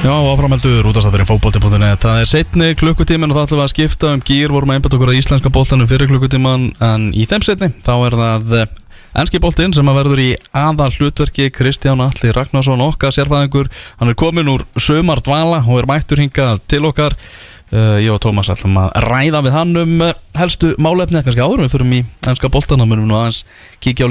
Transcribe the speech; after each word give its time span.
Já, 0.00 0.16
áframeldur 0.16 0.86
útastætturinn 0.88 1.28
fókbólti.net 1.28 2.00
Það 2.00 2.18
er 2.22 2.28
setni 2.28 2.68
klukkutímin 2.80 3.28
og 3.28 3.36
það 3.36 3.44
ætlum 3.44 3.58
við 3.58 3.64
að 3.66 3.72
skipta 3.74 4.12
um 4.16 4.22
gýr 4.24 4.48
vorum 4.48 4.70
að 4.72 4.78
einbæta 4.78 4.96
okkur 4.96 5.10
að 5.12 5.18
íslenska 5.18 5.52
bóltanum 5.52 5.90
fyrir 5.90 6.08
klukkutíman 6.08 6.62
en 6.86 7.12
í 7.12 7.28
þeim 7.28 7.44
setni 7.44 7.68
þá 7.84 7.92
er 8.06 8.16
það 8.16 8.54
enski 9.20 9.42
bóltin 9.44 9.76
sem 9.76 9.90
að 9.92 9.98
verður 9.98 10.22
í 10.24 10.30
aðal 10.56 10.88
hlutverki 10.94 11.50
Kristján 11.52 12.00
Alli 12.00 12.32
Ragnarsson 12.32 12.80
okkar 12.80 13.12
sérfæðingur 13.12 13.68
hann 14.00 14.08
er 14.08 14.16
komin 14.16 14.48
úr 14.48 14.64
sömar 14.80 15.20
dvala 15.20 15.60
og 15.66 15.82
er 15.82 15.90
mættur 15.90 16.24
hingað 16.24 16.64
til 16.64 16.88
okkar. 16.88 17.12
Uh, 17.70 18.00
Ég 18.02 18.10
og 18.10 18.18
Tómas 18.24 18.48
ætlum 18.50 18.80
að 18.80 18.90
ræða 19.04 19.44
við 19.46 19.54
hann 19.54 19.76
um 19.78 20.00
uh, 20.02 20.16
helstu 20.34 20.72
málefni. 20.82 21.20
Kannski 21.22 21.44
áður 21.44 21.60
við 21.62 21.76
fyrir 21.76 21.92
í 22.00 22.02
enska 22.26 22.50
bóltan 22.50 22.80
þá 22.82 22.86
munum 22.88 23.04
við 23.04 23.12
nú 23.12 23.20
aðeins 23.20 23.44
kíkja 23.78 24.08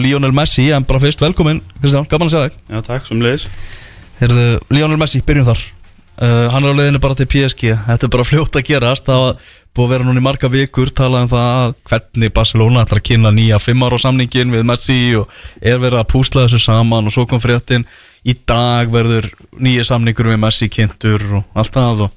uh, 6.22 6.46
Hann 6.54 6.66
er 6.66 6.76
á 6.76 6.80
leiðinu 6.80 7.02
bara 7.04 7.18
til 7.18 7.28
PSG 7.32 7.74
Þetta 7.88 8.08
er 8.08 8.14
bara 8.14 8.28
fljótt 8.28 8.60
að 8.60 8.68
gerast. 8.70 9.08
Það 9.08 9.40
búið 9.76 9.86
að 9.86 9.92
vera 9.94 10.08
núna 10.08 10.22
í 10.22 10.26
marga 10.26 10.50
vikur 10.52 10.92
Talað 10.96 11.26
um 11.26 11.32
það 11.32 11.50
að 11.56 11.74
hvernig 11.90 12.34
Barcelona 12.36 12.84
ætlar 12.84 13.02
að 13.02 13.08
kynna 13.10 13.32
nýja 13.36 13.60
Fimmar 13.64 13.96
á 13.96 14.00
samningin 14.02 14.54
við 14.54 14.66
Messi 14.68 15.00
Og 15.20 15.42
er 15.62 15.82
verið 15.82 16.02
að 16.02 16.10
púsla 16.14 16.46
þessu 16.46 16.62
saman 16.64 17.10
Og 17.10 17.16
svo 17.16 17.26
kom 17.30 17.42
fréttin 17.44 17.88
Í 18.28 18.36
dag 18.50 18.92
verður 18.92 19.30
nýja 19.60 19.86
samningur 19.88 20.32
við 20.34 20.42
Messi 20.44 20.70
kynntur 20.72 21.24
Og 21.40 21.60
allt 21.60 21.76
það 21.76 22.06
og 22.08 22.16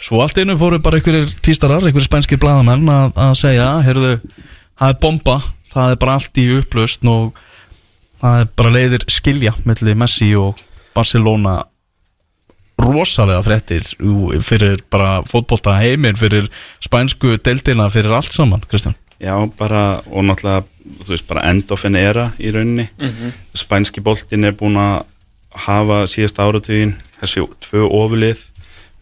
Svo 0.00 0.22
allt 0.24 0.38
einu 0.40 0.56
fóru 0.56 0.78
bara 0.80 1.00
einhverjir 1.00 1.28
tístarar 1.44 1.84
Einhverjir 1.84 2.08
spænskir 2.08 2.40
blaðamenn 2.40 2.88
að, 2.88 3.10
að 3.20 3.34
segja 3.42 3.70
Heyrðu, 3.84 4.14
það 4.80 4.94
er 4.94 5.00
bomba 5.02 5.38
Það 5.70 5.92
er 5.94 6.00
bara 6.00 6.16
allt 6.18 6.40
í 6.40 6.46
upplöst 6.56 7.04
Og 7.10 7.42
það 8.20 8.44
er 8.44 8.54
bara 8.56 8.72
leiðir 8.76 9.04
skilja 9.12 9.52
Mellir 9.68 9.98
Messi 10.00 10.30
og 10.38 10.60
Barcelona 10.96 11.60
rosalega 12.80 13.42
fréttir 13.44 13.86
ú, 14.00 14.32
fyrir 14.44 14.82
bara 14.90 15.20
fótbolta 15.28 15.76
heiminn 15.80 16.18
fyrir 16.18 16.48
spænsku 16.82 17.36
deildina 17.44 17.88
fyrir 17.92 18.16
allt 18.16 18.32
saman, 18.32 18.64
Kristján. 18.70 18.96
Já, 19.20 19.34
bara, 19.58 20.00
og 20.08 20.24
náttúrulega, 20.24 20.64
þú 21.04 21.12
veist, 21.12 21.26
bara 21.28 21.44
endofin 21.50 21.96
era 22.00 22.30
í 22.40 22.52
rauninni. 22.54 22.86
Spænski 23.52 24.00
boltin 24.00 24.48
er 24.48 24.56
búin 24.56 24.78
að 24.80 25.04
hafa 25.66 26.06
síðast 26.08 26.40
áratugin 26.40 26.94
þessi 27.20 27.44
tvö 27.60 27.84
ofulið 27.84 28.46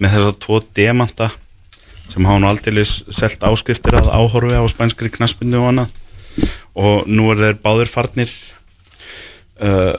með 0.00 0.14
þess 0.16 0.30
að 0.30 0.40
tvo 0.42 0.60
demanta 0.74 1.30
sem 2.08 2.24
hafa 2.24 2.40
nú 2.40 2.48
aldrei 2.48 2.84
selt 2.84 3.42
áskriftir 3.44 3.98
að 3.98 4.10
áhorfi 4.10 4.56
á 4.58 4.64
spænskri 4.66 5.10
knaspinu 5.12 5.60
og 5.60 5.68
annað. 5.72 5.92
Og 6.74 7.06
nú 7.06 7.30
er 7.32 7.42
þeir 7.42 7.60
báður 7.62 7.90
farnir 7.90 8.32
uh, 9.60 9.94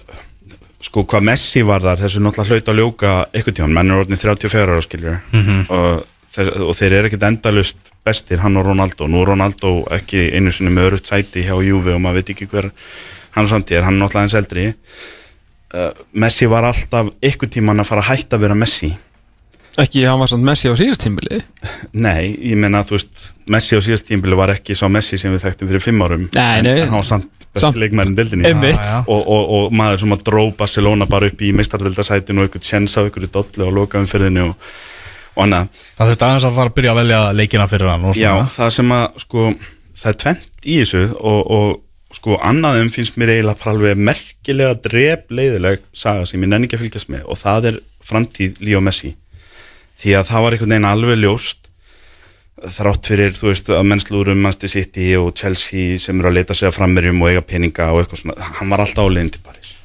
sko 0.82 1.04
hvað 1.04 1.26
Messi 1.28 1.62
var 1.68 1.84
þar 1.84 2.00
þessu 2.06 2.22
náttúrulega 2.24 2.56
hlaut 2.56 2.72
að 2.72 2.80
ljóka 2.80 3.14
ykkur 3.36 3.56
tíma, 3.58 3.68
menn 3.80 3.92
er 3.92 4.04
orðin 4.06 4.22
34 4.22 4.66
ára 4.74 4.82
skiljur 4.86 5.18
Mhm. 5.34 5.66
og, 5.70 6.06
þess, 6.32 6.54
og 6.64 6.76
þeir 6.80 6.94
eru 7.00 7.10
ekkert 7.10 7.28
endalust 7.28 7.78
bestir, 8.06 8.40
hann 8.40 8.56
og 8.58 8.66
Ronaldo. 8.66 9.08
Nú 9.12 9.22
er 9.22 9.28
Ronaldo 9.34 9.74
ekki 9.92 10.30
einu 10.34 10.52
sinni 10.56 10.72
með 10.72 10.92
örutt 10.94 11.06
sæti 11.12 11.44
hjá 11.44 11.58
Juve 11.66 11.94
og 11.98 12.02
maður 12.02 12.22
veit 12.22 12.30
ekki 12.34 12.48
hver 12.48 12.72
hann 13.36 13.48
samtíð 13.48 13.78
er, 13.78 13.84
hann 13.84 14.00
er 14.00 14.06
náttúrulega 14.08 14.24
eins 14.30 14.38
eldri. 14.40 14.74
Uh, 15.70 15.92
Messi 16.14 16.48
var 16.50 16.64
alltaf 16.66 17.12
ykkur 17.22 17.50
tíma 17.54 17.76
að 17.78 17.86
fara 17.86 18.02
að 18.02 18.08
hætta 18.16 18.38
að 18.40 18.42
vera 18.48 18.56
Messi. 18.58 18.90
Ekki, 19.80 20.02
hann 20.08 20.20
var 20.20 20.28
samt 20.32 20.44
Messi 20.44 20.68
á 20.68 20.74
síðastímbili 20.76 21.44
nei, 22.06 22.34
ég 22.42 22.58
menna 22.58 22.82
að 22.82 22.90
þú 22.90 22.96
veist 22.98 23.28
Messi 23.54 23.78
á 23.78 23.82
síðast 23.86 24.08
tímbili 24.10 24.36
var 24.36 24.50
ekki 24.56 24.76
sá 24.76 24.88
Messi 24.92 25.20
sem 25.22 25.32
við 25.36 25.44
þekktum 25.46 25.70
fyrir 25.70 25.84
fimm 25.84 26.02
árum. 26.02 26.26
Nei, 26.34 26.58
en, 26.58 26.66
nei. 26.66 26.80
en 26.82 26.90
hann 26.90 26.98
var 27.04 27.08
samt 27.12 27.39
besti 27.60 27.82
leikmærin 27.84 28.16
dildinni 28.18 28.54
og, 29.06 29.20
og, 29.20 29.44
og 29.58 29.76
maður 29.76 30.04
sem 30.04 30.16
að 30.16 30.24
dró 30.30 30.44
Barcelona 30.58 31.08
bara 31.10 31.30
upp 31.30 31.44
í 31.44 31.52
meistardildasætinu 31.58 32.44
og 32.44 32.50
ykkur 32.50 32.64
tjens 32.66 32.98
á 32.98 33.06
ykkur 33.06 33.28
dollu 33.34 33.68
og 33.68 33.76
lokaðum 33.82 34.08
fyrðinu 34.10 34.48
og, 34.48 34.72
og 35.36 35.44
annað. 35.46 35.70
Það 35.98 36.14
þurfti 36.14 36.28
aðeins 36.30 36.48
að 36.50 36.58
fara 36.58 36.74
að 36.74 36.80
byrja 36.80 36.96
að 36.96 37.02
velja 37.04 37.20
leikina 37.36 37.70
fyrir 37.72 37.92
hann 37.94 38.10
og 38.10 38.20
Já, 38.20 38.34
það 38.56 38.74
sem 38.80 38.96
að 38.96 39.22
sko 39.26 39.46
það 40.00 40.12
er 40.12 40.20
tvent 40.24 40.66
í 40.66 40.82
þessu 40.82 41.06
og, 41.20 41.40
og 41.60 42.18
sko 42.20 42.40
annaðum 42.42 42.90
finnst 42.94 43.18
mér 43.22 43.36
eiginlega 43.36 43.62
bara 43.62 43.76
alveg 43.76 44.04
merkilega 44.10 44.78
drep 44.82 45.34
leiðileg 45.34 45.84
saga 45.94 46.26
sem 46.30 46.42
ég 46.42 46.50
nenni 46.50 46.70
ekki 46.70 46.80
að 46.80 46.86
fylgjast 46.88 47.12
með 47.14 47.28
og 47.30 47.38
það 47.40 47.72
er 47.72 47.82
framtíð 48.10 48.62
Líó 48.66 48.82
Messi. 48.82 49.14
Því 50.00 50.16
að 50.16 50.30
það 50.32 50.46
var 50.46 50.56
einhvern 50.56 50.74
veginn 50.74 50.90
alveg 50.90 51.20
ljóst 51.20 51.59
þrátt 52.68 53.08
fyrir, 53.08 53.32
þú 53.36 53.48
veist, 53.52 53.70
að 53.70 53.86
mennslúrum 53.88 54.42
Manchester 54.44 54.70
City 54.70 55.16
og 55.20 55.34
Chelsea 55.40 55.98
sem 56.00 56.20
eru 56.20 56.30
að 56.32 56.38
leita 56.40 56.54
sig 56.58 56.68
að 56.70 56.76
frammerjum 56.80 57.22
og 57.22 57.30
eiga 57.32 57.42
peninga 57.42 57.92
og 57.94 58.02
eitthvað 58.04 58.24
svona 58.24 58.50
hann 58.60 58.70
var 58.74 58.80
alltaf 58.84 59.06
á 59.06 59.14
leiðin 59.14 59.32
til 59.36 59.42
Paris 59.46 59.76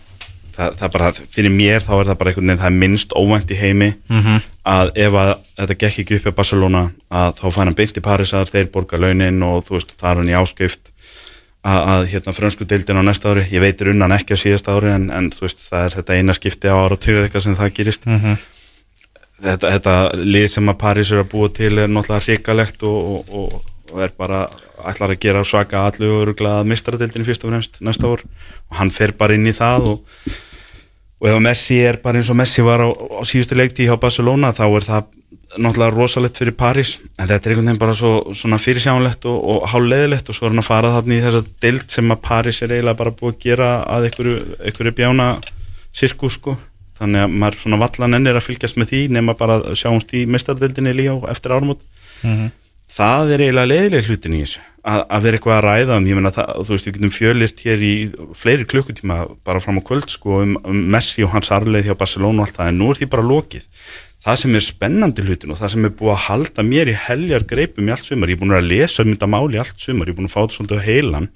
það, 0.55 0.75
það 0.79 0.85
er 0.89 0.93
bara, 0.97 1.13
fyrir 1.35 1.51
mér 1.55 1.83
þá 1.83 1.93
er 2.01 2.09
það 2.11 2.19
bara 2.21 2.31
einhvern 2.33 2.47
veginn 2.49 2.63
það 2.63 2.71
er 2.73 2.79
minnst 2.83 3.15
óvænt 3.19 3.51
í 3.55 3.59
heimi 3.59 3.91
Mhm. 4.09 4.41
að 4.65 4.91
ef 4.97 5.13
að 5.13 5.31
þetta 5.59 5.79
gekk 5.85 5.99
ekki 6.05 6.17
upp 6.21 6.27
í 6.27 6.35
Barcelona 6.39 6.83
að 7.11 7.31
þá 7.41 7.45
fær 7.53 7.65
hann 7.65 7.75
beint 7.75 7.97
í 7.99 8.05
Parísar 8.07 8.51
þeir 8.51 8.71
borga 8.73 8.99
launin 8.99 9.43
og 9.43 9.65
þú 9.67 9.79
veist, 9.79 9.95
það 10.01 10.11
er 10.11 10.17
hann 10.23 10.31
í 10.33 10.39
áskrift 10.43 10.91
að, 11.65 11.81
að 11.95 12.07
hérna 12.13 12.33
frönsku 12.37 12.65
deildin 12.69 13.01
á 13.01 13.03
næsta 13.03 13.31
ári, 13.33 13.47
ég 13.51 13.61
veitir 13.65 13.89
unnan 13.91 14.13
ekki 14.13 14.37
á 14.37 14.39
síðasta 14.39 14.75
ári 14.77 14.91
en, 14.95 15.11
en 15.11 15.31
þú 15.33 15.47
veist, 15.47 15.63
það 15.71 15.85
er 15.89 15.95
þetta 15.99 16.17
eina 16.19 16.33
skipti 16.37 16.69
á 16.69 16.77
ára 16.77 16.93
og 16.97 17.01
tögu 17.01 17.23
eitthvað 17.25 17.47
sem 17.47 17.57
það 17.57 17.73
gerist 17.79 18.07
Mhm. 18.07 18.37
Þetta, 19.43 19.71
þetta 19.77 19.95
lið 20.23 20.49
sem 20.53 20.71
að 20.71 20.81
París 20.81 21.13
er 21.13 21.23
að 21.23 21.31
búa 21.33 21.51
til 21.55 21.73
er 21.79 21.91
náttúrulega 21.91 22.27
hrikalegt 22.29 22.85
og, 22.87 23.31
og, 23.31 23.57
og, 23.93 24.01
er 24.03 24.15
bara 24.19 24.47
ætlar 24.91 25.15
að 25.15 25.21
gera 25.23 25.45
svaka 25.47 25.85
allu 25.89 26.09
og 26.11 26.23
öruglega 26.25 26.65
mistradeildinni 26.67 27.27
fyrst 27.29 27.45
og 27.47 27.53
fremst 27.53 27.83
næsta 27.85 28.11
ár. 28.11 28.25
Og 28.71 28.79
hann 28.81 28.91
fer 28.95 29.15
bara 29.19 29.37
inn 29.37 29.47
í 29.47 29.55
það 29.55 29.91
og, 29.93 30.17
og 31.23 31.29
ef 31.31 31.43
Messi 31.45 31.79
er 31.87 32.01
bara 32.03 32.19
eins 32.19 32.31
og 32.33 32.39
Messi 32.41 32.65
var 32.67 32.83
á, 32.83 32.89
á 32.91 33.23
síðustu 33.23 33.59
leikti 33.59 33.87
hjá 33.87 33.95
Barcelona 34.01 34.51
þá 34.57 34.65
er 34.67 34.89
það 34.89 35.13
náttúrulega 35.55 35.95
rosalegt 35.95 36.41
fyrir 36.43 36.57
París. 36.59 36.97
En 37.15 37.31
þetta 37.31 37.39
er 37.39 37.55
einhvern 37.55 37.71
veginn 37.71 37.83
bara 37.85 37.95
svo, 37.95 38.13
svona 38.35 38.59
fyrirsjánlegt 38.59 39.29
og, 39.31 39.39
og 39.39 39.71
háleðilegt 39.71 40.31
og 40.31 40.39
svo 40.39 40.49
er 40.49 40.55
hann 40.57 40.65
að 40.65 40.71
fara 40.73 40.95
þarna 40.97 41.15
í 41.19 41.25
þessa 41.29 41.45
deild 41.63 41.87
sem 41.95 42.15
að 42.15 42.23
París 42.27 42.63
er 42.65 42.75
eiginlega 42.75 43.03
bara 43.05 43.15
búið 43.15 43.37
að 43.37 43.43
gera 43.47 43.73
að 43.87 44.09
einhverju, 44.11 44.39
einhverju 44.59 44.97
bjána 44.99 45.29
sirkus 45.95 46.41
sko 46.41 46.59
þannig 46.99 47.25
að 47.27 47.33
maður 47.43 47.61
svona 47.63 47.81
vallan 47.85 48.19
ennir 48.21 48.37
að 48.39 48.47
fylgjast 48.49 48.77
með 48.81 48.93
því 48.93 49.01
nema 49.19 49.35
bara 49.39 49.61
að 49.61 49.75
sjáumst 49.81 50.13
í 50.15 50.27
mestardeldinni 50.31 50.93
líka 50.95 51.17
eftir 51.35 51.57
árumót 51.57 51.83
Mhm. 52.25 52.53
það 52.95 53.33
er 53.35 53.43
eiginlega 53.45 53.69
leiðileg 53.69 54.07
hlutin 54.09 54.35
í 54.39 54.41
þessu 54.45 54.61
að, 54.85 55.01
að 55.11 55.23
vera 55.25 55.37
eitthvað 55.39 55.57
að 55.59 55.65
ræða 55.67 55.97
um, 55.99 56.07
ég 56.09 56.15
meina 56.19 56.31
það, 56.33 56.53
þú 56.65 56.73
veist, 56.75 56.87
við 56.89 56.95
getum 56.99 57.13
fjölirt 57.17 57.63
hér 57.65 57.83
í 57.85 57.93
fleiri 58.39 58.65
klukkutíma 58.71 59.17
bara 59.45 59.61
fram 59.61 59.81
á 59.81 59.83
kvöld 59.85 60.09
sko 60.15 60.39
um, 60.45 60.55
um 60.65 60.79
Messi 60.95 61.25
og 61.27 61.33
hans 61.35 61.51
arleið 61.53 61.89
hjá 61.91 61.97
Barcelona 61.99 62.43
og 62.45 62.47
allt 62.49 62.57
það, 62.61 62.69
en 62.73 62.79
nú 62.81 62.89
er 62.93 63.01
því 63.01 63.09
bara 63.13 63.27
lokið 63.29 63.67
það 64.25 64.39
sem 64.41 64.55
er 64.57 64.65
spennandi 64.65 65.25
hlutin 65.27 65.53
og 65.53 65.59
það 65.61 65.73
sem 65.75 65.85
er 65.85 65.95
búið 65.99 66.15
að 66.15 66.23
halda 66.29 66.65
mér 66.65 66.93
í 66.93 66.97
heljar 67.05 67.45
greipum 67.51 67.89
í 67.91 67.93
allt 67.93 68.07
sumar, 68.09 68.31
ég 68.33 68.39
er 68.39 68.43
búin 68.45 68.57
að 68.57 68.69
lesa 68.71 69.03
um 69.05 69.13
þetta 69.13 69.29
máli 69.35 69.59
í 69.59 69.63
allt 69.65 69.85
sumar, 69.85 70.09
ég 70.09 70.15
er 70.15 70.19
búin 70.21 70.31
að 70.31 70.37
fá 70.37 70.41
þetta 70.45 70.57
svolítið 70.61 70.81
á 70.81 70.87
heilan 70.89 71.29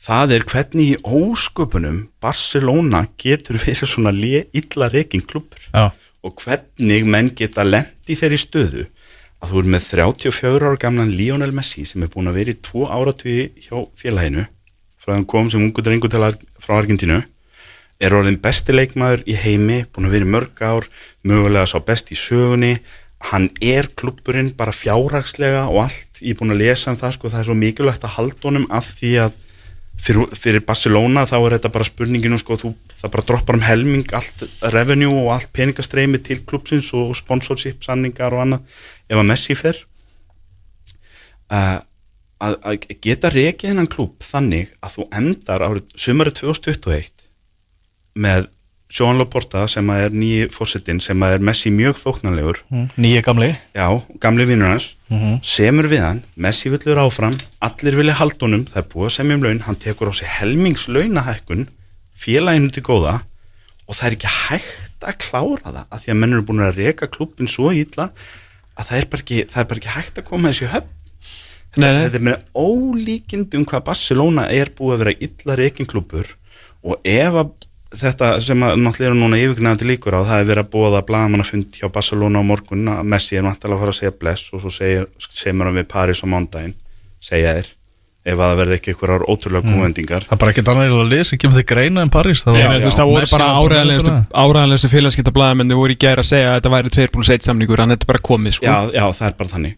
það 0.00 0.36
er 0.36 0.46
hvernig 0.52 0.92
í 0.92 1.00
ósköpunum 1.04 2.04
Barcelona 2.22 3.04
getur 3.20 3.60
verið 3.62 3.88
svona 3.88 4.12
illa 4.12 4.88
reikin 4.92 5.24
klubur 5.24 5.60
Já, 5.72 5.90
og 6.22 6.36
hvernig 6.44 7.04
menn 7.08 7.32
geta 7.36 7.64
lent 7.64 8.08
í 8.08 8.16
þeirri 8.18 8.40
stöðu 8.40 8.86
að 9.40 9.52
þú 9.52 9.60
er 9.62 9.68
með 9.74 9.90
34 9.94 10.68
ára 10.68 10.80
gamlan 10.80 11.12
Lionel 11.16 11.52
Messi 11.52 11.86
sem 11.88 12.02
er 12.04 12.12
búin 12.12 12.28
að 12.28 12.40
vera 12.40 12.54
í 12.54 12.60
tvo 12.60 12.88
áratugi 12.88 13.50
hjá 13.66 13.76
félaginu 13.96 14.46
frá 15.00 15.14
þann 15.14 15.28
kom 15.28 15.52
sem 15.52 15.62
ungu 15.64 15.84
drengu 15.84 16.10
til 16.12 16.26
frá 16.60 16.76
Argentínu 16.76 17.22
er 18.00 18.16
orðin 18.16 18.40
besti 18.40 18.74
leikmaður 18.74 19.22
í 19.28 19.36
heimi 19.36 19.82
búin 19.92 20.08
að 20.08 20.16
vera 20.16 20.26
í 20.26 20.32
mörg 20.34 20.64
ár 20.64 20.88
mögulega 21.26 21.68
sá 21.68 21.78
best 21.84 22.12
í 22.14 22.18
sögunni. 22.18 22.78
Hann 23.30 23.50
er 23.60 23.90
klubburinn 24.00 24.54
bara 24.56 24.72
fjárhagslega 24.72 25.66
og 25.68 25.82
allt, 25.84 26.22
ég 26.24 26.32
er 26.32 26.38
búin 26.40 26.54
að 26.54 26.62
lesa 26.62 26.92
um 26.92 26.96
það 27.00 27.16
sko, 27.18 27.32
það 27.32 27.42
er 27.42 27.48
svo 27.50 27.56
mikilvægt 27.60 28.06
að 28.08 28.14
halda 28.16 28.46
honum 28.48 28.64
af 28.72 28.88
því 28.96 29.10
að 29.26 29.34
fyrir, 30.00 30.30
fyrir 30.36 30.64
Barcelona 30.66 31.26
þá 31.28 31.36
er 31.38 31.56
þetta 31.56 31.72
bara 31.74 31.88
spurninginu 31.88 32.38
sko, 32.40 32.56
þú, 32.60 32.72
það 33.02 33.12
bara 33.16 33.26
droppar 33.30 33.58
um 33.58 33.66
helming 33.66 34.16
allt 34.16 34.46
revenue 34.74 35.12
og 35.24 35.34
allt 35.36 35.52
peningastreimi 35.56 36.22
til 36.24 36.42
klubsins 36.48 36.90
og 36.96 37.12
sponsorship 37.18 37.84
samningar 37.86 38.36
og 38.36 38.44
annað 38.46 38.82
ef 39.10 39.20
að 39.20 39.28
Messi 39.30 39.56
fer. 39.58 39.84
Uh, 41.50 41.80
að, 42.40 42.56
að 42.62 42.86
geta 43.02 43.30
rekið 43.32 43.72
hennan 43.72 43.90
klub 43.90 44.22
þannig 44.24 44.70
að 44.80 44.96
þú 44.96 45.06
endar 45.20 45.64
árið 45.66 45.94
sumarið 45.98 46.38
2021 46.44 47.26
með 48.20 48.48
Joan 48.90 49.18
Laporta 49.20 49.66
sem 49.70 49.86
að 49.92 50.00
er 50.08 50.14
nýji 50.18 50.46
fórsetin 50.50 50.98
sem 51.02 51.20
að 51.22 51.36
er 51.36 51.44
Messi 51.46 51.70
mjög 51.70 51.94
þóknanlegur 52.00 52.58
nýja 52.98 53.22
gamli 53.22 53.52
já, 53.76 53.86
gamli 54.20 54.46
vinnur 54.50 54.72
hans 54.74 54.94
Mhm. 55.10 55.40
semur 55.42 55.88
við 55.90 55.98
hann, 56.04 56.22
Messi 56.36 56.70
villur 56.70 56.98
áfram 57.02 57.34
allir 57.60 57.96
vilja 57.98 58.14
halda 58.14 58.46
honum, 58.46 58.64
það 58.64 58.76
er 58.78 58.88
búið 58.92 59.06
að 59.08 59.14
semja 59.16 59.34
um 59.34 59.42
laun 59.42 59.60
hann 59.66 59.76
tekur 59.76 60.06
á 60.10 60.14
sig 60.14 60.28
helmingslaunahækkun 60.38 61.64
félaginu 62.18 62.70
til 62.70 62.82
góða 62.86 63.16
og 63.88 63.94
það 63.96 64.06
er 64.06 64.14
ekki 64.16 64.30
hægt 64.46 65.02
að 65.02 65.18
klára 65.18 65.64
það 65.72 65.80
af 65.90 65.98
því 66.04 66.12
að 66.12 66.18
menn 66.20 66.32
eru 66.36 66.42
búin 66.46 66.62
að 66.62 66.76
reka 66.78 67.08
klubbin 67.10 67.48
svo 67.50 67.72
illa 67.74 68.10
að 68.78 68.86
það 68.86 68.98
er 69.00 69.06
bara 69.10 69.22
ekki, 69.24 69.38
það 69.50 69.60
er 69.64 69.68
bara 69.72 69.80
ekki 69.82 69.94
hægt 69.96 70.18
að 70.22 70.28
koma 70.30 70.48
þessi 70.52 70.68
höfn 70.70 70.88
nei. 71.76 71.98
þetta 71.98 72.20
er 72.20 72.26
með 72.28 72.38
ólíkindi 72.54 73.58
um 73.58 73.64
hvað 73.66 73.84
Barcelona 73.90 74.46
er 74.50 74.70
búið 74.78 74.94
að 74.94 75.02
vera 75.04 75.16
illa 75.26 75.56
rekinklubur 75.58 76.30
og 76.84 77.00
ef 77.04 77.34
að 77.42 77.50
þetta 77.90 78.28
sem 78.44 78.62
að 78.62 78.76
náttúrulega 78.84 79.08
eru 79.10 79.18
núna 79.18 79.38
yfirgnæðandi 79.40 79.88
líkur 79.90 80.14
á, 80.14 80.20
það 80.22 80.40
er 80.44 80.48
verið 80.52 80.62
að 80.64 80.70
bóða 80.74 81.00
blagamannafund 81.08 81.74
hjá 81.80 81.88
Barcelona 81.90 82.38
á 82.38 82.44
morgun 82.46 82.86
að 82.92 83.02
Messi 83.10 83.36
er 83.40 83.42
náttúrulega 83.48 83.76
að 83.76 83.82
fara 83.82 83.94
að 83.94 83.98
segja 83.98 84.14
bless 84.20 84.52
og 84.54 84.62
svo 84.62 84.70
segir, 84.70 85.06
segir 85.26 85.58
hann 85.64 85.74
við 85.80 85.88
Paris 85.90 86.22
á 86.22 86.26
mándaginn 86.30 86.74
segja 87.20 87.56
þér, 87.58 87.70
ef 88.30 88.36
að 88.36 88.44
það 88.50 88.58
verði 88.60 88.76
ekki 88.78 88.92
einhverjar 88.94 89.24
ótrúlega 89.26 89.64
Mm. 89.66 89.74
kúvendingar 89.74 90.24
Það 90.28 90.36
er 90.36 90.40
bara 90.44 90.52
ekkert 90.54 90.68
annað 90.70 90.94
að 90.94 91.10
lið 91.10 91.24
sem 91.30 91.38
kemur 91.40 91.56
þig 91.58 91.66
greina 91.72 92.02
en 92.06 92.10
París 92.14 92.44
Já, 92.44 92.52
já, 92.54 92.68
þú 92.78 92.84
veist, 92.86 93.00
það 93.00 93.10
voru 93.10 93.30
bara 93.32 93.46
var 93.50 93.60
áræðanlegustu 93.64 94.12
áræðanlegustu 94.44 94.90
félagskipta 94.94 95.32
blæðamenni 95.34 95.74
voru 95.80 95.92
í 95.96 95.98
gæra 96.00 96.20
að 96.22 96.30
segja 96.30 96.50
að 96.52 96.56
þetta 96.60 96.72
væri 96.76 96.94
2 96.96 97.08
pluss 97.16 97.30
1 97.34 97.48
samningur 97.48 97.80
en 97.80 97.90
þetta 97.96 98.06
er 98.06 98.12
bara 98.12 98.22
komið 98.30 98.52
sko. 98.60 98.66
já, 98.66 98.76
já, 98.94 99.04
það 99.18 99.26
er 99.30 99.36
bara 99.40 99.52
þannig 99.56 99.74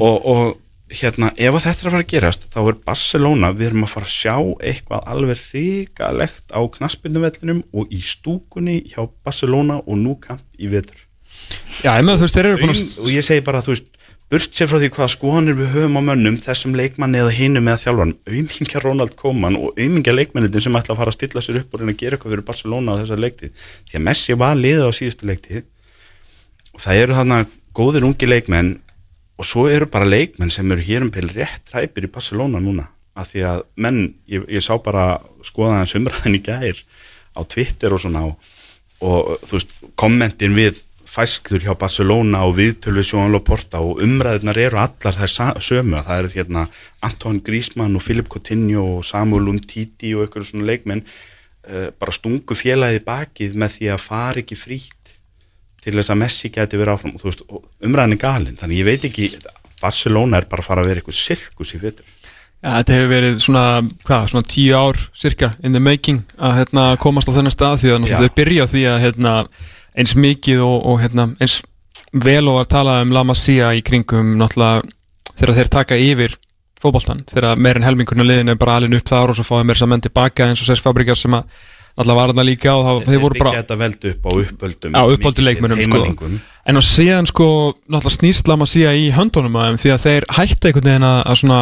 og, 0.00 0.16
og 0.26 0.56
hérna, 0.92 1.32
ef 1.34 1.56
að 1.56 1.64
þetta 1.64 1.82
er 1.82 1.88
að 1.88 1.94
fara 1.94 2.04
að 2.04 2.12
gerast 2.12 2.46
þá 2.52 2.60
er 2.62 2.78
Barcelona, 2.86 3.50
við 3.56 3.70
erum 3.70 3.86
að 3.86 3.92
fara 3.94 4.06
að 4.06 4.14
sjá 4.14 4.36
eitthvað 4.70 5.08
alveg 5.12 5.42
ríkalegt 5.50 6.54
á 6.54 6.60
knaspinduvellinum 6.76 7.64
og 7.74 7.90
í 7.90 8.00
stúkunni 8.04 8.78
hjá 8.92 9.02
Barcelona 9.26 9.80
og 9.82 9.98
nú 9.98 10.14
kamp 10.22 10.44
í 10.58 10.70
vetur. 10.70 10.98
Já, 11.82 11.94
með 12.02 12.22
veist, 12.22 12.38
Aum, 12.38 12.72
og 13.04 13.10
ég 13.12 13.26
segi 13.26 13.44
bara, 13.46 13.62
þú 13.62 13.74
veist 13.74 13.92
burt 14.30 14.56
sér 14.58 14.66
frá 14.66 14.80
því 14.82 14.88
hvaða 14.90 15.12
skoðanir 15.12 15.54
við 15.54 15.68
höfum 15.70 15.98
á 15.98 16.06
mönnum 16.08 16.38
þessum 16.42 16.72
leikmanni 16.74 17.20
eða 17.20 17.34
hinum 17.36 17.68
eða 17.70 17.82
þjálfan 17.84 18.14
aumingja 18.26 18.80
Ronald 18.82 19.14
Koeman 19.18 19.58
og 19.58 19.76
aumingja 19.78 20.14
leikmannitin 20.16 20.64
sem 20.64 20.78
ætla 20.78 20.96
að 20.96 21.02
fara 21.02 21.12
að 21.12 21.18
stilla 21.20 21.42
sér 21.44 21.60
upp 21.60 21.76
og 21.76 21.82
reyna 21.82 21.94
að 21.94 22.00
gera 22.00 22.18
eitthvað 22.18 22.34
fyrir 22.34 22.48
Barcelona 22.48 22.96
á 22.98 22.98
þessar 23.04 23.22
leiktið 23.22 23.68
því 23.86 24.00
að 24.00 24.04
Messi 24.08 24.36
var 24.40 24.58
liðið 24.58 24.82
á 24.82 24.98
síðustu 24.98 25.30
leiktið 25.30 25.60
og 26.72 26.82
það 26.82 27.02
eru 27.04 27.18
þarna 27.20 27.38
góðir 27.78 28.08
ungi 28.08 28.30
leikmenn 28.32 28.72
og 29.36 29.44
svo 29.44 29.66
eru 29.68 29.88
bara 29.92 30.08
leikmenn 30.08 30.52
sem 30.52 30.70
eru 30.72 30.84
hér 30.84 31.04
um 31.04 31.12
peil 31.12 31.28
rétt 31.32 31.72
ræpir 31.74 32.08
í 32.08 32.12
Barcelona 32.12 32.60
núna. 32.62 32.88
Af 33.16 33.32
því 33.32 33.44
að 33.48 33.62
menn, 33.80 34.00
ég, 34.28 34.44
ég 34.52 34.64
sá 34.64 34.76
bara 34.82 35.20
skoðaðan 35.44 35.88
sumraðin 35.92 36.38
í 36.38 36.42
gær 36.44 36.82
á 37.36 37.40
Twitter 37.44 37.94
og 37.96 38.02
svona 38.02 38.26
og, 38.28 38.50
og 39.00 39.36
þú 39.44 39.58
veist, 39.58 39.76
kommentin 39.96 40.56
við 40.56 40.82
fæslur 41.06 41.62
hjá 41.62 41.72
Barcelona 41.78 42.42
og 42.48 42.56
viðtölu 42.58 43.00
við 43.00 43.08
Sjónal 43.10 43.38
og 43.38 43.44
Porta 43.46 43.80
og 43.84 44.02
umræðunar 44.04 44.58
eru 44.58 44.80
allar 44.82 45.16
þær 45.16 45.60
sömu, 45.62 46.02
það 46.02 46.18
eru 46.18 46.32
hérna 46.34 46.66
Anton 47.06 47.38
Griezmann 47.46 47.96
og 47.96 48.04
Filip 48.04 48.28
Coutinho 48.32 48.84
og 48.98 49.06
Samuel 49.06 49.52
Umtiti 49.52 50.12
og 50.16 50.26
einhverju 50.26 50.50
svona 50.50 50.68
leikmenn 50.72 51.04
uh, 51.04 51.88
bara 51.94 52.14
stungu 52.14 52.58
félagið 52.58 53.04
bakið 53.06 53.56
með 53.62 53.76
því 53.78 53.92
að 53.94 54.04
fara 54.08 54.42
ekki 54.42 54.58
frítt 54.58 54.95
til 55.86 55.94
þess 55.94 56.12
að 56.12 56.20
Messi 56.24 56.50
geti 56.52 56.80
verið 56.80 56.96
áfram. 56.96 57.14
Og 57.14 57.22
þú 57.22 57.30
veist, 57.30 57.46
umræðin 57.86 58.16
er 58.16 58.22
galinn, 58.26 58.58
þannig 58.58 58.82
ég 58.82 58.88
veit 58.90 59.06
ekki 59.06 59.30
Barcelona 59.80 60.40
er 60.40 60.48
bara 60.50 60.62
að 60.62 60.70
fara 60.70 60.82
að 60.82 60.90
vera 60.90 61.02
eitthvað 61.02 61.18
sirkus 61.20 61.74
í 61.76 61.80
fjötur 61.80 62.12
Já, 62.64 62.70
þetta 62.80 62.94
hefur 62.96 63.10
verið 63.12 63.40
svona, 63.44 63.64
hvað, 64.08 64.28
svona 64.32 64.48
tíu 64.48 64.78
ár 64.80 65.00
cirka 65.14 65.50
in 65.62 65.76
the 65.76 65.82
making 65.82 66.22
að 66.40 66.62
hérna, 66.62 66.86
komast 66.98 67.28
á 67.28 67.36
þennan 67.36 67.54
stað 67.54 67.82
því 67.82 67.92
að 67.92 68.06
þau 68.14 68.36
byrja 68.38 68.64
á 68.64 68.72
því 68.72 68.84
að 68.90 69.02
hérna, 69.04 69.34
eins 70.00 70.14
mikið 70.16 70.62
og, 70.64 70.76
og 70.88 71.02
hérna, 71.04 71.28
eins 71.36 71.60
vel 72.16 72.48
og 72.48 72.62
að 72.62 72.70
tala 72.72 72.96
um 73.04 73.12
La 73.12 73.22
Masia 73.28 73.74
í 73.76 73.84
kringum 73.84 74.34
náttúrulega 74.40 74.86
þegar 75.36 75.58
þeir 75.60 75.72
taka 75.76 76.00
yfir 76.00 76.38
fótboltan, 76.80 77.22
þegar 77.28 77.60
meir 77.60 77.78
en 77.78 77.86
helmingurinn 77.86 78.24
af 78.24 78.30
liðinu 78.30 78.54
er 78.56 78.60
bara 78.60 78.80
alveg 78.80 78.98
upp 78.98 79.12
þar 79.12 79.32
og 79.32 79.38
svo 79.38 79.46
fáið 79.46 79.68
meir 79.68 79.80
saman 79.82 80.04
tilbaka 80.08 80.48
eins 80.48 80.64
og 80.64 80.70
Sess 80.70 80.84
Fabregas 80.84 81.22
sem 81.26 81.36
að 81.36 81.44
náttúrulega 81.96 82.18
var 82.18 82.32
þarna 82.32 82.44
líka 82.44 82.74
og 82.76 82.84
það, 82.84 83.00
þeir 83.08 83.22
voru 83.22 83.40
bara 83.40 83.54
þetta 83.56 83.78
veldu 83.80 84.12
upp 84.12 84.28
á 84.28 84.30
uppöldum 84.42 84.96
Já, 84.96 85.16
uppöldum 85.16 85.48
leikmönnum, 85.48 85.82
sko. 85.86 86.30
En 86.66 86.76
á 86.76 86.82
síðan 86.84 87.30
sko, 87.30 87.48
náttúrulega 87.88 88.16
snýst 88.18 88.50
Lama 88.50 88.68
síða 88.68 88.92
í 88.98 89.08
höndunum 89.16 89.56
að 89.56 89.70
þeim 89.70 89.82
því 89.82 89.92
að 89.94 90.06
þeir 90.06 90.28
hætta 90.36 90.70
einhvern 90.70 90.90
veginn 90.90 91.08
að, 91.08 91.20
að 91.24 91.40
svona 91.40 91.60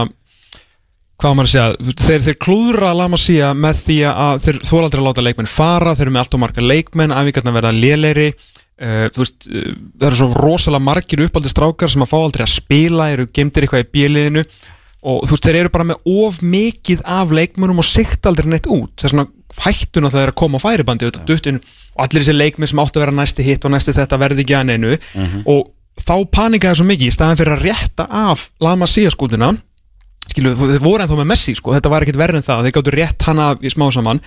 hvað 1.14 1.30
á 1.30 1.36
maður 1.38 1.46
að 1.46 1.52
segja, 1.52 1.94
þeir, 2.02 2.24
þeir 2.26 2.38
klúðra 2.42 2.90
Lama 2.98 3.20
síða 3.20 3.52
með 3.54 3.80
því 3.84 3.98
að 4.10 4.42
þeir 4.48 4.60
þólaldri 4.66 5.00
að 5.00 5.08
láta 5.08 5.24
leikmenn 5.24 5.50
fara, 5.54 5.94
þeir 5.94 6.08
eru 6.08 6.14
með 6.16 6.24
allt 6.24 6.36
og 6.36 6.42
marga 6.42 6.64
leikmenn 6.64 7.14
æfingarna 7.14 7.54
verða 7.54 7.74
léleiri 7.76 8.28
uh, 8.34 9.06
þú 9.14 9.22
veist, 9.22 9.46
uh, 9.46 9.68
það 10.00 10.08
eru 10.08 10.18
svo 10.20 10.28
rosalega 10.42 10.86
margir 10.88 11.24
uppaldi 11.28 11.52
strákar 11.52 11.92
sem 11.92 12.04
að 12.04 12.10
fá 12.10 12.16
aldrei 12.18 12.46
að 12.48 12.54
spila 12.56 13.10
eru 13.14 13.28
gemdir 13.30 13.66
eitthvað 13.68 13.84
í 13.86 13.90
bjöliðinu 13.94 14.44
og 15.04 15.22
þú 15.28 15.36
veist, 15.36 15.46
þeir 15.46 15.60
eru 15.62 15.72
bara 15.76 15.88
með 15.92 16.12
of 16.24 16.40
mikið 16.42 17.06
af 17.20 17.34
leikmennum 17.38 17.82
og 17.82 17.88
sikt 17.88 18.26
aldrei 18.28 18.50
neitt 18.50 18.66
út 18.66 18.96
það 18.98 19.08
er 19.08 19.14
svona 19.14 19.28
það 19.58 20.20
er 20.22 20.32
að 20.32 20.38
koma 20.40 20.58
á 20.60 20.64
færibandi 20.64 21.08
og 21.08 21.18
allir 21.94 22.24
þessi 22.24 22.34
leikmenn 22.34 22.70
sem 22.70 22.82
áttu 22.82 22.98
að 22.98 23.06
vera 23.06 23.18
næsti 23.20 23.46
hitt 23.46 23.64
og 23.64 23.74
næsti 23.74 23.94
þetta 23.94 24.18
verði 24.18 24.44
ekki 24.44 24.56
að 24.58 24.66
neinu. 24.72 24.96
Og 25.46 25.70
þá 26.02 26.16
panikaði 26.34 26.80
svo 26.80 26.88
mikið 26.88 27.06
í 27.06 27.14
staðan 27.14 27.38
fyrir 27.38 27.54
að 27.54 27.68
rétta 27.68 28.08
af 28.10 28.48
Lama 28.60 28.88
síðaskútuna 28.90 29.52
skilu, 30.30 30.54
þeir 30.56 30.82
voru 30.82 31.04
ennþá 31.04 31.18
með 31.20 31.30
Messi 31.32 31.54
sko, 31.58 31.74
þetta 31.76 31.92
var 31.92 32.04
ekkit 32.04 32.18
verið 32.20 32.40
en 32.40 32.46
það, 32.46 32.64
þeir 32.66 32.74
gáttu 32.78 32.94
rétt 32.94 33.28
hana 33.28 33.50
í 33.60 33.72
smá 33.72 33.86
saman, 33.94 34.22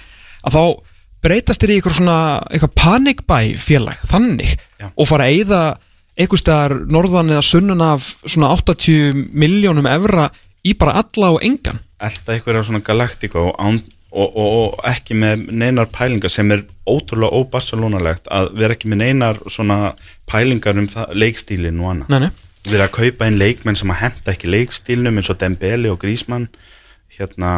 að 0.45 0.57
þá 0.57 0.63
breytast 1.25 1.63
þeir 1.63 1.73
í 1.73 1.77
eitthvað 1.79 1.97
svona, 1.99 2.17
eitthvað 2.51 2.75
panikbæ 2.77 3.39
félag, 3.61 4.01
þannig 4.07 4.53
Já. 4.53 4.89
og 4.93 5.09
fara 5.09 5.27
að 5.27 5.39
eyða 5.39 5.61
einhvers 6.17 6.43
staðar 6.43 6.77
norðan 6.89 7.33
eða 7.33 7.45
sunnan 7.45 7.83
af 7.85 8.11
svona 8.25 8.53
80 8.55 9.25
miljónum 9.37 9.89
evra 9.89 10.29
í 10.65 10.73
bara 10.77 10.97
alla 11.01 11.33
og 11.35 11.43
engan. 11.45 11.81
Elda 12.01 12.35
einhverja 12.35 12.63
svona 12.67 12.83
galaktika 12.85 13.41
og, 13.41 13.53
án, 13.57 13.81
og, 14.11 14.27
og, 14.37 14.47
og 14.57 14.79
ekki 14.87 15.17
með 15.19 15.47
neinar 15.51 15.89
pælingar 15.93 16.31
sem 16.31 16.51
er 16.55 16.63
ótrúlega 16.87 17.35
óbarsalónalegt 17.41 18.29
að 18.31 18.53
vera 18.57 18.73
ekki 18.77 18.87
með 18.91 19.01
neinar 19.03 19.41
svona 19.51 19.93
pælingar 20.31 20.77
um 20.79 20.87
það, 20.87 21.11
leikstílin 21.19 21.81
og 21.83 21.91
annað. 21.91 22.09
Nei, 22.13 22.19
nei. 22.27 22.31
við 22.67 22.73
erum 22.77 22.87
að 22.87 22.95
kaupa 22.97 23.27
inn 23.27 23.37
leikmenn 23.39 23.75
sem 23.79 23.91
að 23.91 24.01
henda 24.05 24.31
ekki 24.33 24.49
leikstílnum 24.51 25.19
eins 25.19 25.29
og 25.31 25.37
Dembele 25.39 25.91
og 25.91 25.99
Griezmann. 26.01 26.47
Hérna, 27.17 27.51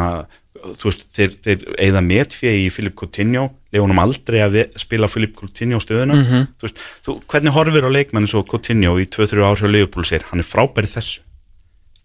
þú 0.60 0.86
veist, 0.90 1.06
þeir, 1.16 1.32
þeir 1.42 1.64
eigða 1.86 2.02
metfið 2.06 2.58
í 2.60 2.68
Filip 2.74 2.94
Coutinho. 3.00 3.48
Lefunum 3.74 3.98
aldrei 4.02 4.40
að 4.44 4.58
spila 4.78 5.08
Filip 5.10 5.34
Coutinho 5.38 5.78
stöðuna, 5.82 6.14
Mhm. 6.18 6.46
þú 6.58 6.66
veist, 6.66 6.78
þú, 7.06 7.16
hvernig 7.30 7.54
horfir 7.54 7.86
á 7.86 7.90
leikmenn 7.90 8.26
eins 8.26 8.34
og 8.34 8.46
Coutinho 8.50 8.96
í 8.98 9.06
2-3 9.06 9.42
ár 9.46 9.58
hjá 9.58 9.70
Leopold 9.70 10.06
sér, 10.06 10.22
hann 10.30 10.40
er 10.42 10.46
frábæri 10.46 10.90
þessu. 10.90 11.20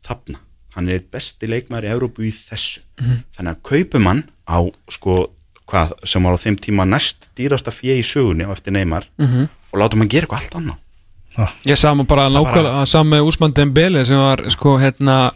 Þarna, 0.05 0.39
hann 0.75 0.89
er 0.89 0.99
besti 1.11 1.47
leikmæri 1.49 1.89
í 1.89 1.93
Európu 1.95 2.25
í 2.25 2.31
þessu, 2.33 2.81
þannig 3.37 3.55
að 3.55 3.61
kaupum 3.65 4.05
hann 4.09 4.23
á, 4.47 4.57
sko, 4.89 5.29
hvað 5.67 5.93
sem 6.05 6.23
var 6.23 6.33
á 6.37 6.43
þeim 6.43 6.57
tíma 6.61 6.85
næst 6.85 7.29
dýrasta 7.37 7.71
fjö 7.73 7.95
í 7.97 8.03
sögunni 8.05 8.45
á 8.45 8.51
eftir 8.53 8.71
Neymar 8.73 9.05
Mhm. 9.19 9.47
og 9.73 9.79
látum 9.79 9.99
hann 9.99 10.07
gera 10.09 10.27
eitthvað 10.27 10.41
allt 10.43 10.55
annað. 10.55 10.77
Ég 11.65 11.75
sá 11.75 11.91
maður 11.93 12.07
bara 12.07 12.29
nákvæmlega 12.29 12.85
sá 12.87 13.03
með 13.03 13.25
Úsmann 13.27 13.51
Dembele 13.53 14.05
sem 14.05 14.15
var 14.17 14.37
sko 14.49 14.77
hérna 14.79 15.31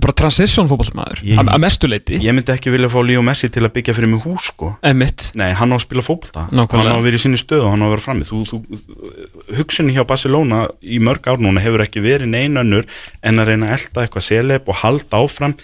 bara 0.00 0.12
transition 0.12 0.68
fótballsmaður 0.68 1.22
Ég- 1.24 1.38
að 1.40 1.58
mestuleiti, 1.58 2.18
ég 2.20 2.30
myndi 2.34 2.52
ekki 2.52 2.70
vilja 2.70 2.88
fá 2.92 3.00
Leo 3.02 3.22
Messi 3.22 3.48
til 3.50 3.62
að 3.64 3.72
byggja 3.72 3.94
fyrir 3.96 4.06
mig 4.08 4.20
hús, 4.22 4.50
sko. 4.52 4.76
Emitt 4.84 5.32
Nei, 5.34 5.52
hann 5.52 5.72
á 5.72 5.74
að 5.74 5.80
spila 5.88 6.02
fótbolta. 6.02 6.44
Nákvæmlega. 6.52 6.76
Hann 6.76 6.94
á 6.94 7.00
að 7.00 7.02
vera 7.02 7.16
í 7.16 7.18
sinni 7.24 7.36
stöðu 7.40 7.64
og 7.64 7.70
hann 7.72 7.82
á 7.82 7.86
að 7.88 7.90
vera 7.96 8.04
frammi. 8.04 8.22
Þú, 8.22 8.44
þú, 8.46 9.56
Hugsunni 9.56 9.94
hjá 9.96 10.04
Barcelona 10.06 10.68
í 10.82 11.00
mörg 11.02 11.26
ár 11.26 11.38
núna 11.42 11.60
hefur 11.62 11.82
ekki 11.82 12.02
verið 12.04 12.28
neinönnur 12.30 12.86
en 13.22 13.40
að 13.42 13.46
reyna 13.50 13.66
að 13.70 13.76
elda 13.80 14.04
eitthvað 14.06 14.26
seleb 14.28 14.68
og 14.68 14.74
halda 14.84 15.16
áfram 15.24 15.54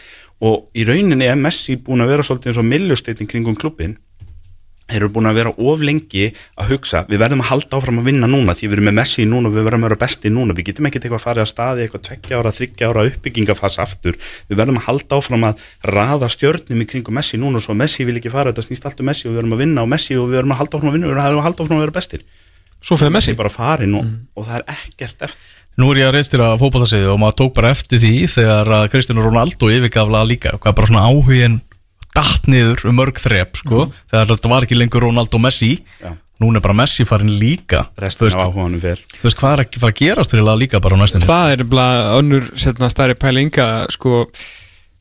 og 0.45 0.69
í 0.77 0.85
rauninni 0.89 1.29
er 1.29 1.39
Messi 1.41 1.79
búin 1.81 2.05
að 2.05 2.13
vera 2.13 2.27
svolítið 2.27 2.53
eins 2.53 2.61
og 2.61 2.69
millusteytin 2.69 3.31
kringum 3.31 3.57
klubbin 3.57 3.97
þeir 4.87 5.01
eru 5.01 5.09
búin 5.17 5.27
að 5.27 5.39
vera 5.41 5.51
of 5.51 5.81
lengi 5.83 6.29
að 6.61 6.69
hugsa 6.71 7.03
við 7.09 7.19
verðum 7.25 7.43
að 7.43 7.49
halda 7.51 7.79
áfram 7.79 7.99
að 8.01 8.11
vinna 8.11 8.29
núna 8.31 8.55
því 8.55 8.69
við 8.69 8.77
erum 8.77 8.87
með 8.87 8.97
Messi 9.01 9.25
núna 9.27 9.51
og 9.51 9.57
við 9.57 9.67
verðum 9.67 9.83
að 9.83 9.91
vera 9.91 10.01
besti 10.05 10.31
núna 10.31 10.55
við 10.55 10.69
getum 10.69 10.87
ekkert 10.87 11.09
eitthvað 11.09 11.19
að 11.19 11.25
fara 11.25 11.43
að 11.43 11.51
staði 11.51 11.85
eitthvað 11.87 12.05
tveggja 12.07 12.39
ára, 12.39 12.53
þryggja 12.55 12.91
ára 12.93 13.05
uppbyggingafas 13.11 13.79
aftur. 13.83 14.19
Við 14.47 14.61
verðum 14.61 14.79
að 14.79 14.87
halda 14.87 15.19
áfram 15.19 15.49
að 15.49 15.65
raða 15.91 16.31
stjörnum 16.31 16.85
í 16.85 16.89
kringum 16.93 17.19
Messi 17.19 17.41
núna 17.43 17.59
og 17.59 17.67
svo 17.67 17.75
Messi 17.75 18.07
vil 18.07 18.21
ekki 18.21 18.31
fara 18.31 18.55
þetta 18.55 18.69
snýst 18.69 18.87
allt 18.87 19.03
um 19.03 19.11
Messi 19.11 19.27
og 19.27 19.35
við 19.35 19.41
verðum 19.41 19.59
að 19.59 19.63
vinna 19.65 19.83
á 19.83 19.87
Messi 19.91 20.21
og 20.21 20.31
við 20.31 20.39
verðum 20.39 20.55
að 20.55 20.63
halda 20.63 20.79
áfram 20.79 20.93
að 20.93 20.99
vinna 21.01 21.11
og 21.11 21.15
við 21.17 21.23
verðum 21.25 21.43
að 21.43 21.49
halda 21.49 21.67
áfram 21.67 21.81
að 21.81 21.87
vera 21.89 21.99
bestir. 21.99 22.27
Svo 22.87 23.01
fyrir 23.01 23.17
Messi 23.17 23.35
bara 23.35 23.51
farin 23.51 23.99
og, 23.99 24.11
og 24.39 24.47
það 24.47 24.61
er 24.61 24.77
ekkert 24.77 25.27
eftir 25.27 25.56
Nú 25.77 25.91
er 25.93 25.99
ég 26.01 26.09
að 26.09 26.15
reistira 26.17 26.53
fótballtarsið 26.57 27.11
og 27.13 27.19
maður 27.21 27.35
tók 27.43 27.57
bara 27.59 27.71
eftir 27.75 28.01
því 28.01 28.13
þegar 28.33 28.71
að 28.79 28.87
Kristján 28.95 29.19
Ronaldo 29.21 29.69
yfirgafla 29.75 30.23
líka, 30.25 30.55
hvað 30.57 30.77
bara 30.79 30.89
svona 30.89 31.03
áhugin 31.05 31.59
datt 32.17 32.47
niður 32.49 32.87
um 32.89 32.97
mörg 32.97 33.19
þrep 33.21 33.59
sko, 33.61 33.83
þegar 34.09 34.31
þetta 34.31 34.53
var 34.55 34.65
ekki 34.65 34.79
lengur 34.79 35.05
Ronaldo 35.05 35.41
Messi. 35.43 35.75
Já. 36.01 36.15
núna 36.41 36.61
er 36.61 36.65
bara 36.65 36.77
Messi 36.81 37.05
farin 37.09 37.33
líka. 37.33 37.87
Þú 37.97 38.05
restin 38.07 38.27
veist, 38.27 38.37
af 38.37 38.49
áhuganum 38.49 38.81
fer. 38.81 38.99
þú 39.21 39.29
veist 39.29 39.39
hvað 39.41 39.53
er 39.53 39.65
ekki 39.67 39.81
fara 39.85 39.95
að 39.95 40.01
gerast 40.01 40.33
fyrir 40.33 40.49
það 40.49 40.61
líka 40.65 40.81
bara 40.85 40.97
á 40.97 41.01
næstinni 41.01 41.29
Það 41.29 41.53
er 41.53 41.63
bara 41.77 42.19
önnur 42.19 42.51
setna 42.61 42.91
stærri 42.93 43.17
pælinga 43.21 43.69
sko. 43.93 44.27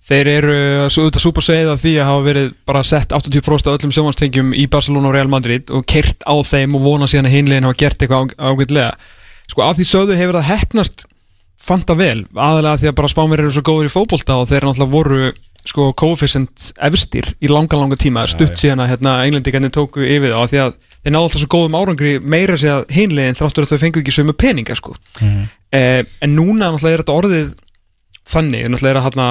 Þeir 0.05 0.29
eru 0.29 0.55
svo 0.93 1.07
auðvitað 1.07 1.23
súpa 1.23 1.41
segið 1.41 1.71
af 1.71 1.81
því 1.81 1.91
að 1.97 2.09
hafa 2.11 2.23
verið 2.27 2.49
bara 2.67 2.83
sett 2.85 3.15
80% 3.15 3.71
af 3.71 3.77
öllum 3.79 3.93
sjónvastengjum 3.95 4.51
í 4.53 4.67
Barcelona 4.71 5.09
og 5.09 5.15
Real 5.15 5.31
Madrid 5.31 5.71
og 5.73 5.87
kert 5.89 6.23
á 6.27 6.35
þeim 6.45 6.75
og 6.77 6.83
vona 6.83 7.07
síðan 7.09 7.31
að 7.31 7.37
hinlegin 7.39 7.67
hafa 7.67 7.79
gert 7.79 8.05
eitthvað 8.05 8.35
ágætlega 8.37 8.91
Sko 9.51 9.65
af 9.65 9.77
því 9.77 9.89
sögðu 9.89 10.19
hefur 10.19 10.39
það 10.39 10.49
hefnast 10.51 11.05
fanta 11.65 11.95
vel, 11.97 12.25
aðalega 12.35 12.81
því 12.81 12.89
að 12.91 12.97
bara 12.99 13.11
spánverið 13.11 13.47
eru 13.47 13.55
svo 13.55 13.65
góður 13.65 13.89
í 13.89 13.93
fótbolta 13.93 14.39
og 14.41 14.49
þeir 14.51 14.67
náttúrulega 14.67 14.93
voru 14.93 15.21
sko 15.65 15.87
coefficient 15.97 16.67
efstir 16.85 17.31
í 17.41 17.49
langa 17.49 17.77
langa 17.79 17.97
tíma, 17.97 18.27
stutt 18.29 18.59
síðan 18.59 18.83
að 18.83 18.91
hérna, 18.93 19.15
englendingarnir 19.25 19.73
tóku 19.73 20.03
yfir 20.05 20.35
og 20.37 20.51
því 20.51 20.59
að 20.61 20.75
þeir 21.05 21.15
náðu 21.15 21.23
alltaf 21.23 21.41
svo 21.41 21.49
góðum 21.55 21.77
árangri 21.79 22.11
meira 22.21 22.57
sér 22.61 22.75
að 22.75 22.93
hinlegin 22.93 23.37
þráttur 23.39 23.65
að 23.65 23.73
þau 23.73 23.81
fengu 23.81 24.03
ekki 24.03 24.13
sömu 24.13 24.35
peninga 24.37 24.77
sko. 24.77 24.93
Eh, 25.73 26.03
en 26.21 26.35
núna 26.37 26.69
náttúrulega 26.69 26.99
er 26.99 27.03
þetta 27.03 27.17
orðið 27.17 27.49
þannig, 28.29 28.69
náttúrulega 28.69 28.93
er 28.93 29.01
að 29.01 29.07
hérna 29.07 29.27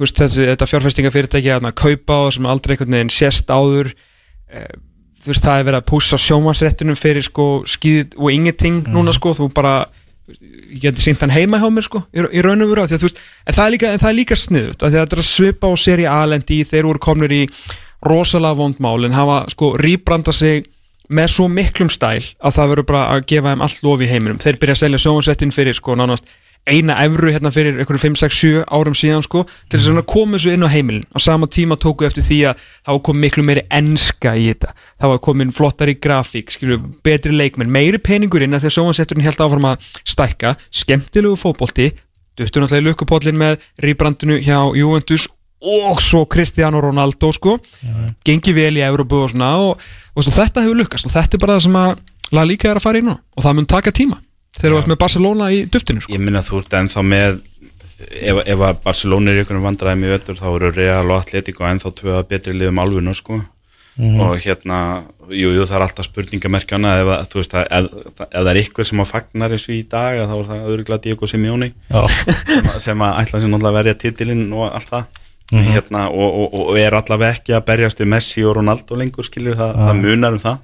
veist, 0.00 0.18
þessi, 0.18 0.48
þetta 0.50 0.68
fjárfestingafyrirtæki 0.72 1.52
hérna 1.52 1.72
kaupa 1.76 2.18
á 2.18 2.34
sem 2.34 2.50
aldrei 2.50 2.74
einhvern 2.74 2.98
veginn 2.98 3.14
sést 3.14 3.50
áður. 3.50 3.92
Eh, 4.50 4.74
þú 5.26 5.32
veist, 5.32 5.44
það 5.44 5.60
er 5.60 5.68
verið 5.68 5.80
að 5.80 5.88
pússa 5.90 6.18
sjómasréttunum 6.22 6.98
fyrir 6.98 7.26
sko 7.26 7.46
skýð 7.66 8.14
og 8.16 8.28
ingenting 8.30 8.86
núna 8.94 9.14
sko, 9.16 9.34
þú 9.34 9.48
bara 9.54 9.78
ég 10.26 10.78
geti 10.82 11.02
syngt 11.02 11.22
hann 11.22 11.34
heima 11.34 11.58
hjá 11.62 11.66
mér 11.70 11.86
sko 11.86 12.02
í, 12.10 12.22
í 12.22 12.44
raun 12.44 12.62
og 12.62 12.70
veru, 12.70 12.84
af 12.84 12.90
því 12.90 12.96
að 12.96 13.02
þú 13.02 13.10
veist, 13.10 13.20
en 13.46 13.56
það 13.58 13.66
er 13.66 13.74
líka, 13.74 13.90
er 13.96 14.16
líka 14.16 14.38
sniðut, 14.38 14.80
að 14.86 14.96
þetta 14.96 15.16
er 15.16 15.22
að 15.22 15.28
svipa 15.28 15.70
á 15.70 15.74
seri 15.78 16.06
A-lendi 16.10 16.62
þeir 16.66 16.88
voru 16.88 17.02
komnir 17.02 17.34
í 17.34 17.42
rosalega 18.06 18.58
vondmál 18.58 19.06
en 19.06 19.16
hafa 19.16 19.42
sko 19.50 19.74
rýbranda 19.80 20.34
sig 20.34 20.66
með 21.06 21.30
svo 21.36 21.46
miklum 21.50 21.90
stæl 21.92 22.22
að 22.42 22.56
það 22.56 22.72
verður 22.72 22.88
bara 22.90 23.04
að 23.14 23.26
gefa 23.30 23.52
þeim 23.52 23.62
allt 23.66 23.84
lofi 23.86 24.06
í 24.06 24.10
heiminum. 24.10 24.40
Þeir 24.42 24.58
byrja 24.62 24.74
að 24.74 24.82
selja 24.82 25.02
sjómasréttin 25.04 25.54
fyrir 25.54 25.76
sko 25.78 25.94
nánast 25.98 26.26
eina 26.66 26.96
evru 27.04 27.30
hérna 27.30 27.52
fyrir 27.54 27.76
einhverjum 27.78 28.16
5, 28.16 28.18
6, 28.24 28.38
7 28.42 28.62
árum 28.74 28.96
síðan 28.98 29.22
sko 29.24 29.44
til 29.70 29.78
þess 29.78 29.92
að 29.92 30.06
koma 30.10 30.36
þessu 30.36 30.54
inn 30.56 30.66
á 30.66 30.70
heimilin. 30.70 31.04
Á 31.14 31.18
sama 31.22 31.46
tíma 31.46 31.78
tóku 31.78 32.06
eftir 32.08 32.26
því 32.26 32.40
að 32.50 32.64
það 32.66 32.96
var 32.96 33.04
komið 33.08 33.24
miklu 33.26 33.44
meiri 33.46 33.62
enska 33.78 34.34
í 34.34 34.48
þetta. 34.50 34.72
Það 34.98 35.12
var 35.12 35.22
komin 35.28 35.54
flottari 35.54 35.94
grafík, 36.02 36.50
skilju, 36.54 36.80
betri 37.06 37.36
leikmenn 37.36 37.70
meiri 37.70 38.02
peningur 38.02 38.42
inn 38.42 38.56
að 38.56 38.66
því 38.66 38.72
að 38.72 38.76
sjómansetturinn 38.78 39.26
held 39.28 39.46
áfram 39.46 39.70
að 39.70 39.88
stækka, 40.02 40.56
skemmtilegu 40.82 41.38
fótbolti 41.38 41.92
duttur 42.36 42.64
náttúrulega 42.64 42.82
í 42.82 42.86
lukkupóllin 42.90 43.38
með 43.40 43.62
rýbrandinu 43.80 44.36
hjá 44.44 44.58
Juventus 44.76 45.24
og 45.66 46.02
svo 46.04 46.26
Cristiano 46.28 46.82
Ronaldo 46.84 47.30
sko. 47.32 47.56
Gengi 48.26 48.52
vel 48.56 48.76
í 48.76 48.84
Európu 48.84 49.22
og 49.24 49.32
svona 49.32 49.54
og, 49.62 49.80
og, 50.12 50.20
og 50.26 50.34
þetta 50.34 50.66
hefur 50.66 50.82
lukkast 50.82 51.08
og 51.08 51.14
þetta 51.14 51.38
er 51.38 51.44
bara 51.46 51.56
það 51.56 51.66
sem 51.68 51.80
að 51.80 51.92
laga 52.34 52.50
líka 52.50 52.70
er 52.70 52.80
að 52.80 52.88
fara 52.88 53.00
í 53.00 53.06
nú 53.06 53.14
og 53.16 53.44
það 53.44 53.56
mun 53.56 53.68
taka 53.70 53.94
tíma 53.94 54.18
þegar 54.60 54.72
þú 54.74 54.78
ert 54.82 54.90
með 54.92 55.00
Barcelona 55.04 55.50
í 55.52 55.64
duftinu 55.70 56.00
sko. 56.04 56.12
Ég 56.16 56.22
minna 56.24 56.42
þú 56.46 56.62
ert 56.62 56.76
ennþá 56.80 57.02
með 57.06 57.40
ef, 57.96 58.40
ef 58.46 58.64
að 58.70 58.80
Barcelona 58.84 59.32
er 59.32 59.42
ykkur 59.44 59.60
vandræði 59.64 60.00
með 60.02 60.16
öllur 60.18 60.40
þá 60.40 60.46
eru 60.54 60.70
Real 60.76 61.04
og 61.10 61.20
Atletico 61.20 61.64
ennþá 61.68 61.92
tvöða 62.00 62.24
betri 62.30 62.56
liðum 62.56 62.80
álfinu 62.84 63.14
sko. 63.16 63.42
Og 63.96 64.34
hérna, 64.44 64.78
jú, 65.32 65.54
jú, 65.56 65.62
það 65.64 65.78
er 65.78 65.84
alltaf 65.86 66.04
spurningamerkjana 66.04 66.90
ef, 67.00 67.10
að, 67.14 67.22
þú 67.32 67.38
veist, 67.40 67.54
að, 67.56 67.70
ef, 67.78 68.10
ef 68.26 68.34
það 68.42 68.50
er 68.50 68.58
ykkur 68.60 68.84
sem 68.90 69.00
að 69.00 69.08
fagnar 69.08 69.54
þessu 69.54 69.72
í 69.72 69.78
dag 69.88 70.18
þá 70.20 70.34
er 70.36 70.42
það 70.50 70.66
öðruglega 70.68 71.02
Diego 71.06 71.28
Simeone. 71.30 71.70
Sem, 71.88 72.68
að- 72.68 72.76
sem 72.84 73.04
að 73.06 73.20
ætla 73.22 73.40
sér 73.40 73.48
náttúrulega 73.54 73.72
að 73.72 73.78
verja 73.78 73.94
titilinn 74.02 74.44
og 74.52 74.66
allt 74.68 74.90
það. 74.92 75.06
Hérna, 75.56 76.02
og, 76.10 76.36
og, 76.42 76.54
og 76.66 76.78
er 76.82 76.92
allavega 76.98 77.38
ekki 77.38 77.54
að 77.56 77.64
berjast 77.70 78.00
við 78.04 78.08
Messi 78.12 78.44
og 78.44 78.56
Ronaldo 78.58 78.96
lengur 79.00 79.24
skilur 79.24 79.56
það, 79.56 79.76
það 79.80 80.00
munar 80.04 80.36
um 80.36 80.42
það. 80.44 80.60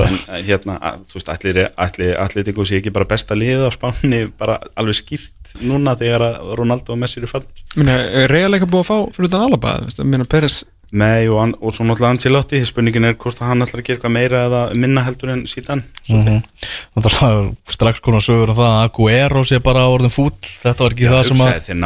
En 0.00 0.44
hérna, 0.46 0.78
að, 0.80 1.00
þú 1.10 1.18
veist, 1.18 1.28
allir, 1.34 1.60
allir, 1.76 2.12
allir 2.24 2.50
ykkur 2.52 2.68
sé 2.68 2.80
ekki 2.80 2.92
bara 2.94 3.08
besta 3.12 3.34
liðið 3.38 3.68
á 3.68 3.70
spáni 3.76 4.22
bara 4.38 4.58
alveg 4.76 4.96
skýrt 5.02 5.56
núna 5.62 5.96
þegar 6.00 6.26
Ronaldo 6.58 6.92
og 6.96 6.98
Messi 7.02 7.20
eru 7.20 7.42
Minna, 7.76 7.98
er 8.22 8.30
Real 8.32 8.52
eitthvað 8.52 8.72
búið 8.72 8.86
að 8.86 8.90
fá 8.92 9.16
fyrir 9.16 9.28
utan 9.30 9.46
Alaba? 9.48 10.26
Peres, 10.28 10.64
Nei, 10.92 11.24
og, 11.28 11.38
hann- 11.40 11.54
og 11.56 11.72
svo 11.72 11.86
náttúrulega 11.88 12.10
Ancelotti 12.12 12.58
spurningin 12.68 13.06
er 13.08 13.14
hvort 13.16 13.38
að 13.40 13.48
hann 13.48 13.64
ætlar 13.64 13.80
að 13.80 13.86
gera 13.86 13.96
eitthvað 13.96 14.12
meira 14.12 14.40
eða 14.44 14.58
minna 14.76 15.00
heldur 15.06 15.30
en 15.32 15.46
síðan. 15.48 15.80
Það 16.04 17.22
er 17.28 17.46
strax 17.72 18.02
konar 18.04 18.20
sögur 18.20 18.52
um 18.52 18.58
það 18.58 18.68
að 18.74 18.82
Aguero 18.90 19.44
sé 19.48 19.60
bara 19.64 19.86
orðin 19.88 20.12
fúll. 20.12 20.34
Þetta 20.36 20.84
var 20.84 20.92
ekki 20.92 21.08
það 21.08 21.22
sem 21.30 21.40
að 21.46 21.56
þeir 21.64 21.78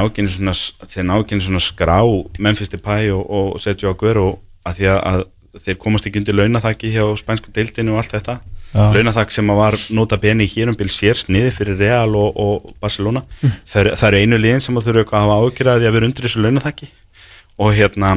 ná 1.06 1.14
ekki 1.20 1.38
svona, 1.46 1.62
skrá 1.62 2.00
Memphis 2.42 2.72
Depay 2.75 3.12
og, 3.14 3.22
og 3.30 3.60
Sergio 3.62 3.94
Aguero 3.94 4.26
að 4.66 4.80
því 4.80 4.90
að 4.96 5.25
þeir 5.64 5.78
komast 5.82 6.06
ekki 6.08 6.20
undir 6.22 6.36
launathaki 6.38 6.90
hjá 6.94 7.04
spænsku 7.20 7.52
deildinu 7.56 7.94
og 7.96 8.02
allt 8.02 8.14
þetta. 8.18 8.38
Já. 8.76 8.82
launathak 8.92 9.30
sem 9.32 9.46
var 9.56 9.76
nota 9.94 10.16
beni 10.20 10.44
í 10.44 10.50
hérumbil 10.52 10.88
sér 10.92 11.16
sniði 11.16 11.52
fyrir 11.54 11.78
Real 11.80 12.12
og, 12.18 12.36
og 12.36 12.75
Barcelona. 12.82 13.22
Það, 13.40 13.78
eru- 13.84 13.94
það 13.96 14.08
eru 14.10 14.20
einu 14.25 14.40
liðin 14.42 14.60
sem 14.66 14.76
að 14.76 14.88
þurfa 14.90 15.04
eitthvað 15.04 15.20
að 15.22 15.30
hafa 15.30 15.38
ágjörði 15.46 15.86
að 15.88 15.94
vera 15.96 16.08
undir 16.10 16.26
þessu 16.26 16.42
launathaki 16.44 16.88
og 17.56 17.72
hérna 17.78 18.10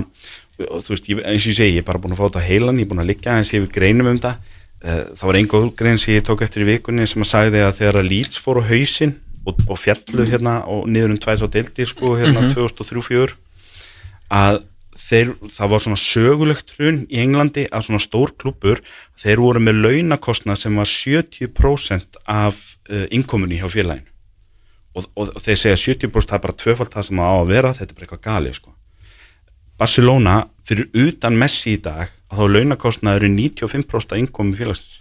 og 0.59 0.81
þú 0.83 0.91
veist, 0.91 1.05
ég, 1.13 1.21
eins 1.23 1.45
og 1.45 1.51
ég 1.53 1.59
segi, 1.61 1.75
ég 1.77 1.83
er 1.83 1.87
bara 1.87 2.01
búin 2.03 2.11
að 2.11 2.19
fá 2.19 2.25
þetta 2.27 2.41
á 2.43 2.47
heilan 2.49 2.81
ég 2.81 2.87
er 2.87 2.91
búin 2.91 2.99
að 3.05 3.07
liggja 3.13 3.37
eins 3.39 3.53
yfir 3.55 3.71
greinum 3.77 4.09
um 4.11 4.19
það 4.25 4.55
Eh, 4.79 4.99
það 5.11 5.25
var 5.27 5.35
einn 5.35 5.47
góð 5.51 5.63
grein 5.75 5.97
sem 5.99 6.13
ég 6.15 6.23
tók 6.23 6.39
eftir 6.45 6.63
í 6.63 6.67
vikunni 6.69 7.03
sem 7.03 7.19
að 7.19 7.27
sagði 7.27 7.59
að 7.65 7.73
þegar 7.81 7.97
að 7.99 8.05
Leeds 8.13 8.37
fór 8.39 8.59
á 8.59 8.69
hausinn 8.69 9.11
og, 9.43 9.57
og 9.67 9.75
fjallu 9.75 10.23
hérna 10.29 10.53
og 10.71 10.85
niður 10.87 11.11
um 11.11 11.17
tvær 11.19 11.35
þá 11.41 11.47
deildi 11.51 11.87
sko 11.89 12.13
hérna 12.15 12.45
2003-2004 12.53 13.33
að 14.39 14.61
þeir, 14.99 15.33
það 15.47 15.71
var 15.71 15.83
svona 15.83 15.99
sögulegt 15.99 16.73
hrun 16.75 17.01
í 17.07 17.21
Englandi 17.23 17.65
að 17.71 17.87
svona 17.87 18.03
stór 18.03 18.33
klubur 18.39 18.81
þeir 19.19 19.41
voru 19.43 19.63
með 19.63 19.81
launakostnað 19.85 20.63
sem 20.63 20.79
var 20.79 20.89
70% 20.91 22.19
af 22.29 22.59
uh, 22.91 23.05
innkomunni 23.15 23.59
hjá 23.61 23.69
félaginu. 23.71 24.07
Og, 24.97 25.05
og, 25.13 25.29
og 25.29 25.43
þeir 25.45 25.61
segja 25.61 25.79
70% 25.93 26.31
það 26.31 26.39
er 26.39 26.45
bara 26.47 26.59
tvöfald 26.63 26.93
það 26.95 27.07
sem 27.09 27.21
á 27.21 27.29
að 27.29 27.51
vera 27.53 27.75
þetta 27.77 27.93
er 27.93 27.99
bara 27.99 28.07
eitthvað 28.07 28.25
galið 28.25 28.57
sko. 28.57 28.73
Barcelona 29.79 30.39
fyrir 30.67 30.89
utan 31.05 31.37
Messi 31.39 31.77
í 31.77 31.83
dag 31.83 32.09
að 32.29 32.41
þá 32.41 32.57
launakostnaður 32.57 33.29
er 33.29 33.37
95% 33.37 34.15
af 34.15 34.19
innkomi 34.19 34.57
félagsins. 34.57 34.99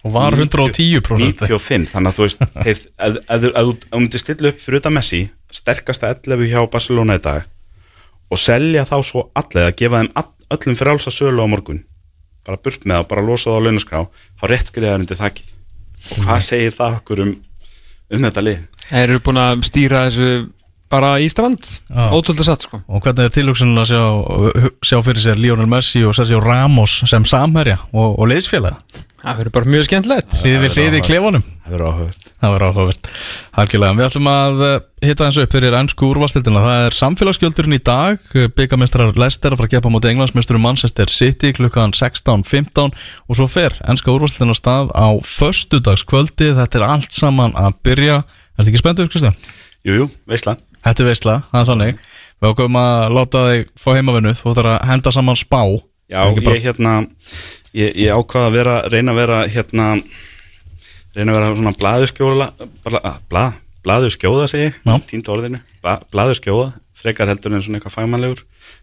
Og 0.00 0.14
var 0.14 0.32
110% 0.32 1.04
95, 1.44 1.90
þannig 1.92 2.10
að 2.10 2.16
þú 2.16 2.24
veist 2.24 2.42
þeir, 2.64 2.72
ef, 2.72 2.84
ef, 2.96 3.18
ef, 3.20 3.46
ef 3.52 3.70
þú 3.84 4.00
myndir 4.00 4.22
stilla 4.22 4.50
upp 4.50 4.62
fyrir 4.64 4.80
utan 4.80 4.96
Messi, 4.96 5.22
sterkasta 5.52 6.10
11 6.16 6.50
hjá 6.50 6.60
Barcelona 6.72 7.18
í 7.20 7.22
dag 7.22 7.44
og 8.30 8.40
selja 8.40 8.86
þá 8.88 8.96
svo 9.06 9.28
allega, 9.38 9.74
gefa 9.76 10.02
þeim 10.02 10.10
all, 10.20 10.28
öllum 10.56 10.78
fyrir 10.78 10.94
alls 10.94 11.10
að 11.10 11.16
sölu 11.18 11.44
á 11.44 11.52
morgun. 11.52 11.84
Bara 12.46 12.60
burt 12.62 12.86
með 12.86 13.00
það, 13.00 13.08
bara 13.10 13.26
losa 13.26 13.50
það 13.50 13.58
á 13.60 13.64
launaskrá 13.66 14.04
þá 14.40 14.44
rétt 14.50 14.72
skriðar 14.72 15.02
undir 15.02 15.20
þakkið 15.20 15.56
og 16.00 16.24
hvað 16.24 16.44
segir 16.46 16.72
það 16.72 16.94
okkur 17.00 17.24
um, 17.26 17.34
um 18.10 18.24
þetta 18.24 18.44
lið? 18.46 18.62
þeir 18.90 19.12
eru 19.12 19.22
búin 19.24 19.40
að 19.40 19.62
stýra 19.68 20.06
þessu 20.08 20.30
bara 20.90 21.12
í 21.22 21.28
strand 21.30 21.62
ótrúlega 21.90 22.48
satt 22.48 22.66
sko. 22.66 22.80
Og 22.90 23.02
hvernig 23.04 23.28
er 23.28 23.34
tilhugsunin 23.34 23.78
að 23.78 23.92
sjá, 23.92 24.02
sjá 24.88 24.98
fyrir 25.06 25.22
sér 25.22 25.38
Lionel 25.38 25.68
Messi 25.70 26.02
og 26.06 26.16
Sergio 26.18 26.40
Ramos 26.42 26.96
sem 27.06 27.26
samherja 27.28 27.78
og, 27.92 28.16
og 28.18 28.30
leiðsfélaga 28.32 28.80
það 29.20 29.40
verður 29.40 29.54
bara 29.56 29.70
mjög 29.74 29.86
skemmtilegt. 29.86 30.36
Hlýði 30.40 30.60
við 30.62 30.76
hlýði 30.76 31.00
í 31.00 31.04
klefanum. 31.06 31.42
Það 31.64 31.74
verður 31.74 31.90
áhugavert. 31.90 32.30
Það 32.40 32.54
var 32.54 32.64
áhugavert. 32.66 33.10
Algjörlega, 33.62 33.96
við 33.98 34.06
ætlum 34.06 34.30
að 34.32 34.62
eh, 34.66 34.76
hitta 35.06 35.26
eins 35.26 35.40
upp 35.42 35.56
fyrir 35.56 35.76
ennsku 35.80 36.08
úrvalstildina 36.08 36.62
Það 36.64 36.84
er 36.86 36.96
samfélagsgjöldurinn 36.98 37.76
í 37.76 37.80
dag. 37.90 38.30
Byggamestrar 38.56 39.20
Leicester 39.20 39.54
að 39.54 39.60
fara 39.60 39.70
að 39.70 39.76
gefa 39.76 39.92
móti 39.92 40.10
Englandsmeisturum 40.12 40.64
Manchester 40.64 41.12
City 41.12 41.52
klukkan 41.56 41.94
16.15 41.96 42.96
og 42.96 43.38
svo 43.38 43.48
fer 43.50 43.76
ennska 43.84 44.14
úrvalstildina 44.14 44.56
stað 44.58 44.94
á 44.96 45.08
föstudagskvöldi. 45.20 46.54
Þetta 46.58 46.80
er 46.80 46.88
allt 46.88 47.14
saman 47.14 47.54
að 47.60 47.76
byrja. 47.86 48.22
Er 48.24 48.64
þetta 48.64 48.72
ekki 48.72 48.82
spenntur, 48.82 49.12
Kristján? 49.12 49.38
Jú, 49.86 50.02
jú, 50.02 50.10
veistlan 50.28 50.60
Þetta 50.80 51.02
er 51.02 51.08
veistla, 51.10 51.36
það 51.50 51.60
er 51.60 51.68
þannig. 51.68 52.02
Við 52.40 52.52
ákveðum 52.54 52.76
að 52.80 53.14
láta 53.18 53.40
þig 53.50 53.64
fá 53.76 53.88
heimavinnu. 53.98 54.32
Þú 54.38 54.52
ætlar 54.54 54.68
að 54.72 54.84
henda 54.88 55.12
saman 55.12 55.36
spá. 55.36 55.60
Já, 56.10 56.24
ég 56.26 56.64
hérna 56.64 56.94
ég, 57.76 57.94
ég 57.96 58.10
ákvaða 58.14 58.46
að 58.50 58.56
vera, 58.58 58.76
reyna 58.92 59.12
að 59.14 59.20
vera 59.22 59.40
hérna 59.48 59.88
reyna 61.16 61.32
að 61.32 61.38
vera 61.40 61.56
svona 61.58 61.72
blaðuskjóla 61.80 62.46
bla, 62.86 63.14
blað, 63.30 63.58
blaðuskjóða 63.86 64.46
segi 64.52 64.68
Já. 64.70 64.92
ég, 64.94 65.00
týndu 65.10 65.32
orðinu, 65.34 65.60
bla, 65.82 65.98
blaðuskjóða 66.12 66.70
frekar 67.00 67.30
heldur 67.32 67.54
en 67.56 67.62
svona 67.64 67.78
eitthvað 67.80 67.94
fagmannlegur. 67.96 68.42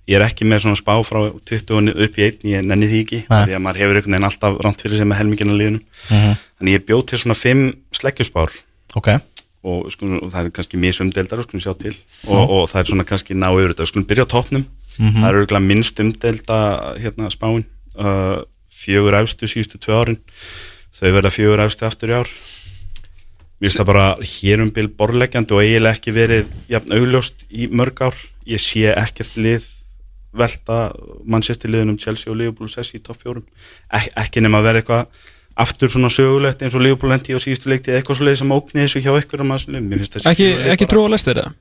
Ég 0.10 0.18
er 0.18 0.24
ekki 0.26 0.46
með 0.48 0.64
svona 0.64 0.80
spá 0.80 0.94
frá 1.06 1.20
20 1.46 1.92
upp 1.94 2.16
í 2.18 2.24
einn, 2.26 2.38
ég 2.50 2.64
nenni 2.66 2.88
því 2.90 3.02
ekki 3.04 3.20
Nei. 3.30 3.42
því 3.46 3.54
að 3.58 3.62
maður 3.62 3.82
hefur 3.84 4.00
einhvern 4.00 4.16
veginn 4.16 4.28
alltaf 4.30 4.56
ránt 4.66 4.82
fyrir 4.82 4.98
sig 4.98 5.06
með 5.10 5.20
helmingina 5.22 5.54
liðunum 5.60 5.84
Mhm. 6.10 6.34
þannig 6.58 6.78
ég 6.78 6.86
bjóð 6.88 7.04
til 7.12 7.20
svona 7.22 7.36
5 7.38 7.62
sleggjuspár 8.00 8.50
Ok, 8.96 9.08
og, 9.68 9.92
sko, 9.92 10.06
og 10.24 10.32
það 10.32 10.46
er 10.48 10.50
kannski 10.56 10.80
mjög 10.80 10.96
sjá 11.62 11.74
til. 11.78 11.94
Og, 12.26 12.50
og 12.50 12.70
það 12.72 12.80
er 12.80 12.90
svona 12.90 13.06
kannski 13.06 13.36
ná 13.38 13.50
yfir 13.52 13.74
þetta. 13.76 13.88
Skulum 13.92 14.08
byrja 14.08 14.26
á 14.26 14.34
topnum 14.34 14.66
það 14.98 15.28
er 15.30 15.40
örgulega 15.44 15.66
minnst 15.68 16.00
umdelda 16.02 16.60
hérna 16.98 17.30
spáin. 17.30 17.66
Uh, 17.94 18.42
fjögur 18.78 19.18
efstu 19.20 19.50
síðustu 19.50 19.82
tvö 19.82 20.02
árin. 20.02 20.20
Þau 20.98 21.10
verða 21.16 21.34
fjögur 21.34 21.64
efstu 21.66 21.88
aftur 21.88 22.14
í 22.14 22.18
ár. 22.18 22.32
Mér 23.58 23.72
finnst 23.72 23.80
það 23.82 23.90
bara 23.90 24.08
hér 24.22 24.62
um 24.62 24.74
bil 24.74 24.90
borleggjandi 25.00 25.56
og 25.58 25.64
eiginlega 25.64 25.98
ekki 25.98 26.14
verið 26.14 26.52
jafn 26.70 26.94
augljóst 26.94 27.48
í 27.50 27.70
mörg 27.74 28.04
ár. 28.06 28.20
Ég 28.48 28.62
sé 28.62 28.86
ekkert 28.94 29.40
lið 29.40 29.66
velta 30.38 30.92
mannsestir 31.26 31.72
liðunum 31.74 31.98
Chelsea 31.98 32.30
og 32.32 32.38
Liverpool 32.38 32.70
sessi 32.70 33.00
í 33.00 33.04
topp 33.04 33.24
fjórum. 33.24 33.48
Ek 33.90 34.12
ekki 34.22 34.44
nema 34.46 34.62
að 34.62 34.70
vera 34.70 34.84
eitthvað 34.84 35.26
aftur 35.58 35.90
svona 35.90 36.12
sögulegt 36.14 36.62
eins 36.62 36.78
og 36.78 36.84
Liverpool 36.86 37.10
lendi 37.10 37.34
á 37.34 37.42
síðustu 37.42 37.72
leikti 37.72 37.90
eða 37.90 38.04
eitthvað 38.04 38.20
svo 38.20 38.28
leið 38.28 38.42
sem 38.44 38.54
ógni 38.54 38.84
þessu 38.84 39.02
hjá 39.02 39.14
ykkur 39.18 39.42
um 39.42 39.56
að 39.56 39.66
þessi 39.66 40.30
ekki, 40.30 40.50
ekki 40.76 40.90
trú 40.92 41.08
á 41.10 41.14
lestir 41.16 41.42
eða? 41.42 41.56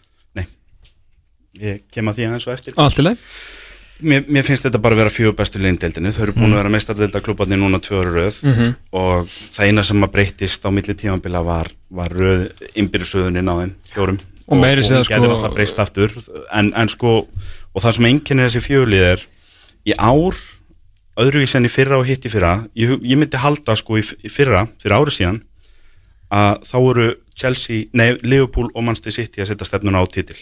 Ég 1.56 1.87
kem 1.88 2.11
að 2.11 2.18
því 2.18 2.26
aðeins 2.28 2.46
og 2.46 2.52
eftir. 2.52 2.76
Allt 2.76 3.00
í 3.00 3.06
leið 3.06 3.23
mér, 4.00 4.25
mér 4.29 4.45
finnst 4.45 4.67
þetta 4.67 4.81
bara 4.83 4.95
að 4.97 5.00
vera 5.05 5.12
fjögur 5.15 5.37
bestu 5.38 5.59
liðindeldinu 5.62 6.12
þau 6.12 6.23
eru 6.26 6.33
búin 6.37 6.53
að 6.53 6.61
vera 6.61 6.73
meistardeldaklubbarnir 6.75 7.59
núna 7.61 7.79
tvö 7.81 8.00
ára 8.03 8.12
röð. 8.17 8.41
Mhm. 8.45 8.75
og 8.93 9.29
það 9.29 9.67
eina 9.71 9.83
sem 9.83 10.05
að 10.05 10.12
breytist 10.12 10.67
á 10.67 10.71
milli 10.71 10.95
tímabila 10.95 11.45
var, 11.45 11.71
var 11.91 12.09
röð 12.11 12.50
innbyrðsöðunin 12.75 13.49
á 13.49 13.55
þeim 13.62 13.73
fjórum. 13.93 14.19
Og 14.49 14.59
og 14.59 14.62
segja, 14.62 15.00
hún 15.00 15.09
getur 15.09 15.25
sko- 15.25 15.35
alltaf 15.37 15.55
breyst 15.55 15.79
aftur. 15.79 16.12
En, 16.53 16.73
en 16.76 16.88
sko, 16.88 17.29
og 17.75 17.83
það 17.83 17.95
sem 17.97 18.05
einkennir 18.05 18.47
þessi 18.49 18.62
fjölið 18.62 19.07
er 19.12 19.25
í 19.87 19.93
ár 19.99 20.37
öðruvís 21.17 21.55
en 21.57 21.65
í 21.65 21.71
fyrra 21.73 21.97
og 21.99 22.07
hitt 22.07 22.26
í 22.26 22.31
fyrra 22.31 22.69
ég, 22.76 22.93
ég 23.03 23.17
myndi 23.19 23.37
halda 23.41 23.75
sko 23.76 23.97
í, 23.97 24.03
fyrra 24.31 24.67
fyrir 24.83 24.95
ári 24.99 25.11
síðan 25.15 25.41
að 26.31 26.62
þá 26.67 26.76
voru 26.83 27.09
Chelsea, 27.37 27.85
nei, 27.93 28.17
Liverpool 28.23 28.69
og 28.75 28.83
Manchester 28.85 29.12
City 29.12 29.41
að 29.43 29.50
setja 29.53 29.67
stefnuna 29.69 30.00
á 30.03 30.07
titil. 30.09 30.37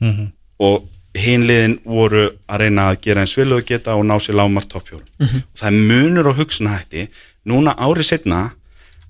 Mhm. 0.00 0.32
og 0.60 0.88
hinliðin 1.18 1.78
voru 1.84 2.24
að 2.48 2.58
reyna 2.62 2.90
að 2.92 3.00
gera 3.02 3.20
eins 3.24 3.34
vel 3.38 3.52
og 3.56 3.64
geta 3.66 3.96
og 3.98 4.04
ná 4.06 4.14
sér 4.22 4.36
lámar 4.38 4.66
toppfjórun 4.70 5.08
Mhm. 5.18 5.36
og 5.42 5.58
það 5.58 5.66
er 5.66 5.78
munur 5.90 6.30
á 6.30 6.32
hugsunahætti 6.38 7.08
núna 7.46 7.74
árið 7.76 8.04
setna 8.12 8.52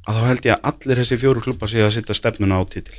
að 0.09 0.15
þá 0.17 0.27
held 0.29 0.41
ég 0.49 0.55
að 0.57 0.65
allir 0.73 0.97
þessi 1.03 1.19
fjóru 1.21 1.43
klubbar 1.45 1.69
séu 1.69 1.85
að 1.87 1.93
setja 1.99 2.15
stefnuna 2.15 2.57
á 2.57 2.65
titil. 2.69 2.95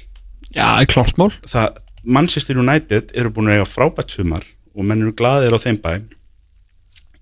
Já, 0.54 0.86
klart 0.86 1.18
mál. 1.18 1.32
Það, 1.48 1.78
Manchester 2.04 2.58
United 2.58 3.12
eru 3.16 3.30
búin 3.30 3.48
að 3.50 3.58
eiga 3.60 3.66
frábært 3.70 4.12
sumar 4.12 4.44
og 4.76 4.84
menn 4.86 5.02
eru 5.02 5.12
glaðir 5.14 5.54
á 5.54 5.60
þeim 5.60 5.78
bæ. 5.82 6.02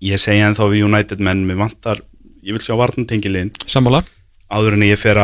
Ég 0.02 0.16
segja 0.20 0.46
en 0.48 0.54
þá 0.54 0.64
við 0.70 0.84
United 0.84 1.20
menn 1.20 1.46
mér 1.46 1.56
vantar, 1.60 2.00
ég 2.42 2.52
vil 2.56 2.60
sjá 2.60 2.76
varnantengilinn 2.76 3.50
Sammála 3.66 4.04
áður 4.50 4.76
en 4.76 4.86
ég 4.86 5.00
fer 5.00 5.18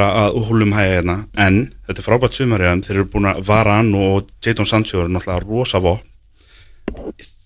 að, 0.00 0.20
að 0.24 0.38
húlum 0.48 0.76
hæga 0.76 0.98
hérna, 0.98 1.18
en 1.36 1.58
þetta 1.86 2.02
er 2.02 2.06
frábært 2.06 2.38
sumar 2.38 2.64
hérna, 2.64 2.84
þeir 2.86 3.00
eru 3.00 3.10
búin 3.12 3.30
að 3.30 3.42
vara 3.48 3.80
hann 3.80 3.92
og 3.98 4.30
Jadon 4.44 4.68
Sancho 4.68 5.04
er 5.04 5.12
náttúrulega 5.12 5.44
rosa 5.46 5.82
vó 5.84 5.98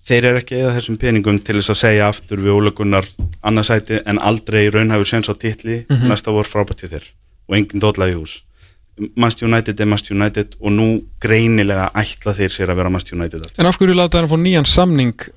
þeir 0.07 0.29
eru 0.31 0.41
ekki 0.43 0.59
eða 0.59 0.77
þessum 0.77 0.99
peningum 1.01 1.39
til 1.43 1.59
þess 1.59 1.73
að 1.75 1.81
segja 1.83 2.09
aftur 2.11 2.43
við 2.43 2.57
ólegunar 2.57 3.07
annarsæti 3.47 4.01
en 4.09 4.19
aldrei 4.23 4.65
raunhæfur 4.73 5.09
sens 5.09 5.31
á 5.31 5.35
titli. 5.39 5.83
Næsta 5.89 6.35
voru 6.35 6.49
frábært 6.49 6.83
til 6.83 6.91
þér. 6.93 7.07
Og 7.51 7.59
enginn 7.59 7.83
dótlaði 7.83 8.17
hús. 8.19 8.41
Manchester 9.17 9.49
United 9.49 9.81
er 9.81 9.89
Manchester 9.89 10.17
United 10.17 10.59
og 10.61 10.75
nú 10.75 10.89
greinilega 11.23 11.89
ætla 11.97 12.35
þeir 12.37 12.53
sér 12.53 12.73
að 12.75 12.83
vera 12.83 12.93
Manchester 12.93 13.17
United. 13.19 13.47
En 13.57 13.71
af 13.71 13.79
hverju 13.81 13.97
láta 13.97 14.21
hann 14.21 14.31
fá 14.31 14.37
nýjan 14.37 14.69
samning 14.69 15.29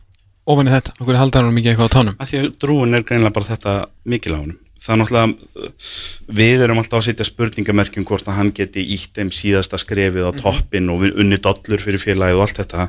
ofan 0.45 0.69
í 0.69 0.73
þetta? 0.73 0.97
Af 0.97 1.05
hverju 1.05 1.21
halda 1.21 1.41
hann 1.41 1.55
mikið 1.55 1.71
eitthvað 1.71 1.93
á 1.93 1.95
tánum? 1.95 2.17
að 2.19 2.31
því 2.31 2.41
að 2.41 2.51
drúin 2.65 2.97
er 2.97 3.05
greinilega 3.07 3.37
bara 3.37 3.51
þetta 3.53 3.77
mikil 4.03 4.35
á 4.35 4.39
honum 4.41 4.59
það 4.85 4.93
er 4.95 4.99
náttúrulega 5.01 5.65
uh, 5.65 5.91
við 6.39 6.63
erum 6.65 6.79
alltaf 6.81 7.01
að 7.01 7.07
setja 7.09 7.27
spurningamerkjum 7.27 8.05
hvort 8.07 8.27
að 8.29 8.37
hann 8.39 8.51
geti 8.55 8.83
ítt 8.95 9.17
þeim 9.17 9.31
síðasta 9.33 9.79
skrefið 9.81 10.29
á 10.29 10.31
toppin 10.39 10.89
og 10.93 11.01
við- 11.03 11.15
unni 11.23 11.39
dollur 11.41 11.81
fyrir 11.83 12.01
félagið 12.03 12.39
og 12.39 12.45
allt 12.45 12.61
þetta. 12.63 12.87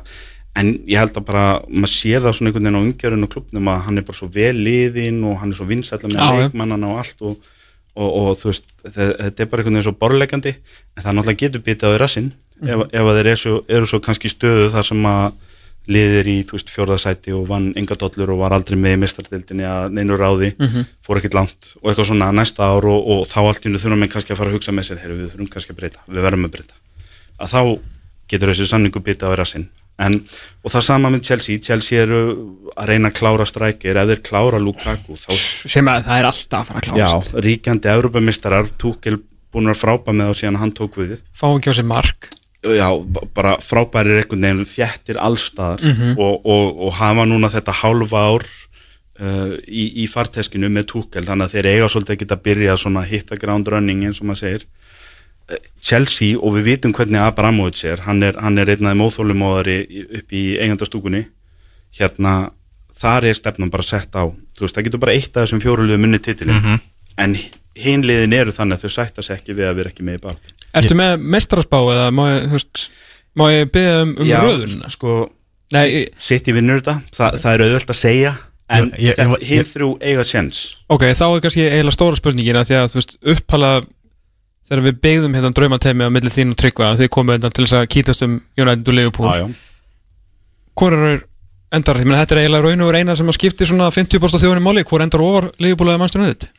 En 0.57 0.71
ég 0.89 0.97
held 0.97 1.17
að 1.19 1.25
bara, 1.27 1.43
maður 1.69 1.91
sér 1.93 2.23
það 2.25 2.33
svona 2.33 2.49
einhvern 2.49 2.65
veginn 2.65 2.79
á 2.79 2.85
umgjörun 2.85 3.25
og 3.27 3.29
klubnum 3.35 3.67
að 3.69 3.83
hann 3.85 3.99
er 4.01 4.05
bara 4.07 4.17
svo 4.17 4.29
vel 4.33 4.55
liðinn 4.57 5.19
og 5.29 5.35
hann 5.41 5.51
er 5.53 5.57
svo 5.59 5.67
vinsætla 5.69 6.09
með 6.09 6.17
já. 6.23 6.39
leikmannana 6.47 6.89
og 6.93 7.01
allt 7.03 7.21
og, 7.21 7.35
og, 7.93 8.07
og 8.21 8.31
þú 8.39 8.49
veist, 8.49 8.65
þetta, 8.87 9.27
er 9.43 9.51
bara 9.51 9.61
einhvern 9.61 9.77
veginn 9.77 9.85
svo 9.85 9.93
borlegjandi 10.01 10.53
en 10.57 11.03
það 11.03 11.13
náttúrulega 11.19 11.41
getur 11.43 11.61
bitið 11.67 11.85
á 11.85 11.89
því 11.93 11.99
rassinn 12.01 12.31
ef, 12.65 12.81
ef 12.89 13.03
að 13.11 13.19
þeir 13.19 13.29
eru 13.35 13.41
svo, 13.43 13.59
eru 13.77 13.91
svo 13.91 13.99
kannski 14.07 14.33
stöðu 14.33 14.71
þar 14.73 14.87
sem 14.89 15.05
að 15.11 15.27
liðir 15.87 16.27
í 16.31 16.35
fjórðasæti 16.47 17.33
og 17.35 17.45
vann 17.47 17.69
enga 17.79 17.95
dollur 17.99 18.33
og 18.35 18.41
var 18.43 18.55
aldrei 18.57 18.75
með 18.79 18.97
í 18.97 19.01
mistardildinni 19.05 19.67
að 19.67 19.95
neinu 19.95 20.17
ráði 20.19 20.53
fór 21.05 21.21
ekkert 21.21 21.37
langt 21.37 21.73
og 21.81 21.89
eitthvað 21.91 22.09
svona 22.11 22.31
næsta 22.35 22.67
ár 22.67 22.89
og, 22.91 23.07
og 23.07 23.25
þá 23.29 23.39
allt 23.45 23.63
í 23.63 23.69
hennu 23.69 23.81
þurfum 23.81 24.03
við 24.05 24.13
kannski 24.13 24.35
að 24.35 24.41
fara 24.41 24.51
að 24.51 24.59
hugsa 24.59 24.75
með 24.75 24.89
sér 24.89 25.01
heyrðu 25.03 25.19
við 25.21 25.33
þurfum 25.33 25.51
kannski 25.55 25.75
að 25.75 25.79
breyta, 25.81 26.05
við 26.07 26.27
verðum 26.27 26.47
að 26.49 26.55
breyta. 26.57 26.79
Að 27.37 27.53
þá 27.53 27.61
getur 28.27 28.51
þessi 28.51 28.71
samningu 28.73 29.03
bitið 29.07 29.31
á 29.31 29.47
en, 29.97 30.17
og 30.61 30.73
það 30.73 30.85
sama 30.85 31.11
með 31.13 31.23
Chelsea. 31.29 31.61
Chelsea 31.63 32.03
eru 32.05 32.19
að 32.75 32.91
reyna 32.91 33.11
að 33.11 33.17
klára 33.19 33.47
strækir. 33.49 33.97
Ef 33.97 34.11
þeir 34.11 34.23
klára 34.29 34.61
Lukaku 34.61 35.17
þá 35.17 35.31
Sem 35.73 35.89
að 35.91 36.05
það 36.09 36.21
er 36.21 36.29
alltaf 36.31 36.59
að 36.59 36.67
fara 36.71 36.93
að 36.93 37.01
Já, 37.01 37.07
klárast. 37.07 37.37
ríkjandi 37.47 37.91
Evropamistarar 37.93 38.71
Túkel 38.77 39.19
búin 39.53 39.71
að 39.71 39.79
frábæð 39.81 40.19
með 40.19 40.29
þá 40.31 40.41
síðan 40.41 40.59
hann 40.61 40.75
tók 40.77 40.99
við. 41.01 41.15
Fá 41.33 41.47
ekki 41.49 41.73
á 41.73 41.77
sig 41.79 41.87
mark 41.87 42.29
Já, 42.63 42.87
bara 43.37 43.57
frábærir 43.61 44.17
einhvern 44.23 44.41
veginn 44.41 44.65
þjættir 44.65 45.19
allstaðar 45.21 45.83
Mhm. 45.85 46.15
og, 46.19 46.41
og, 46.45 46.79
og 46.87 46.93
hafa 46.97 47.25
núna 47.29 47.49
þetta 47.53 47.75
hálfa 47.83 48.23
ár 48.33 48.45
uh, 49.21 49.53
í, 49.67 49.83
í 50.03 50.07
farteskinu 50.09 50.69
með 50.69 50.87
Túkel 50.91 51.23
þannig 51.25 51.45
að 51.47 51.53
þeir 51.53 51.69
eiga 51.73 51.87
svolítið 51.93 52.15
að 52.15 52.19
geta 52.23 52.39
byrjað 52.47 52.81
svona 52.81 53.03
hitta 53.05 53.37
ground 53.37 53.67
running 53.71 54.03
eins 54.05 54.19
og 54.21 54.27
maður 54.31 54.41
segir. 54.41 54.65
Eh, 55.49 55.61
Chelsea 55.81 56.35
og 56.37 56.57
við 56.57 56.65
vitum 56.71 56.93
hvernig 56.97 57.21
Abramovic 57.23 57.83
er, 57.85 58.01
hann 58.09 58.23
er, 58.25 58.35
hann 58.41 58.57
er 58.57 58.73
einnaði 58.73 58.99
móþólumóðari 58.99 59.77
upp 60.19 60.33
í 60.35 60.43
eigandastúkunni 60.59 61.23
hérna, 61.97 62.51
þar 62.97 63.29
er 63.29 63.37
stefnum 63.37 63.69
bara 63.71 63.85
sett 63.85 64.11
á, 64.17 64.25
þú 64.27 64.65
veist, 64.65 64.75
það 64.75 64.89
getur 64.89 64.99
bara 65.05 65.13
eitt 65.15 65.37
af 65.37 65.45
þessum 65.45 65.61
fjóruliðu 65.63 66.01
munni 66.03 66.19
titilin 66.19 66.79
en 67.17 67.37
hinliðin 67.77 68.33
eru 68.33 68.51
þannig 68.51 68.77
að 68.81 68.87
þau 68.89 68.95
sætta 68.97 69.21
sig 69.23 69.37
ekki 69.39 69.53
við 69.55 69.69
að 69.69 69.75
vera 69.79 69.89
ekki 69.93 70.03
með 70.03 70.17
í 70.19 70.23
barð 70.25 70.51
Ertu 70.73 70.95
með 70.99 71.17
mestarasbá 71.21 71.79
eða 71.93 72.07
má 72.11 72.23
ég, 72.35 72.47
veist 72.51 72.89
Má 73.37 73.45
ég 73.53 73.69
byggja 73.71 74.01
um, 74.03 74.15
um 74.17 74.25
Já, 74.27 74.39
röðun? 74.43 74.83
sko, 74.89 75.29
Nei, 75.71 75.85
ég- 75.93 76.13
City 76.17 76.51
vinnur 76.55 76.79
þetta, 76.81 77.01
Þa, 77.13 77.27
það 77.37 77.53
er 77.53 77.63
auðvöld 77.67 77.91
að 77.93 77.99
segja 78.01 78.31
en 78.69 78.89
Ég- 78.91 78.97
ég- 78.99 79.15
þetta 79.15 79.37
ég- 79.39 79.47
hinn 79.51 79.67
þrjú 79.73 79.89
eiga 80.01 80.23
sjens 80.27 80.61
Ok, 80.89 81.03
þá 81.13 81.23
er 81.35 81.41
kannski 81.45 81.67
eiginlega 81.69 81.95
stóra 81.95 82.15
spurningin 82.19 82.55
að 82.59 82.67
því 82.71 82.75
að 82.81 82.89
þú 82.91 82.99
veist, 82.99 83.17
upphala 83.35 83.71
þegar 84.67 84.83
við 84.83 84.97
beigðum 85.05 85.35
hérna 85.37 85.53
draumatemi 85.55 86.03
á 86.03 86.09
milli 86.11 86.29
þín 86.33 86.51
og 86.51 86.57
tryggva 86.59 86.89
að 86.91 86.99
þið 87.03 87.09
komum 87.15 87.31
hérna 87.37 87.51
til 87.53 87.63
þess 87.65 87.77
að 87.79 87.87
kýtast 87.93 88.25
um 88.25 88.41
United 88.59 88.89
og 88.91 88.97
Liverpool 88.97 89.29
já. 89.31 89.45
Hvor 90.77 90.93
er 90.97 91.21
endar? 91.73 91.97
Ég 92.01 92.05
meina 92.09 92.25
þetta 92.25 92.35
er 92.35 92.41
eiginlega 92.43 92.65
raun 92.67 92.81
og 92.87 92.95
eina 92.99 93.15
sem 93.15 93.27
að 93.31 93.37
skipti 93.39 93.67
svona 93.69 93.87
50% 93.93 94.43
þjóðunum 94.43 94.65
máli 94.67 94.83
Hvor 94.87 95.01
endar 95.05 95.23
ofar 95.23 95.47
Liverpool 95.63 95.89
eða 95.93 95.99
Manchester 96.01 96.21
United? 96.25 96.49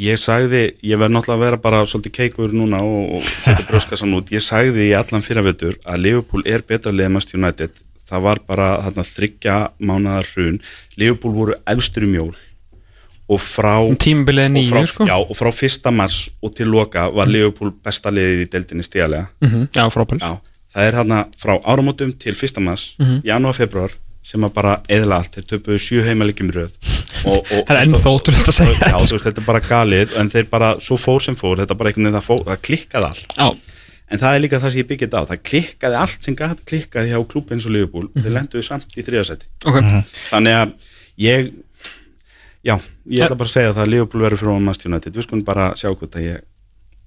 Ég 0.00 0.16
sagði, 0.16 0.62
ég 0.86 0.96
verð 1.00 1.12
náttúrulega 1.12 1.36
að 1.36 1.44
vera 1.44 1.58
bara 1.60 1.80
svolítið 1.84 2.14
keikur 2.16 2.52
núna 2.56 2.78
og, 2.80 3.18
og 3.18 3.24
setja 3.44 3.66
brjóskassan 3.68 4.14
út. 4.16 4.30
Ég 4.32 4.40
sagði 4.44 4.86
í 4.88 4.94
allan 4.96 5.24
fyrravetur 5.26 5.76
að 5.84 6.00
Liverpool 6.06 6.44
er 6.48 6.62
betra 6.64 6.92
leðmast 6.94 7.34
United. 7.36 7.74
Það 8.08 8.22
var 8.24 8.40
bara 8.48 8.68
þarna 8.86 9.04
þryggja 9.06 9.56
mánadar 9.86 10.30
hrun. 10.32 10.56
Liverpool 10.96 11.34
voru 11.36 11.58
efstur 11.68 12.06
í 12.08 12.12
mjól 12.14 12.32
og 13.30 13.38
frá 13.38 13.76
er 13.78 13.92
og 13.94 14.70
frá, 14.72 14.80
sko. 14.90 15.04
Já, 15.06 15.14
og 15.22 15.36
frá 15.38 15.50
fyrsta 15.54 15.92
mars 15.94 16.16
og 16.42 16.54
til 16.58 16.66
loka 16.72 17.04
var 17.14 17.28
Liverpool 17.30 17.70
besta 17.84 18.10
liðið 18.10 18.40
í 18.42 18.48
deildinni 18.50 18.82
stíðalega 18.82 19.28
Mhm, 19.44 19.68
Já, 19.76 19.84
frábæl 19.94 20.18
Já, 20.18 20.32
það 20.74 20.86
er 20.88 20.96
hérna 20.98 21.20
frá 21.38 21.52
áramótum 21.62 22.10
til 22.18 22.34
fyrsta 22.34 22.58
mars, 22.60 22.96
Mhm. 22.98 23.20
janúar, 23.22 23.54
februar 23.54 23.90
sem 24.22 24.44
að 24.44 24.52
bara 24.54 24.74
eðla 24.88 25.16
allt, 25.20 25.34
þeir 25.38 25.46
töpuðu 25.54 25.78
sjö 25.80 26.02
heimalegjum 26.06 26.50
röð. 26.54 26.72
Og, 27.24 27.38
og, 27.40 27.64
Það 27.66 27.72
er 27.76 27.80
ennþá 27.86 28.10
ótrúlegt 28.14 28.48
að 28.48 28.56
segja 28.56 28.90
Já, 28.92 28.98
þú 29.00 29.16
veist, 29.16 29.24
þetta 29.26 29.40
er 29.42 29.46
bara 29.48 29.60
galið 29.64 30.14
en 30.20 30.30
þeir 30.30 30.46
bara, 30.52 30.68
svo 30.80 30.96
fór 31.00 31.20
sem 31.24 31.36
fór, 31.36 31.56
þetta 31.60 31.76
bara 31.80 31.90
einhvern 31.90 32.06
veginn 32.08 32.18
það, 32.20 32.26
fór, 32.28 32.44
það 32.46 32.60
klikkaði 32.68 33.08
allt. 33.10 33.34
Já, 33.36 33.48
en 34.10 34.18
það 34.22 34.34
er 34.36 34.40
líka 34.44 34.60
það 34.60 34.70
sem 34.74 34.80
ég 34.82 34.88
byggði 34.90 35.10
á, 35.16 35.22
það 35.30 35.42
klikkaði 35.50 35.98
allt 36.04 36.28
sem 36.28 36.36
gæti 36.38 36.64
klikkaði 36.70 37.10
hjá 37.12 37.18
klúb 37.32 37.50
eins 37.54 37.66
og 37.66 37.74
Liverpool 37.74 38.06
Mhm. 38.10 38.22
þeir 38.24 38.36
lenduðu 38.38 38.64
samt 38.66 38.96
í 38.96 39.04
þriðasæti 39.06 39.50
ok. 39.64 39.80
Þannig 40.30 40.56
að 40.60 40.72
ég 41.26 41.50
já, 42.64 42.76
ég 43.08 43.24
ætla 43.24 43.36
bara 43.38 43.48
að 43.48 43.54
segja 43.56 43.72
það 43.74 43.84
að 43.86 43.92
Liverpool 43.94 44.24
verður 44.24 44.42
fyrir 44.42 44.60
Manchester 44.64 44.90
United, 44.90 45.14
við 45.16 45.26
skulum 45.28 45.44
bara 45.46 45.68
sjá 45.78 45.88
hvað 45.94 46.10
það 46.16 46.26
ég 46.26 46.40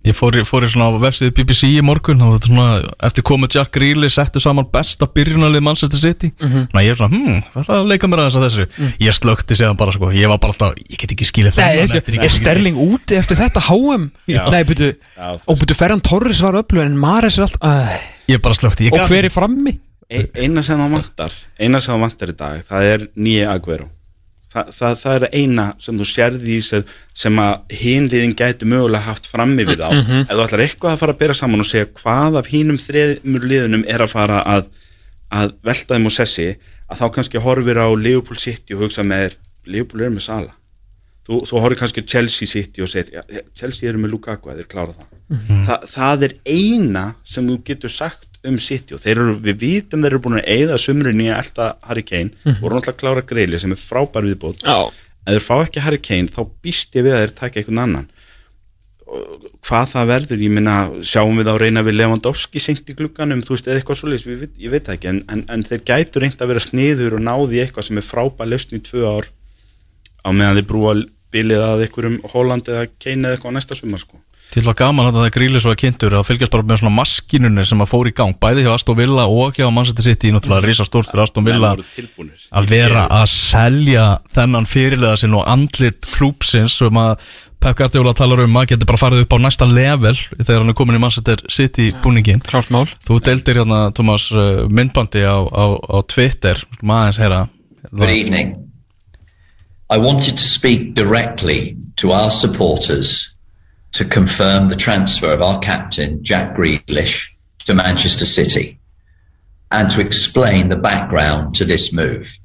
Ég 0.03 0.11
fór, 0.17 0.35
fór 0.43 0.65
í 0.65 0.67
svona 0.67 0.89
á 0.91 0.99
vefsíðu 0.99 1.31
BBC 1.31 1.67
í 1.77 1.81
morgun 1.85 2.19
og 2.25 2.33
þetta 2.35 2.49
svona, 2.49 2.65
eftir 3.07 3.23
komið 3.23 3.53
Jack 3.55 3.69
Greeley 3.77 4.11
settu 4.11 4.41
saman 4.43 4.65
besta 4.73 5.07
byrjunalið 5.07 5.63
Manchester 5.63 6.01
City. 6.01 6.33
Mhm. 6.43 6.65
Þannig 6.73 6.81
að 6.81 6.83
ég 6.83 6.91
er 6.91 6.99
svona, 6.99 7.13
hmm, 7.15 7.37
hvað 7.53 7.67
það 7.69 7.77
að 7.77 7.87
leika 7.93 8.09
mér 8.11 8.21
aðeins 8.23 8.35
að 8.35 8.43
þessu? 8.49 8.65
Ég 8.99 9.15
slökti 9.15 9.55
séðan 9.55 9.77
bara 9.79 9.93
sko, 9.95 10.09
ég 10.11 10.27
var 10.27 10.41
bara 10.43 10.51
alltaf, 10.51 10.75
ég 10.91 10.99
get 10.99 11.15
ekki 11.15 11.29
skilið 11.29 11.55
Nei, 11.55 11.63
þennan 11.63 11.95
er, 11.95 11.95
eftir, 12.01 12.13
ég 12.17 12.19
er 12.19 12.27
ekki- 12.27 12.43
Sterling 12.43 12.75
úti 12.83 13.15
eftir 13.21 13.37
þetta 13.39 13.63
HM? 13.69 14.09
Já. 14.27 14.43
Nei, 14.51 14.63
byrju. 14.67 14.91
Og 15.47 15.57
byrju 15.63 15.75
Ferran 15.79 16.01
Torres 16.03 16.41
var 16.43 16.53
öflug 16.59 16.83
en 16.83 16.97
Mares 16.99 17.37
er 17.39 17.47
allt 17.47 17.57
uh, 17.63 17.97
Ég 18.27 18.41
bara 18.43 18.53
slökti, 18.59 18.89
ég 18.89 18.91
Og 18.91 18.99
gat- 18.99 19.07
hver 19.09 19.23
er 19.23 19.29
frammi? 19.31 19.77
E- 20.11 20.27
eina 20.35 20.61
sem 20.61 20.77
það 20.77 20.91
vantar 20.99 21.31
eina 21.57 21.79
sem 21.79 21.95
það 21.95 22.01
vantar 22.03 22.27
í 22.27 22.35
dag, 22.37 22.59
það 22.67 22.83
er 22.91 23.07
nýja 23.15 23.53
Aguero 23.55 23.87
Þa, 24.53 24.63
það, 24.69 24.95
það 25.01 25.15
er 25.17 25.23
eina 25.33 25.63
sem 25.81 25.97
þú 25.97 26.05
sérði 26.05 26.53
í 26.53 26.61
sér 26.61 26.83
sem 27.17 27.39
að 27.41 27.75
hinliðin 27.79 28.35
gæti 28.37 28.67
mögulega 28.69 29.07
haft 29.07 29.29
frammi 29.31 29.65
við 29.65 29.81
á. 29.81 29.89
Ef 29.89 30.29
þú 30.29 30.43
ætlar 30.45 30.65
eitthvað 30.67 30.93
að 30.93 31.01
fara 31.01 31.15
að 31.15 31.21
bera 31.23 31.37
saman 31.37 31.63
og 31.63 31.69
segja 31.69 31.89
hvað 31.97 32.37
af 32.41 32.49
hínum 32.53 32.77
þreðmur 32.81 33.47
liðunum 33.49 33.85
er 33.89 34.05
að 34.05 34.13
fara 34.13 34.43
að, 34.45 34.67
að 35.33 35.55
velta 35.65 35.97
þeim 35.97 36.09
og 36.11 36.13
sessi 36.13 36.49
að 36.85 36.99
þá 37.01 37.05
kannski 37.15 37.41
horfir 37.41 37.81
á 37.81 37.89
Liverpool 37.97 38.37
City 38.37 38.77
og 38.77 38.85
hugsa 38.85 39.05
með 39.07 39.39
Liverpool 39.65 40.05
er 40.05 40.13
með 40.13 40.27
Sala 40.27 40.53
þú, 41.27 41.39
þú 41.47 41.63
horfir 41.63 41.79
kannski 41.81 42.03
Chelsea 42.05 42.49
City 42.49 42.83
og 42.83 42.91
segir 42.91 43.17
ja, 43.17 43.43
Chelsea 43.57 43.89
eru 43.89 44.01
með 44.03 44.15
Lukaku 44.15 44.51
að 44.51 44.61
þeir 44.61 44.69
klára 44.71 44.95
það. 44.97 45.09
Þa, 45.65 45.77
það 45.95 46.25
er 46.27 46.35
eina 46.45 47.05
sem 47.25 47.47
þú 47.49 47.57
getur 47.71 47.93
sagt 47.93 48.29
um 48.49 48.57
City 48.59 48.95
og 48.95 49.01
þeir 49.03 49.21
eru, 49.21 49.35
við 49.43 49.59
vitum 49.61 50.03
þeir 50.03 50.11
eru 50.11 50.23
búin 50.25 50.39
að 50.39 50.49
eigða 50.55 50.79
sumrin 50.81 51.21
í 51.23 51.29
að 51.31 51.39
elta 51.39 51.69
Harry 51.87 52.03
Kane 52.07 52.33
og 52.57 52.63
voru 52.63 52.79
náttúrulega 52.79 52.93
að 52.95 52.99
klára 53.01 53.25
greili 53.29 53.61
sem 53.61 53.75
er 53.75 53.79
frábær 53.79 54.27
viðbót. 54.27 54.65
Já. 54.65 54.89
Ef 55.23 55.37
þeir 55.37 55.45
fá 55.45 55.53
ekki 55.61 55.85
Harry 55.85 56.01
Kane 56.03 56.31
þá 56.33 56.41
býst 56.65 56.97
ég 56.97 57.07
við 57.07 57.15
að 57.15 57.23
þeir 57.23 57.35
taka 57.39 57.61
einhvern 57.61 57.83
annan. 57.85 58.09
Og 59.13 59.47
hvað 59.63 59.89
það 59.93 60.09
verður, 60.09 60.43
ég 60.43 60.53
minna 60.57 60.75
sjáum 61.05 61.37
við 61.37 61.51
á 61.53 61.55
reyna 61.61 61.83
við 61.85 61.99
Lewandowski 61.99 62.61
senkt 62.63 62.89
í 62.89 62.95
glugganum, 62.97 63.43
þú 63.45 63.53
veist, 63.53 63.67
eða 63.69 63.79
eitthvað 63.79 63.99
svolítið 63.99 64.47
ég 64.63 64.73
veit 64.73 64.89
ekki, 64.89 65.11
en, 65.11 65.19
en, 65.29 65.43
en 65.53 65.65
þeir 65.67 65.83
gætu 65.85 66.23
reynd 66.23 66.41
að 66.41 66.53
vera 66.53 66.63
sniður 66.63 67.17
og 67.19 67.25
náði 67.27 67.61
eitthvað 67.61 67.87
sem 67.89 67.99
er 68.01 68.07
frábær 68.07 68.49
lausn 68.49 68.79
í 68.79 68.81
tvö 68.83 69.05
ár 69.05 69.29
á 70.23 70.29
meðan 70.33 70.57
þeir 70.59 70.69
brúa 70.71 70.95
bilið 71.33 71.63
að 71.65 71.85
einhverjum 71.85 72.19
Holland 72.33 72.69
eða 72.71 72.87
Kane 72.97 73.27
eða 73.27 73.37
eitthvað 73.37 73.55
næsta 73.57 73.77
sumar 73.77 74.01
sko. 74.01 74.19
Til 74.53 74.61
að 74.69 74.75
gaman 74.83 75.07
að 75.09 75.15
það 75.17 75.31
Greeley 75.33 75.61
svo 75.63 75.71
að 75.73 75.79
kynntur 75.81 76.13
að 76.13 76.27
fylgjast 76.27 76.53
bara 76.53 76.65
með 76.69 76.83
svona 76.83 76.93
maskinunni 76.93 77.63
sem 77.65 77.79
að 77.81 77.89
fór 77.89 78.09
í 78.11 78.11
gang 78.13 78.35
bæði 78.37 78.67
hjá 78.67 78.75
Aston 78.75 78.99
Villa 78.99 79.23
og 79.25 79.57
hjá 79.57 79.65
Manchester 79.73 80.05
City 80.05 80.29
náttúrulega 80.29 80.67
risa 80.67 80.85
stórt 80.85 81.09
fyrir 81.09 81.23
Aston 81.23 81.47
Villa 81.47 81.71
að 81.73 82.69
vera 82.69 83.07
að 83.17 83.25
selja 83.31 84.03
þennan 84.37 84.69
fyrirlega 84.69 85.17
sinn 85.23 85.33
og 85.39 85.49
andlit 85.49 86.05
klúpsins 86.05 86.77
sem 86.83 87.01
að 87.01 87.25
Pep 87.63 87.79
Guardiola 87.79 88.13
talar 88.13 88.43
um 88.45 88.61
að 88.61 88.69
geti 88.75 88.91
bara 88.91 89.01
farið 89.01 89.25
upp 89.25 89.33
á 89.33 89.43
næsta 89.47 89.65
level 89.71 90.13
þegar 90.35 90.61
hann 90.61 90.75
er 90.75 90.77
komin 90.83 90.99
í 90.99 91.01
Manchester 91.01 91.41
City 91.49 91.89
búningin 92.05 92.45
Klárt 92.45 92.69
mál. 92.75 92.85
Þú 93.07 93.21
deildir 93.25 93.63
hérna, 93.63 93.87
Thomas, 93.97 94.29
uh, 94.35 94.67
myndbandi 94.69 95.25
á, 95.25 95.41
á, 95.49 95.65
á 95.81 95.97
Twitter. 96.05 96.61
Maður 96.85 97.23
heyra 97.23 97.43
Good 97.89 98.09
evening. 98.09 98.55
I 99.89 99.97
wanted 99.97 100.37
to 100.37 100.45
speak 100.45 100.93
directly 100.93 101.77
to 101.97 102.11
our 102.11 102.29
supporters 102.29 103.32
to 103.93 104.05
confirm 104.05 104.69
the 104.69 104.75
transfer 104.75 105.31
of 105.31 105.41
our 105.41 105.59
captain, 105.59 106.23
Jack 106.23 106.55
Grealish, 106.55 107.29
to 107.65 107.73
Manchester 107.73 108.25
City 108.25 108.79
and 109.71 109.89
to 109.89 110.01
explain 110.01 110.69
the 110.69 110.75
background 110.75 111.55
to 111.55 111.65
this 111.65 111.93
move. 111.93 112.37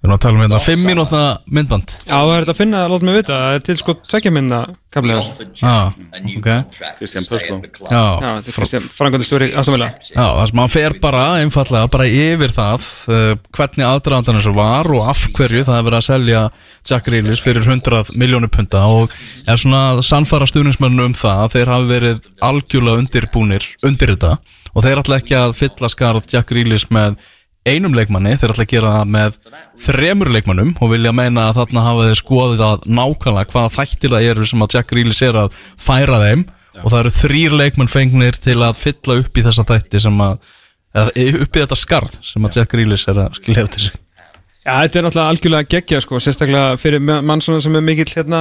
Við 0.00 0.08
erum 0.08 0.16
að 0.16 0.20
tala 0.24 0.38
um 0.38 0.44
hérna 0.46 0.60
5 0.64 0.84
mínútna 0.88 1.22
myndband. 1.44 1.96
Já, 2.08 2.14
það 2.16 2.30
er 2.32 2.44
þetta 2.46 2.52
að 2.54 2.60
finna, 2.62 2.84
láta 2.88 3.04
mig 3.04 3.16
vita. 3.18 3.34
Það 3.36 3.56
er 3.58 3.64
til 3.66 3.76
sko 3.76 3.94
tvekja 4.00 4.32
minna 4.32 4.60
We 4.90 4.96
kaflega 4.96 5.18
offered 5.22 5.60
Ah, 5.62 5.92
at 5.94 7.62
the 7.62 7.68
club. 7.68 7.90
Já, 7.92 8.18
Já, 8.18 8.30
er 8.38 8.42
Kristján, 8.50 8.86
Astamila 9.54 9.86
Já, 10.02 10.24
það 10.24 10.46
sem 10.50 10.58
hann 10.58 10.72
fer 10.72 10.96
bara 11.02 11.20
einfallega 11.38 11.90
bara 11.94 12.06
yfir 12.10 12.54
það 12.56 12.88
uh, 13.06 13.36
hvernig 13.54 13.86
aðdraðandan 13.86 14.40
þessu 14.40 14.54
var 14.56 14.90
og 14.90 15.06
af 15.12 15.22
hverju 15.36 15.62
það 15.68 15.78
er 15.78 15.86
verið 15.86 15.98
að 16.00 16.06
selja 16.08 16.42
Jack 16.90 17.06
Grealish 17.06 17.44
fyrir 17.44 17.68
100 17.68 18.10
miljónu 18.18 18.50
punta 18.50 18.82
og 18.90 19.14
er 19.46 19.60
svona 19.62 19.84
að 19.92 20.02
sannfara 20.10 20.48
stuðnismenninu 20.50 21.06
um 21.12 21.14
það 21.14 21.44
að 21.44 21.54
þeir 21.54 21.72
hafi 21.76 21.90
verið 21.92 22.30
algjörlega 22.50 23.04
undirbúnir 23.04 23.68
undir 23.86 24.16
þetta 24.16 24.32
og 24.74 24.86
þeir 24.86 25.04
ætla 25.04 25.20
ekki 25.22 25.38
að 25.38 25.54
fylla 25.60 25.92
skarð 25.92 26.26
Jack 26.34 26.50
Grealish 26.50 26.90
með 26.90 27.20
einum 27.68 27.94
leikmanni, 27.96 28.36
þeir 28.40 28.54
ætla 28.54 28.64
að 28.64 28.72
gera 28.72 28.92
það 28.94 29.10
með 29.16 29.36
þremur 29.84 30.30
leikmannum 30.36 30.70
og 30.80 30.92
vilja 30.94 31.12
meina 31.12 31.48
að 31.50 31.58
þarna 31.60 31.84
hafa 31.84 32.06
þeir 32.08 32.20
skoðið 32.22 32.62
að 32.66 32.86
nákvæmlega 32.88 33.52
hvaða 33.52 33.74
þættir 33.76 34.14
það 34.14 34.28
eru 34.30 34.48
sem 34.48 34.64
að 34.64 34.76
Jack 34.76 34.90
Grealish 34.92 35.26
er 35.28 35.38
að 35.44 35.60
færa 35.76 36.22
þeim. 36.24 36.46
Og 36.80 36.86
það 36.86 37.00
eru 37.02 37.12
þrýr 37.18 37.56
leikmann 37.58 37.90
fengnir 37.90 38.38
til 38.40 38.60
að 38.62 38.78
fylla 38.80 39.18
upp 39.20 39.36
í 39.36 39.44
þessa 39.44 39.66
þætti 39.68 40.00
sem 40.06 40.20
að 40.24 40.38
upp 40.94 41.58
í 41.58 41.60
þetta 41.60 41.78
skarð 41.78 42.16
sem 42.24 42.46
að 42.46 42.56
Jack 42.60 42.72
Grealish 42.72 43.10
er 43.10 43.20
að 43.26 43.36
skilja 43.40 43.66
eftir 43.66 43.84
sig. 43.88 43.98
Já, 44.60 44.72
þetta 44.84 44.98
er 45.00 45.04
náttúrulega 45.06 45.34
algjörlega 45.34 45.68
geggja 45.74 46.00
sko, 46.04 46.18
sérstaklega 46.22 46.78
fyrir 46.80 47.00
ma- 47.02 47.20
mann 47.24 47.40
sem 47.42 47.76
er 47.76 47.84
mikill 47.84 48.10
hérna, 48.12 48.40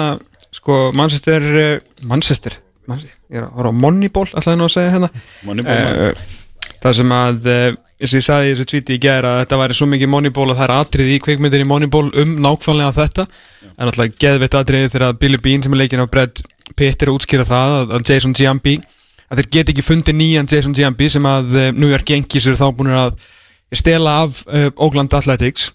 sko, 0.53 0.91
Manchester 0.95 1.45
eh, 1.57 1.75
Manchester, 2.03 2.57
Manchester 2.89 3.15
ég 3.29 3.39
er 3.39 3.45
að 3.47 3.53
horfa 3.55 3.71
á 3.71 3.79
Moneyball, 3.83 4.27
ætlaði 4.33 4.59
nú 4.59 4.65
að 4.67 4.73
segja 4.75 4.93
hérna. 4.95 5.09
Moneyball, 5.47 6.09
uh, 6.09 6.73
það 6.83 6.97
sem 6.99 7.13
að 7.15 7.49
uh, 7.53 7.77
eins 7.99 8.13
og 8.13 8.19
ég 8.21 8.25
sagði 8.25 8.49
í 8.49 8.53
þessu 8.53 8.67
tvíti 8.71 8.95
í 8.95 9.01
gæra 9.03 9.33
að 9.33 9.41
þetta 9.41 9.57
væri 9.59 9.75
svo 9.75 9.87
mikið 9.91 10.11
Moneyball 10.13 10.53
og 10.53 10.55
það 10.59 10.65
er 10.65 10.73
atrið 10.77 11.09
í 11.11 11.17
kveikmyndin 11.25 11.65
í 11.65 11.67
Moneyball 11.67 12.07
um 12.21 12.37
nákvæmlega 12.45 12.95
þetta. 12.95 13.25
En 13.75 13.89
náttúrulega 13.89 14.15
geðveitt 14.23 14.55
atriði 14.59 14.91
þegar 14.93 15.17
Billy 15.19 15.39
Bean 15.43 15.65
sem 15.65 15.75
er 15.75 15.81
leikinn 15.81 16.03
af 16.05 16.11
Brad 16.13 16.41
Pitt 16.79 17.03
er 17.03 17.11
að 17.11 17.17
útskýra 17.17 17.47
það 17.49 17.75
að, 17.97 18.05
Jason 18.07 18.35
Giambi 18.37 18.77
að 19.29 19.41
þeir 19.41 19.49
get 19.55 19.73
ekki 19.73 19.85
fundið 19.85 20.17
nýjan 20.19 20.49
Jason 20.49 20.75
Giambi 20.77 21.09
sem 21.11 21.27
að 21.27 21.51
uh, 21.55 21.67
New 21.75 21.91
York 21.91 22.09
Yankees 22.13 22.47
eru 22.47 22.59
þá 22.59 22.69
búin 22.77 22.93
að 22.95 23.19
stela 23.75 24.15
af 24.23 24.43
uh, 24.47 24.69
Oakland 24.77 25.13
Athletics 25.13 25.69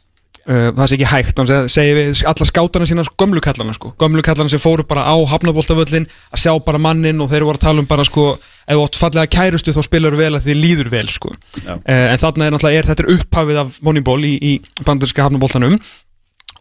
það 0.47 0.89
sé 0.91 0.97
ekki 0.99 1.07
hægt, 1.09 1.39
hann 1.41 1.49
segi- 1.49 1.71
segir 1.73 1.97
við 1.97 2.23
alla 2.29 2.47
skátarna 2.49 2.87
sína 2.91 3.05
sko, 3.07 3.15
gömlu 3.23 3.41
kallana 3.41 3.73
sko. 3.77 3.95
Gömlu 4.01 4.21
kallana 4.27 4.51
sem 4.53 4.61
fóru 4.61 4.85
bara 4.87 5.05
á 5.09 5.15
hafnaboltavöllin 5.31 6.05
að 6.35 6.43
sjá 6.43 6.53
bara 6.65 6.79
mannin 6.79 7.21
og 7.25 7.31
þeir 7.33 7.47
voru 7.49 7.57
að 7.57 7.65
tala 7.65 7.81
um 7.81 7.87
bara 7.89 8.05
sko 8.05 8.35
ef 8.35 8.77
þú 8.77 8.85
átt 8.85 8.99
fallega 9.01 9.33
kærustu 9.33 9.73
þá 9.73 9.83
spilar 9.87 10.17
vel 10.17 10.35
að 10.37 10.45
þið 10.51 10.61
líður 10.61 10.91
vel 10.93 11.09
sko. 11.09 11.33
Já. 11.65 11.75
uh, 11.79 12.07
en 12.13 12.21
þarna 12.21 12.47
er 12.51 12.55
náttúrulega 12.57 12.79
er, 12.83 12.91
þetta 12.93 13.05
er 13.07 13.13
upphafið 13.17 13.63
af 13.65 13.79
Moneyball 13.85 14.21
í, 14.25 14.35
í 14.41 14.85
bandarinska 14.85 15.25
hafnaboltanum 15.27 15.79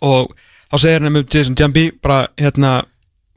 og 0.03 0.33
þá 0.71 0.77
segir 0.79 0.99
hann 1.03 1.11
um 1.15 1.25
Jason 1.31 1.55
Jambi 1.59 1.89
bara 2.01 2.27
hérna 2.39 2.83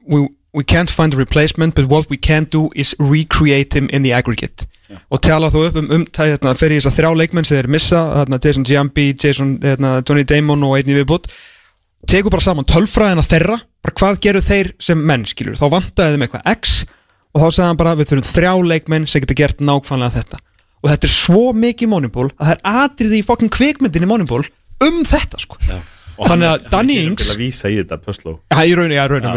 we, 0.07 0.27
we 0.53 0.63
can't 0.63 0.89
find 0.89 1.13
a 1.13 1.17
replacement 1.17 1.75
but 1.75 1.85
what 1.91 2.09
we 2.09 2.17
can 2.17 2.45
do 2.49 2.69
is 2.75 2.95
recreate 2.99 3.73
him 3.77 3.89
in 3.91 4.03
the 4.03 4.13
aggregate 4.13 4.65
og 4.95 5.21
tala 5.23 5.51
þú 5.53 5.63
upp 5.67 5.79
um, 5.81 5.91
um 5.97 6.05
það 6.15 6.33
hérna, 6.33 6.55
fer 6.57 6.73
í 6.73 6.79
þess 6.79 6.91
að 6.91 6.97
þrjá 6.99 7.11
leikmenn 7.21 7.47
sem 7.47 7.59
þeir 7.59 7.71
missa 7.75 8.03
hérna, 8.21 8.41
Jason 8.43 8.67
Giambi, 8.67 9.07
Jason, 9.13 9.55
hérna, 9.63 9.97
Tony 10.07 10.23
Damon 10.27 10.63
og 10.67 10.77
einnig 10.77 11.01
viðbútt 11.01 11.31
tekur 12.07 12.31
bara 12.31 12.45
saman 12.45 12.67
tölfræðina 12.67 13.25
þeirra 13.25 13.57
hvað 13.87 14.19
gerur 14.23 14.43
þeir 14.43 14.73
sem 14.83 14.99
menn 14.99 15.25
skilur 15.27 15.57
þá 15.59 15.67
vantaði 15.71 16.15
þeim 16.15 16.25
eitthvað 16.25 16.49
X 16.57 16.77
og 17.33 17.43
þá 17.43 17.47
sagði 17.47 17.67
hann 17.67 17.79
bara 17.79 17.95
við 17.97 18.11
þurfum 18.11 18.31
þrjá 18.31 18.53
leikmenn 18.71 19.07
sem 19.09 19.23
geta 19.23 19.37
gert 19.37 19.61
nákvæmlega 19.63 20.17
þetta. 20.17 20.39
Og 20.83 20.91
þetta 20.91 21.07
er 21.07 21.13
svo 21.13 21.43
mikið 21.57 21.91
Moneyball 21.91 22.29
að 22.35 22.49
það 22.49 22.55
er 22.55 22.81
atriði 22.83 23.21
í 23.21 23.25
fokkin 23.25 23.53
kvikmyndin 23.53 24.07
í 24.07 24.09
Moneyball 24.09 24.43
um 24.87 24.99
þetta 25.07 25.41
sko 25.41 25.59
Og 26.17 26.25
Þannig 26.31 26.47
að 26.49 26.53
hann- 26.61 26.71
Danny 26.71 26.95
hann 26.97 27.11
Ings- 27.11 27.27
til 27.27 27.35
að 27.35 27.41
vísa 27.43 27.69
í 27.69 27.75
þetta 27.77 27.97
Pösló 28.01 28.31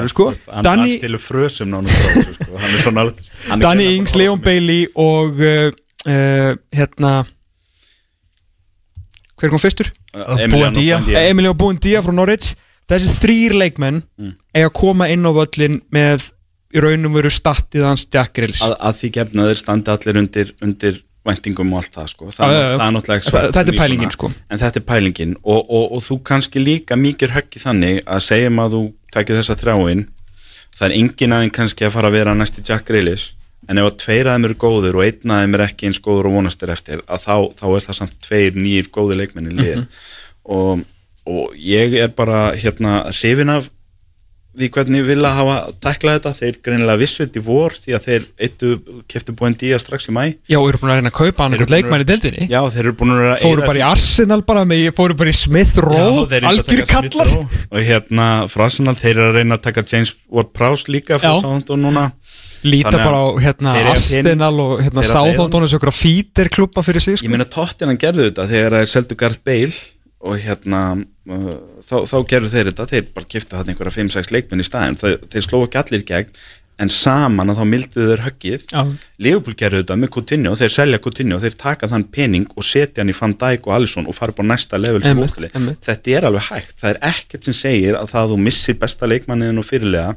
sko 0.09 0.29
hann, 0.49 0.65
hann 0.65 0.91
stilur 0.97 1.21
frösum 1.21 1.69
sko. 1.91 2.57
hann 2.57 2.73
er 2.75 3.13
hann 3.51 3.61
er 3.61 3.63
Danny 3.67 3.89
Ings, 3.97 4.15
Leon 4.17 4.39
er- 4.39 4.45
Bailey 4.45 4.87
og 4.97 5.41
uh, 5.41 5.71
uh, 6.07 6.55
hérna 6.73 7.13
hver 9.41 9.49
kom 9.53 9.59
fyrstur? 9.63 9.89
Buendía. 10.51 10.99
Emilio 11.31 11.55
Buendía 11.57 12.03
frá 12.05 12.13
Norwich 12.13 12.55
þessi 12.91 13.13
þrýr 13.23 13.55
leikmenn 13.61 14.03
Mm. 14.19 14.35
eiga 14.55 14.69
að 14.69 14.75
koma 14.81 15.07
inn 15.09 15.25
á 15.25 15.31
völlin 15.33 15.81
með 15.95 16.27
í 16.75 16.81
raunum 16.83 17.15
veru 17.17 17.31
statið 17.33 17.83
hans 17.87 18.07
Jack 18.13 18.35
Grills 18.37 18.61
að, 18.63 18.75
að 18.81 18.99
því 19.01 19.11
gefna 19.17 19.47
þeir 19.49 19.59
standi 19.61 19.91
allir 19.95 20.19
undir, 20.21 20.53
undir 20.63 20.99
væntingum 21.31 21.73
og 21.73 21.81
allt 21.83 21.95
það 21.97 22.09
sko. 22.13 22.29
það, 22.37 22.53
já, 22.55 22.61
já. 22.61 22.77
það 22.77 22.87
er 22.87 22.95
náttúrulega 22.97 23.31
Þa- 23.35 23.51
þetta 23.57 23.73
er 23.75 23.79
pælingin, 23.81 24.11
sko. 24.17 24.31
en 24.51 24.59
þetta 24.63 24.81
er 24.83 24.87
pælingin 24.93 25.35
og, 25.43 25.61
og, 25.71 25.85
og 25.97 26.01
þú 26.07 26.21
kannski 26.31 26.63
líka 26.65 26.97
mikið 27.01 27.35
höggi 27.39 27.63
þannig 27.65 28.01
að 28.07 28.25
segjum 28.29 28.63
að 28.65 28.77
þú 28.77 28.83
takir 29.15 29.39
þessa 29.41 29.57
þráin 29.61 30.07
það 30.79 30.87
er 30.89 30.97
engin 31.01 31.33
aðeins 31.37 31.57
kannski 31.59 31.85
að 31.89 31.95
fara 31.97 32.09
að 32.11 32.17
vera 32.21 32.35
næsti 32.39 32.63
Jack 32.69 32.87
Grealish 32.89 33.33
en 33.69 33.79
ef 33.79 33.87
að 33.91 33.99
tveir 34.03 34.27
að 34.27 34.37
þeim 34.39 34.47
eru 34.49 34.55
góður 34.63 34.97
og 34.99 35.05
einn 35.05 35.31
að 35.35 35.43
þeim 35.45 35.55
er 35.59 35.63
ekki 35.67 35.87
eins 35.91 36.01
góður 36.03 36.29
og 36.31 36.37
vonastir 36.39 36.71
eftir 36.73 37.03
að 37.07 37.21
þá, 37.27 37.35
þá 37.61 37.67
er 37.77 37.85
það 37.87 37.99
samt 38.01 38.15
tveir 38.25 38.57
nýjir 38.57 38.89
góði 38.95 39.19
leikmennin 39.21 39.59
lið 39.61 39.77
Mhm. 39.77 39.87
og, 40.51 40.81
og 41.31 41.53
ég 41.61 41.95
er 42.01 42.09
bara 42.17 42.51
hérna 42.57 43.03
hrifin 43.13 43.53
af 43.53 43.69
því 44.59 44.69
hvernig 44.75 45.05
vilja 45.07 45.31
hafa 45.37 45.57
tæklað 45.83 46.17
þetta. 46.19 46.33
Þeir 46.41 46.57
greinilega 46.65 47.01
vissu 47.01 47.23
þetta 47.23 47.39
í 47.39 47.45
vor 47.47 47.77
því 47.77 47.95
að 47.97 48.07
þeir 48.07 48.27
eittu, 48.47 48.73
keftu 49.11 49.35
búin 49.39 49.57
díja 49.61 49.79
strax 49.81 50.09
í 50.11 50.15
mæ 50.17 50.23
Já, 50.51 50.59
eru 50.59 50.81
búin 50.81 50.93
að 50.93 51.01
reyna 51.01 51.13
að 51.13 51.19
kaupa 51.21 51.47
hann 51.47 51.73
leikmann 51.75 52.05
í 52.05 52.09
deildinni. 52.09 52.49
Já 52.51 52.61
þeir 52.67 52.83
eru 52.85 52.95
búin 52.99 53.15
að 53.15 53.23
vera 53.23 53.37
að 53.37 53.45
fóru 53.47 53.67
bara 53.69 53.83
í 53.83 53.85
Arsenal 53.87 54.41
bara 54.49 54.65
með, 54.69 54.87
fóru 54.99 55.19
bara 55.21 55.33
í 55.33 55.37
Smith 55.39 55.79
Rowe 55.85 56.27
að 56.27 56.49
algjör 56.51 56.85
kallar. 56.91 57.35
Og 57.71 57.87
hérna 57.91 58.29
frá 58.51 58.67
Arsenal 58.67 58.97
þeir 58.99 59.15
eru 59.17 59.29
að 59.29 59.39
reyna 59.41 59.61
að 59.61 59.67
taka 59.69 59.87
James 59.87 60.15
Ward-Prowse 60.31 60.91
líka 60.91 61.21
frá. 61.23 61.31
Southampton 61.37 61.87
núna. 61.87 62.11
Líta 62.67 62.91
að 62.93 63.05
bara 63.07 63.21
á 63.25 63.29
hérna 63.41 63.77
Arsenal 63.95 64.53
og 64.61 64.83
hérna 64.85 65.07
Southampton 65.07 65.65
og 65.65 65.73
svo 65.73 65.95
fítir 65.95 66.51
klubba 66.53 66.85
fyrir 66.85 67.01
sig 67.01 67.17
ég 67.17 67.23
sko. 67.23 67.31
meina 67.33 67.47
Tottenham 67.49 67.97
gerðu 67.97 68.27
þetta 68.29 68.45
þegar 68.51 68.85
og 70.21 70.37
hérna 70.43 70.81
uh, 71.01 71.53
þá, 71.85 71.97
þá 72.05 72.17
gerðu 72.29 72.53
þeir 72.53 72.71
þetta 72.71 72.89
þeir 72.91 73.11
bara 73.15 73.31
kiftu 73.35 73.57
hann 73.57 73.73
einhverja 73.73 73.97
5-6 73.97 74.33
leikmenn 74.35 74.63
í 74.63 74.67
staðin 74.67 74.99
þeir, 75.01 75.21
þeir 75.33 75.47
slóu 75.47 75.63
ekki 75.65 75.81
allir 75.81 76.05
gegn 76.09 76.43
en 76.81 76.89
saman 76.93 77.53
að 77.53 77.59
þá 77.61 77.65
milduðu 77.69 78.09
þeir 78.09 78.23
höggið. 78.25 78.63
Liverpool 79.21 79.57
gerðu 79.61 79.83
þetta 79.83 79.97
með 80.01 80.13
Coutinho 80.15 80.53
þeir 80.57 80.73
selja 80.73 81.01
Coutinho, 81.05 81.41
þeir 81.43 81.57
taka 81.61 81.89
þann 81.91 82.07
pening 82.15 82.47
og 82.57 82.65
setja 82.65 83.03
hann 83.03 83.13
í 83.13 83.17
Van 83.17 83.35
Dijk 83.43 83.69
og 83.69 83.75
Alisson 83.77 84.09
og 84.09 84.17
fara 84.17 84.33
bara 84.37 84.49
næsta 84.55 84.81
level 84.81 85.03
sem 85.05 85.13
einmitt. 85.13 85.83
þetta 85.85 86.15
er 86.17 86.29
alveg 86.31 86.47
hægt, 86.49 86.79
það 86.81 86.95
er 86.95 87.03
ekkert 87.11 87.49
sem 87.49 87.59
segir 87.59 87.99
að 87.99 88.15
það 88.15 88.23
að 88.23 88.33
þú 88.33 88.41
missir 88.47 88.79
besta 88.81 89.11
leikmanniðin 89.11 89.61
og 89.61 89.69
fyrirlega 89.69 90.15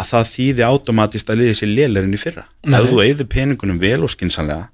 að 0.00 0.08
það 0.14 0.30
þýði 0.30 0.66
automatist 0.70 1.30
að 1.30 1.42
liði 1.42 1.58
sér 1.58 1.72
lélerinn 1.74 2.16
í 2.16 2.20
fyrra. 2.20 2.46
Ef 2.64 2.88
þú 2.88 3.02
eigður 3.04 3.30
peningunum 3.34 3.80
vel 3.82 4.00
og 4.06 4.12
skinsanlega 4.14 4.70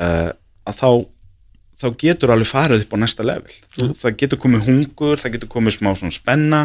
uh, 0.00 0.30
að 0.64 0.80
þá 0.80 0.90
þá 1.78 1.86
getur 2.02 2.34
alveg 2.34 2.50
farið 2.50 2.84
upp 2.84 2.94
á 2.94 3.02
næsta 3.02 3.26
level. 3.26 3.54
Þú, 3.76 3.90
það 4.00 4.18
getur 4.22 4.42
komið 4.42 4.66
hungur, 4.66 5.20
það 5.20 5.36
getur 5.36 5.52
komið 5.52 5.78
smá 5.78 5.92
svona 5.94 6.14
spenna. 6.14 6.64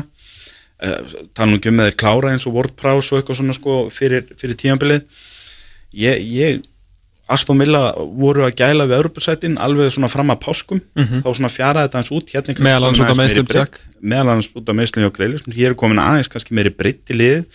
Uh, 0.83 1.13
tala 1.37 1.59
um 1.59 1.77
með 1.77 1.93
klára 1.99 2.33
eins 2.33 2.47
og 2.49 2.57
WordPress 2.57 3.13
og 3.13 3.21
eitthvað 3.21 3.39
svona 3.39 3.55
sko 3.55 3.75
fyrir, 3.93 4.25
fyrir 4.39 4.57
tímanbilið 4.59 5.05
ég, 5.93 6.23
ég 6.33 6.63
Aston 7.31 7.61
Villa 7.61 7.93
voru 7.95 8.43
að 8.43 8.57
gæla 8.59 8.85
við 8.89 8.97
Europasætin 8.97 9.55
alveg 9.61 9.93
svona 9.93 10.09
fram 10.11 10.33
að 10.33 10.41
páskum. 10.43 10.81
Þá 11.23 11.29
svona 11.29 11.51
fjaraði 11.53 11.87
þetta 11.87 12.01
hans 12.01 12.11
út. 12.11 12.33
Hérna 12.33 12.55
Meðal 12.67 12.89
komin 12.89 13.05
út 13.05 13.39
af 13.39 13.47
breidd. 13.47 13.79
meðal 14.01 14.33
annars 14.33 14.49
út 14.51 14.69
af 14.69 14.75
meðslum 14.75 15.05
hjá 15.05 15.13
Greilis 15.15 15.47
hér 15.47 15.71
er 15.71 15.77
komin 15.79 16.01
aðeins 16.03 16.27
kannski 16.27 16.57
meiri 16.57 16.73
breytt 16.75 17.13
í 17.13 17.17
lið. 17.17 17.45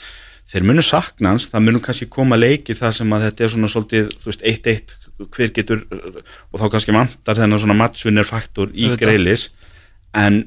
Þeir 0.49 0.65
munu 0.65 0.83
sakna 0.83 1.35
hans, 1.35 1.51
það 1.53 1.67
munu 1.67 1.83
kannski 1.85 2.09
koma 2.09 2.39
leikir 2.41 2.79
þar 2.79 2.97
sem 2.97 3.13
að 3.13 3.27
þetta 3.27 3.45
er 3.45 3.53
svona 3.53 3.69
svolítið 3.69 4.09
þú 4.17 4.31
veist, 4.31 4.47
1-1, 4.49 4.98
hver 5.19 5.51
getur 5.55 5.83
og 5.91 6.61
þá 6.61 6.69
kannski 6.75 6.95
vantar 6.95 7.39
þennan 7.39 7.63
svona 7.63 7.79
matchvinner 7.79 8.27
faktor 8.29 8.71
í. 8.75 8.91
Greilis 8.99 9.49
en 10.17 10.45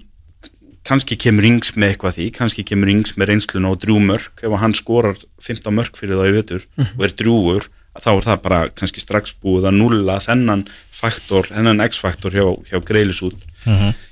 kannski 0.87 1.17
kemur 1.19 1.45
Ings 1.45 1.75
með 1.75 1.93
eitthvað 1.93 2.17
því, 2.17 2.29
kannski 2.39 2.65
kemur 2.65 2.89
Ings 2.93 3.13
með 3.19 3.33
reynsluna 3.33 3.69
og 3.73 3.83
drjúmörk, 3.83 4.41
ef 4.41 4.55
hann 4.63 4.73
skorar 4.77 5.19
15 5.43 5.75
mörk 5.77 5.99
fyrir 5.99 6.17
það 6.17 6.31
í 6.31 6.35
vetur 6.39 6.65
og 6.97 7.05
er 7.05 7.15
drjúur 7.19 7.67
þá 7.99 8.11
er 8.13 8.23
það 8.23 8.43
bara 8.45 8.59
kannski 8.71 9.03
strax 9.03 9.33
búið 9.43 9.67
að 9.67 9.77
nulla 9.81 10.15
þennan 10.23 10.63
faktor, 10.95 11.49
þennan 11.51 11.83
x-faktor 11.89 12.35
hjá, 12.35 12.45
hjá 12.69 12.79
greilis 12.87 13.19
út. 13.25 13.41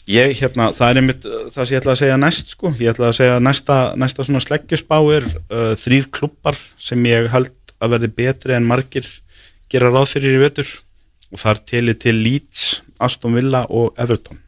Ég 0.09 0.33
hérna, 0.41 0.69
það 0.75 0.89
er 0.89 0.99
einmitt 0.99 1.23
það 1.23 1.63
sem 1.63 1.73
ég 1.73 1.79
ætla 1.79 1.93
að 1.95 2.01
segja 2.01 2.17
næst 2.19 2.53
sko, 2.55 2.73
ég 2.77 2.91
ætla 2.91 3.09
að 3.09 3.17
segja 3.21 3.39
næsta, 3.39 3.77
næsta 3.95 4.25
svona 4.27 4.43
sleggjuspá 4.43 4.99
er 5.15 5.25
uh, 5.29 5.73
þrýr 5.79 6.09
klubbar 6.11 6.59
sem 6.77 7.07
ég 7.07 7.29
held 7.31 7.53
að 7.79 7.95
verði 7.95 8.11
betri 8.19 8.57
en 8.57 8.67
margir 8.67 9.07
gera 9.71 9.91
ráð 9.93 10.13
fyrir 10.15 10.37
í 10.37 10.43
vetur. 10.43 10.69
Og 11.29 11.41
þar 11.41 11.61
teli 11.69 11.93
til 11.93 12.17
Leeds, 12.23 12.81
Aston 12.99 13.35
Villa 13.37 13.65
og 13.69 13.93
Everton. 14.01 14.39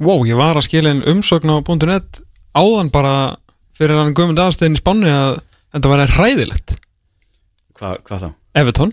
Wow, 0.00 0.24
ég 0.26 0.38
var 0.38 0.58
að 0.58 0.66
skilja 0.66 0.90
einn 0.94 1.04
umsögn 1.06 1.52
á 1.52 1.60
.net 1.86 2.22
áðan 2.56 2.90
bara 2.90 3.36
fyrir 3.78 4.00
hann 4.00 4.16
guðmund 4.16 4.40
aðstegin 4.42 4.74
í 4.74 4.80
Spáni 4.80 5.12
að 5.12 5.38
þetta 5.74 5.92
var 5.92 6.16
hræðilegt. 6.16 6.74
Hva, 7.78 7.94
hvað 8.02 8.26
þá? 8.26 8.30
Everton, 8.60 8.92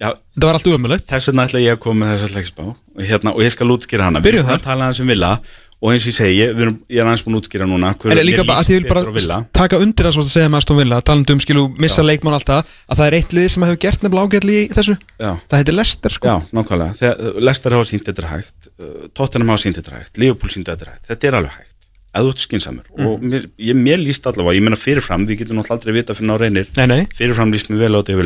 Já, 0.00 0.14
þetta 0.32 0.48
var 0.48 0.56
allt 0.56 0.68
umöðlegt 0.70 1.10
þess 1.10 1.28
vegna 1.28 1.44
ætla 1.44 1.60
ég 1.60 1.74
að 1.76 1.82
koma 1.84 2.06
með 2.06 2.14
þessa 2.14 2.28
sleggjuspá 2.30 2.62
og, 2.64 3.00
hérna, 3.04 3.32
og 3.36 3.42
ég 3.44 3.52
skal 3.52 3.72
útskýra 3.74 4.06
hana. 4.08 4.22
Við 4.24 4.38
erum 4.38 4.46
þar. 4.48 4.56
að 4.56 4.62
tala 4.64 4.86
aðeins 4.86 5.00
um 5.02 5.10
Villa 5.12 5.32
og 5.80 5.92
eins 5.94 6.04
og 6.04 6.10
ég 6.10 6.16
segi, 6.16 6.34
ég, 6.36 6.50
við 6.52 6.64
erum, 6.66 6.74
ég 6.92 7.00
er 7.00 7.08
aðeins 7.08 7.22
búin 7.24 7.36
að 7.36 7.40
útskýra 7.40 7.66
núna 7.68 7.90
En 8.04 8.20
líka 8.26 8.44
bara 8.44 8.60
að 8.60 8.68
ég 8.74 8.82
vil 8.82 8.90
bara 8.90 9.38
taka 9.56 9.78
undir 9.80 10.04
það 10.06 10.14
svo 10.16 10.24
að 10.26 10.32
segja 10.34 10.50
með 10.52 10.60
Aston 10.60 10.78
Villa 10.80 10.98
talandi 11.00 11.32
um 11.32 11.40
skilu 11.40 11.62
missa 11.80 12.04
leikmann 12.04 12.36
alltaf 12.36 12.68
að 12.84 12.96
það 13.00 13.06
er 13.06 13.14
eitt 13.16 13.32
lið 13.36 13.48
sem 13.54 13.64
hefur 13.64 13.80
gert 13.86 14.00
nefnilega 14.04 14.26
ágætli 14.28 14.54
í 14.58 14.68
þessu. 14.76 14.94
Já, 15.16 15.32
það 15.48 15.58
heitir 15.62 15.76
Leicester 15.78 16.12
sko. 16.16 16.28
Já, 16.28 16.36
nákvæmlega. 16.58 16.92
Þegar 17.00 17.14
Lester 17.48 17.76
hafa 17.78 17.86
sínt 17.88 18.04
þetta 18.10 18.28
hægt 18.34 18.68
uh, 18.68 19.08
Tottenham 19.16 19.52
hafa 19.54 19.64
sínt 19.64 19.76
þetta 19.80 19.96
hægt, 19.96 20.14
Liverpool 20.20 20.52
sínt 20.52 20.68
þetta 20.68 20.86
hægt. 20.92 21.04
Þetta 21.08 21.24
er 21.30 21.34
alveg 21.40 21.56
hægt, 21.56 21.76
eða 22.12 22.24
þú 22.26 22.30
ert 22.34 22.44
skinsamur 22.44 22.86
og 23.06 23.24
mér, 23.24 23.42
ég, 23.56 23.74
mér 23.78 23.98
líst 24.04 24.28
allavega, 24.28 24.58
ég 24.58 24.64
meina 24.66 24.76
fyrirfram 24.76 25.24
við 25.28 25.36
getum 25.44 25.56
náttúrulega 25.60 25.78
aldrei 25.78 25.96
vita 25.96 26.16
fyrir 26.18 26.28
ná 26.28 26.36
reynir. 26.42 26.66
Nei, 26.76 26.86
nei, 26.90 27.02
fyrirfram 27.16 27.52
líst 27.54 27.68
mér 27.72 27.86
vel 27.86 27.94
á 27.96 28.00
þetta 28.04 28.18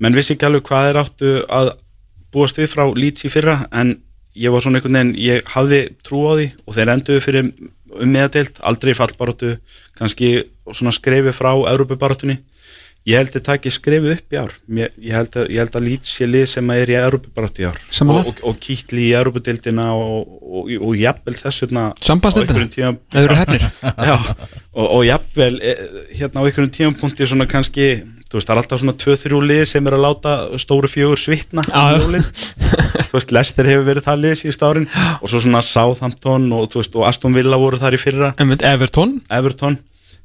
menn 0.00 0.16
vissi 0.16 0.34
ekki 0.34 0.48
alveg 0.48 0.66
hvað 0.68 0.90
er 0.90 1.00
áttu 1.02 1.32
að 1.48 1.72
búast 2.34 2.60
við 2.60 2.70
frá 2.72 2.84
Leeds 2.94 3.26
í 3.26 3.32
fyrra 3.32 3.56
en 3.74 3.96
ég 4.38 4.52
var 4.54 4.62
svona 4.64 4.78
einhvern 4.78 4.96
veginn, 4.96 5.16
ég 5.18 5.48
hafði 5.54 5.80
trú 6.06 6.22
á 6.30 6.32
því 6.38 6.46
og 6.64 6.76
þeir 6.76 6.92
enduðu 6.94 7.24
fyrir 7.24 7.48
um 7.50 8.12
meðadeild, 8.14 8.60
aldrei 8.62 8.94
fallbaróttu 8.94 9.56
kannski 9.98 10.30
svona 10.70 10.94
skrefi 10.94 11.34
frá 11.34 11.50
Európubaróttunni 11.72 12.38
ég 13.08 13.16
held 13.16 13.36
að 13.38 13.44
taki 13.46 13.72
skrefið 13.72 14.12
upp 14.16 14.34
í 14.34 14.38
ár. 14.40 14.52
Ég, 14.76 14.92
ég, 15.00 15.14
held 15.16 15.36
að, 15.40 15.46
ég 15.54 15.62
held 15.62 15.76
að 15.78 15.86
Leeds 15.86 16.12
sé 16.18 16.28
lið 16.28 16.46
sem 16.52 16.72
er 16.74 16.92
í 16.92 16.96
Európubaróttu 17.00 17.64
í 17.64 17.68
ár. 17.70 17.80
Og, 18.04 18.28
og, 18.32 18.42
og 18.50 18.58
kýtli 18.60 19.06
í 19.06 19.14
Európudeildina 19.16 19.86
og, 19.96 20.34
og, 20.40 20.70
jafnvel 20.98 21.36
þess 21.38 21.64
tíma- 22.76 22.96
eða 23.14 23.24
eru 23.24 23.38
hefnir. 23.40 23.68
Og, 24.70 24.86
og 24.86 25.00
jafnvel 25.02 25.56
eh, 25.66 25.80
hérna 26.14 26.44
á 26.44 26.46
einhverjum 26.46 26.70
tímapunkti 26.76 27.26
svona 27.26 27.48
kannski, 27.50 27.88
veist, 28.38 28.46
það 28.48 28.54
er 28.54 28.60
alltaf 28.62 28.80
svona 28.82 28.94
2-3 29.02 29.40
lið 29.50 29.62
sem 29.66 29.86
er 29.90 29.96
að 29.96 30.04
láta 30.04 30.34
stóru 30.62 30.90
fjögur 30.92 31.18
svitna 31.18 31.64
jólin. 31.98 32.26
Þú 33.10 33.16
veist, 33.16 33.32
Lester 33.34 33.66
hefur 33.66 33.86
verið 33.88 34.06
það 34.06 34.20
lið 34.24 34.34
síðust 34.44 34.62
árin 34.68 34.86
og 35.20 35.26
svo 35.32 35.40
svona 35.42 35.62
Southampton 35.66 36.46
og, 36.54 36.68
veist, 36.78 36.94
og 36.94 37.06
Aston 37.08 37.34
Villa 37.34 37.58
voru 37.58 37.80
þar 37.80 37.96
í 37.98 38.00
fyrra. 38.02 38.32
Everton. 38.70 39.16
Everton, 39.34 39.78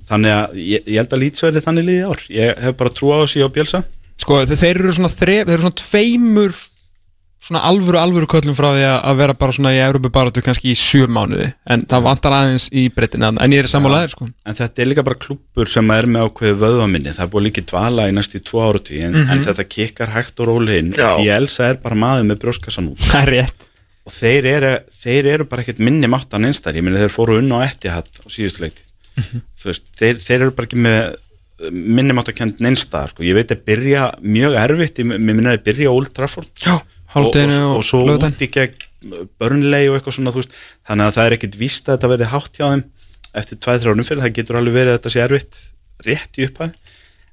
þannig 0.06 0.36
að 0.38 0.56
ég, 0.62 0.86
ég 0.86 1.02
held 1.02 1.15
að 1.18 1.24
Leeds 1.24 1.46
verði 1.48 1.65
þannig 1.65 1.88
lið 1.89 1.98
í 1.98 2.06
ár, 2.12 2.26
ég 2.38 2.63
hef 2.68 2.78
bara 2.78 2.94
trú 2.94 3.10
á 3.10 3.18
þessi 3.26 3.41
á 3.41 3.50
Bjelsa 3.50 3.82
sko 4.22 4.38
þe- 4.48 4.56
þeir 4.62 4.78
eru 4.84 4.94
svona 4.96 5.10
þref, 5.12 5.41
þeir 5.50 5.56
eru 5.58 5.63
svona 5.65 5.80
tveimur 5.82 6.54
svona 7.43 7.62
alvöru 7.67 8.00
alvöru 8.02 8.30
köllum 8.30 8.56
frá 8.58 8.69
því 8.74 8.86
að 8.89 9.19
vera 9.19 9.36
bara 9.38 9.56
svona 9.56 9.74
í 9.76 9.82
Európa 9.84 10.12
baráttu 10.15 10.41
kannski 10.45 10.71
í 10.71 10.78
sjö 10.80 11.10
mánuði. 11.12 11.52
En 11.69 11.84
það 11.89 12.08
vantar 12.08 12.38
aðeins 12.38 12.69
í 12.74 12.88
breytin 12.93 13.28
en 13.28 13.54
ég 13.54 13.62
er 13.62 13.69
sammálaðir 13.69 14.15
sko. 14.15 14.30
En 14.48 14.58
þetta 14.58 14.82
er 14.82 14.89
líka 14.89 15.06
bara 15.06 15.19
klúppur 15.21 15.69
sem 15.69 15.93
er 15.93 16.10
með 16.10 16.30
ákveðu 16.30 16.58
vöðvaminni, 16.63 17.13
það 17.13 17.28
er 17.28 17.32
búið 17.36 17.48
líka 17.50 17.62
í 17.62 17.67
dvala 17.69 18.08
í 18.10 18.15
næstu 18.15 18.41
í 18.41 18.45
tvo 18.50 18.63
áratví, 18.65 19.04
en, 19.06 19.19
en 19.21 19.45
þetta 19.45 19.67
kikkar 19.69 20.15
hægt 20.15 20.41
og 20.41 20.50
róli 20.50 20.82
inn, 20.82 20.91
ég 20.95 21.32
elsa 21.36 21.69
er 21.69 21.80
bara 21.84 22.00
maður 22.02 22.32
með 22.32 22.41
brjóskassan 22.45 22.89
út. 22.93 23.06
Það 23.12 23.21
er 23.21 23.34
rétt. 23.36 23.69
Og 24.06 24.13
þeir 24.13 24.50
eru, 24.50 24.74
þeir 24.93 25.32
eru 25.36 25.48
bara 25.50 25.63
ekkert 25.65 25.80
minni 25.82 26.10
máttan 26.10 26.45
einstar, 26.45 26.78
ég 26.78 26.86
meina 26.86 27.02
þeir 27.02 27.13
fóru 27.13 27.39
unna 27.41 27.62
á 27.62 27.65
Etihad 27.65 28.10
á 28.21 28.28
síðustu 28.30 28.65
leikti 28.65 28.86
þú 29.15 29.69
veist, 29.69 29.88
þeir, 30.00 30.19
þeir 30.21 30.41
eru 30.41 30.56
bara 30.56 30.69
ekki 30.69 30.82
með 30.86 31.00
uh, 31.13 31.69
minni 31.71 32.15
máttakend 32.15 32.62
einstar, 32.67 33.13
sko. 33.13 33.26
ég 33.26 33.38
veit 33.38 33.54
að 33.54 33.63
byrja 33.69 34.10
mjög 34.24 34.58
erfitt, 34.62 35.02
ég 35.02 35.15
minna 35.15 35.56
að 35.56 35.63
byrja 35.69 35.93
Old 35.93 36.12
Trafford. 36.15 36.52
Já, 36.62 36.76
og, 37.15 37.21
hálfdeginu 37.21 37.62
og, 37.62 37.69
og, 37.69 37.78
og 37.80 37.88
svo 37.88 38.01
laugardaginn. 38.04 38.36
út 38.36 38.45
í 38.45 38.51
gegn 38.56 39.30
börnlegi 39.39 39.89
og 39.91 39.97
eitthvað 39.97 40.17
svona, 40.17 40.36
veist. 40.36 40.58
Þannig 40.88 41.08
að 41.08 41.15
það 41.17 41.30
er 41.30 41.38
ekkert 41.38 41.58
víst 41.62 41.88
að 41.88 41.95
þetta 41.95 42.12
verði 42.13 42.30
hátt 42.34 42.60
hjá 42.60 42.65
þeim 42.65 42.84
eftir 43.36 43.60
2-3 43.65 43.91
árum 43.91 44.08
fyrir, 44.08 44.23
það 44.23 44.36
getur 44.39 44.60
alveg 44.60 44.78
verið 44.80 44.93
að 44.93 44.99
þetta 44.99 45.13
sé 45.13 45.23
erfitt 45.25 45.62
rétt 46.06 46.39
í 46.39 46.47
upphæð 46.49 46.75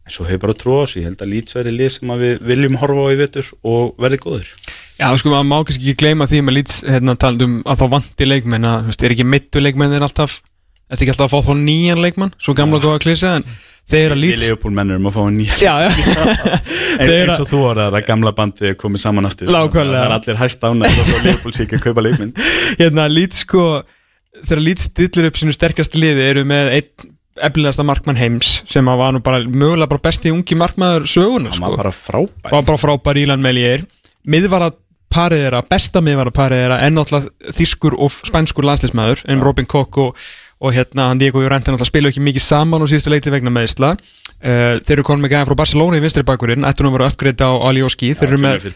en 0.03 0.15
svo 0.15 0.27
hefur 0.27 0.43
bara 0.47 0.59
trú 0.59 0.77
á 0.79 0.83
þessu, 0.83 1.01
ég 1.01 1.09
held 1.11 1.23
að 1.23 1.33
Leeds 1.33 1.57
verði 1.57 1.75
lið 1.77 1.91
sem 1.95 2.13
við 2.23 2.47
viljum 2.51 2.79
horfa 2.81 3.05
á 3.07 3.13
í 3.13 3.19
vetur 3.21 3.51
og 3.63 3.93
verði 4.03 4.19
góður 4.23 4.49
Já, 4.99 5.07
sko, 5.19 5.31
maður 5.33 5.49
má 5.49 5.57
kannski 5.67 5.85
ekki 5.87 6.01
gleyma 6.03 6.29
því 6.31 6.41
með 6.47 6.57
lýts 6.59 6.81
hérna 6.87 7.15
talandi 7.19 7.49
um 7.49 7.55
að 7.63 7.83
þá 7.83 7.87
vanti 7.95 8.29
leikmenn 8.29 8.67
að, 8.69 8.81
þú 8.83 8.93
veist, 8.93 9.05
er 9.07 9.15
ekki 9.15 9.27
mittu 9.27 9.63
leikmennir 9.63 10.07
alltaf? 10.07 10.41
Þetta 10.91 11.05
ekki 11.07 11.15
alltaf 11.15 11.29
að 11.29 11.33
fá 11.33 11.49
þá 11.49 11.63
nýjan 11.63 12.03
leikmann? 12.03 12.35
Svo 12.43 12.55
gamla 12.59 12.83
góða 12.83 13.03
klísa 13.03 13.37
En 13.39 13.47
þeir 13.91 14.15
að 14.15 14.19
Við 14.19 14.23
lýts 14.23 14.45
Leopold 14.47 14.77
mennur 14.77 15.01
um 15.01 15.09
að 15.11 15.17
fá 15.17 15.23
nýja 15.35 15.73
En 17.03 17.11
eins 17.13 17.41
og 17.43 17.49
þú 17.51 17.63
orðar 17.71 17.97
að 17.99 18.07
gamla 18.07 18.33
bandið 18.37 18.71
er 18.73 18.77
komið 18.79 19.03
saman 19.05 19.27
aftur. 19.29 19.49
Það 19.51 19.95
er 19.97 20.15
allir 20.19 20.39
hæst 20.41 20.63
ánægt 20.67 21.01
og 21.03 21.27
Leopold 21.27 21.57
sé 21.57 21.67
ekki 21.67 21.81
að 21.81 21.87
kaupa 21.89 22.05
leikminn 22.07 22.35
Hérna 22.81 23.09
lýts 23.11 23.43
sko 23.47 23.65
Þegar 24.43 24.63
lýts 24.65 24.87
stillir 24.89 25.29
upp 25.29 25.41
sínu 25.41 25.53
sterkast 25.57 25.97
liði 25.99 26.29
Eru 26.31 26.45
með 26.49 26.71
einn 26.79 27.11
efnilegasta 27.43 27.85
markmann 27.89 28.19
heims 28.21 28.61
Sem 28.69 28.89
var 28.89 29.13
nú 29.17 29.21
bara 29.25 29.43
mögulega 29.45 29.89
bara 29.89 30.05
besti 30.05 30.33
ungi 30.33 30.57
markmaður 30.61 31.09
sögunar 31.09 31.53
Það 31.55 31.59
sko. 31.59 31.69
var 31.71 31.83
bara 31.83 31.93
frábær. 31.97 32.53
Var 32.53 32.67
bara 32.69 32.81
frábær 32.81 33.21
Ílan 33.23 33.45
Melier. 33.45 33.85
Miðvara 34.29 34.71
parið 35.13 35.43
þeirra, 35.47 35.63
besta 35.69 36.01
miðvara 36.05 36.33
parið 36.33 36.63
þeirra 36.63 36.79
en 36.87 36.97
náttúrulega 36.97 37.53
þýskur 37.57 37.97
og 38.01 38.15
spænskur 38.29 38.65
landslismæður 38.69 39.25
en 39.33 39.43
Robin 39.45 39.69
Koch 39.69 39.99
og, 40.01 40.23
og 40.63 40.75
hérna 40.77 41.09
hann 41.11 41.19
Diego 41.21 41.41
Llorente 41.43 41.73
náttúrulega 41.73 41.91
spilu 41.91 42.11
ekki 42.13 42.23
mikið 42.23 42.45
saman 42.47 42.85
og 42.85 42.91
síðustu 42.91 43.11
leiti 43.11 43.33
vegna 43.35 43.51
meðisla 43.51 43.93
uh, 43.97 44.79
þeir 44.79 44.95
eru 44.95 45.05
konum 45.07 45.25
með 45.27 45.33
gæðan 45.35 45.49
frá 45.51 45.57
Barcelona 45.59 45.99
í 45.99 46.03
vinstri 46.05 46.23
bakurinn 46.27 46.67
ættu 46.69 46.85
nú 46.87 46.93
að 46.93 46.97
vera 46.99 47.09
uppgreita 47.11 47.49
á 47.51 47.55
Alioski 47.69 48.13
þeir 48.19 48.29
eru 48.31 48.41
með 48.43 48.69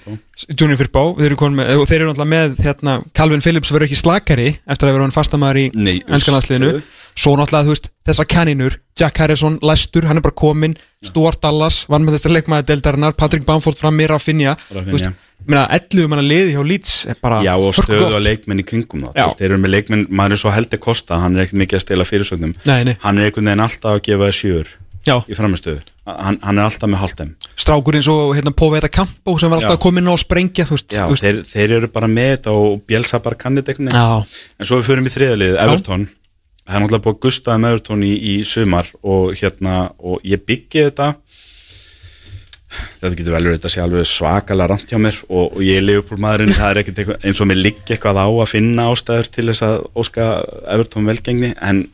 Junior 0.53 0.77
Firpo. 0.81 1.05
Þeir 1.17 1.31
eru 1.33 1.51
með, 1.55 1.71
og 1.79 1.87
þeir 1.89 2.01
eru 2.03 2.11
náttúrulega 2.11 2.33
með 2.35 2.59
hérna, 2.67 2.97
Calvin 3.17 3.45
Phillips 3.45 3.71
verður 3.73 3.87
ekki 3.89 4.01
slakari 4.03 4.49
eftir 4.67 4.91
að 4.91 4.97
vera 4.99 5.07
hann 5.07 5.15
fastamæður 5.15 5.63
í 5.63 5.67
Nei, 5.75 5.95
enskan 6.11 6.37
landsliðinu. 6.37 6.73
segðu. 6.75 6.83
svo 7.17 7.37
náttúrulega 7.39 7.69
þú 7.69 7.73
veist 7.77 7.89
þessar 8.11 8.29
kaninur 8.35 8.77
Jack 8.99 9.19
Harrison, 9.23 9.59
læstur, 9.63 10.05
hann 10.11 10.19
er 10.21 10.25
bara 10.27 10.37
kominn 10.37 10.75
Stuart 11.05 11.41
Dallas, 11.45 11.85
var 11.89 12.03
með 12.03 12.19
þessar 12.19 12.35
leikmaði 12.37 12.67
deldarinnar 12.73 13.17
Patrick 13.17 13.47
Bamford 13.49 13.79
fram 13.81 13.97
mér 13.97 14.17
að 14.17 14.27
finja 14.27 14.57
Rafinha. 14.75 15.15
Meina, 15.53 15.67
11 15.77 16.11
manna 16.13 16.25
liði 16.27 16.55
hjá 16.57 16.63
Leeds 16.67 16.95
er 17.13 17.21
bara 17.23 17.43
Já 17.45 17.53
og 17.57 17.77
stöðu 17.77 18.17
að 18.17 18.25
leikmenn 18.27 18.63
í 18.63 18.67
kringum 18.67 19.05
það. 19.07 19.13
Veist, 19.21 19.39
Þeir 19.43 19.51
eru 19.53 19.61
með 19.63 19.75
leikmenn, 19.77 20.07
maður 20.11 20.37
er 20.37 20.43
svo 20.43 20.55
heldur 20.55 20.83
kosta 20.83 21.21
Hann 21.23 21.37
er 21.37 21.47
ekkert 21.47 21.63
mikið 21.63 21.79
að 21.81 21.85
stela 21.87 22.09
fyrirsögnum. 22.09 22.57
Nei, 22.67 22.81
nei, 22.89 22.97
Hann 23.05 23.21
er 23.21 23.31
einhvern 23.31 23.53
veginn 23.53 23.65
alltaf 23.67 23.97
að 23.99 24.05
gefa 24.11 24.31
það 24.31 24.39
já, 25.07 25.17
í 25.31 25.37
framistöðu 25.39 25.81
hann, 26.07 26.39
hann 26.43 26.59
er 26.59 26.67
alltaf 26.67 26.91
með 26.91 27.03
hálftem 27.03 27.33
strákur 27.59 27.99
eins 27.99 28.09
og 28.11 28.35
hérna 28.37 28.53
Póveita 28.57 28.91
Campo 28.93 29.37
sem 29.41 29.51
var 29.53 29.61
alltaf 29.61 29.77
að 29.79 29.83
koma 29.87 30.03
inn 30.03 30.11
á 30.11 30.15
að 30.15 30.23
sprengja 30.25 30.67
þú 30.69 30.77
veist, 30.77 30.89
Já, 30.93 31.05
þú 31.07 31.15
veist. 31.15 31.25
þeir, 31.27 31.41
þeir 31.53 31.75
eru 31.79 31.91
bara 31.95 32.11
með 32.11 32.31
þetta 32.35 32.55
og 32.61 32.85
Bielsa 32.89 33.21
bara 33.23 33.39
veginn. 33.41 33.95
Já, 33.95 34.07
En 34.59 34.69
svo 34.69 34.81
við 34.81 34.89
förum 34.91 35.09
í 35.09 35.15
þriðalið, 35.15 35.59
Everton. 35.63 36.09
Það 36.67 36.77
er 36.77 36.83
náttúrulega 36.83 37.05
búið 37.05 37.15
að 37.17 37.23
gustaða 37.27 37.63
með 37.63 37.75
Everton 37.77 38.03
í, 38.03 38.13
í 38.17 38.35
sumar 38.49 38.89
og 39.07 39.37
hérna, 39.39 39.77
og 40.03 40.27
ég 40.27 40.43
byggi 40.47 40.87
þetta 40.89 41.11
þetta 43.01 43.13
getur 43.15 43.37
vel 43.37 43.43
verið 43.45 43.59
þetta 43.59 43.73
sé 43.73 43.83
alveg 43.83 44.09
svakalega 44.11 44.71
rand 44.73 44.91
hjá 44.91 44.99
mér 45.01 45.21
og, 45.29 45.45
og 45.57 45.61
ég 45.65 45.81
er 45.81 45.87
Liverpool 45.87 46.23
maðurinn, 46.23 46.57
það 46.57 46.73
er 46.73 46.81
ekkert 46.83 47.13
eins 47.21 47.43
og 47.43 47.51
mér 47.51 47.61
liggi 47.63 47.95
eitthvað 47.95 48.23
á 48.23 48.29
að 48.29 48.51
finna 48.51 48.89
ástæður 48.93 49.31
til 49.37 49.47
þess 49.51 49.67
að 49.67 49.77
óska 50.03 50.27
Everton 50.75 51.07
velgengni, 51.07 51.53
en 51.63 51.85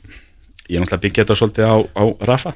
ég 0.69 0.79
er 0.79 0.85
náttúrulega 0.85 1.05
byggja 1.05 1.25
þetta 1.25 1.39
svolítið 1.41 1.69
á, 1.69 1.77
á 1.93 2.05
Rafa. 2.31 2.55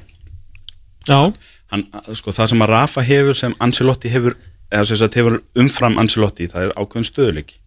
Já, 1.07 1.19
Hann, 1.67 1.83
sko, 2.15 2.31
það 2.31 2.53
sem 2.53 2.63
að 2.63 2.71
Rafa 2.71 3.03
hefur 3.03 3.35
sem 3.35 3.53
Ancelotti 3.63 4.11
hefur, 4.11 4.37
eða 4.71 4.87
sem 4.87 4.99
sagt 5.01 5.17
hefur 5.19 5.41
umfram 5.59 5.97
Ancelotti, 5.99 6.47
það 6.51 6.69
er 6.69 6.75
ákveðin 6.79 7.07
stöðuleiki 7.09 7.57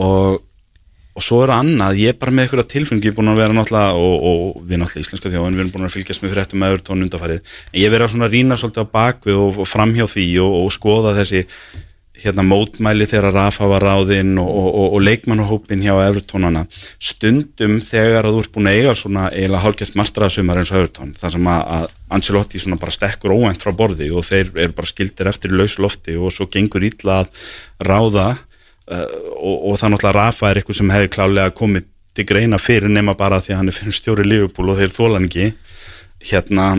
og 0.00 0.40
og 1.16 1.26
svo 1.26 1.42
er 1.44 1.52
annað, 1.56 1.98
ég 2.00 2.14
er 2.14 2.18
bara 2.20 2.34
með 2.34 2.46
eitthvað 2.46 2.70
tilfengi 2.70 3.14
búin 3.16 3.32
að 3.32 3.42
vera 3.42 3.56
náttúrulega, 3.56 3.98
og, 3.98 4.26
og 4.30 4.64
við 4.64 4.82
náttúrulega 4.82 5.06
íslenska 5.06 5.32
þjóðan, 5.34 5.58
við 5.58 5.64
erum 5.64 5.74
búin 5.74 5.88
að 5.88 5.94
fylgjast 5.96 6.24
með 6.24 6.34
fréttum 6.36 6.62
með 6.62 6.74
Evertón 6.74 7.04
undarfærið, 7.06 7.52
en 7.72 7.78
ég 7.80 7.86
er 7.88 7.94
verið 7.94 8.06
að 8.06 8.12
svona 8.14 8.30
rýna 8.30 8.58
svolítið 8.60 8.86
á 8.86 8.94
bakvið 8.94 9.40
og, 9.42 9.62
og 9.64 9.70
framhjá 9.70 10.06
því 10.14 10.26
og, 10.44 10.58
og 10.62 10.74
skoða 10.76 11.16
þessi 11.18 11.44
hérna 12.20 12.44
mótmæli 12.44 13.06
þegar 13.08 13.34
Rafa 13.34 13.68
var 13.70 13.84
ráðinn 13.84 14.38
og, 14.42 14.98
leikmannahópin 15.00 15.82
hjá 15.84 15.94
Evertónana 16.04 16.66
stundum 17.00 17.78
þegar 17.84 18.28
að 18.28 18.36
þú 18.36 18.42
ert 18.42 18.52
búin 18.56 18.70
að 18.70 18.78
eiga 18.80 18.94
svona 18.98 19.28
eiginlega 19.30 19.62
hálfgeft 19.64 19.96
martraðsumar 19.98 20.60
eins 20.60 20.72
og 20.72 20.82
Evertón 20.82 21.14
þar 21.16 21.36
sem 21.36 21.50
að, 21.54 21.88
Ancelotti 22.10 22.60
svona 22.60 22.80
bara 22.82 22.94
stekkur 22.94 23.34
óvænt 23.36 23.64
frá 23.64 23.72
borði 23.76 24.10
og 24.12 24.26
þeir 24.26 24.52
eru 24.56 24.76
bara 24.76 24.90
skildir 24.90 25.30
eftir 25.30 25.54
í 25.54 25.60
lausu 25.60 25.84
lofti 25.84 26.16
og 26.18 26.34
svo 26.34 26.48
gengur 26.50 26.84
illa 26.84 27.22
að 27.22 27.44
ráða 27.86 28.28
og, 28.88 29.56
og 29.70 29.78
það 29.80 29.94
náttúrulega 29.94 30.16
Rafa 30.16 30.50
er 30.50 30.60
eitthvað 30.60 30.80
sem 30.80 30.94
hefði 30.94 31.12
klálega 31.16 31.56
komið 31.56 31.88
til 32.16 32.26
greina 32.26 32.58
fyrir 32.58 32.90
nema 32.90 33.14
bara 33.18 33.38
því 33.42 33.54
að 33.54 33.60
hann 33.60 33.70
er 33.70 33.76
fyrir 33.76 33.96
stjóri 33.96 34.26
Liverpool 34.26 34.72
og 34.72 34.80
þeir 34.80 34.94
þólan 34.94 35.28
ekki. 35.28 35.52
Hérna 36.30 36.72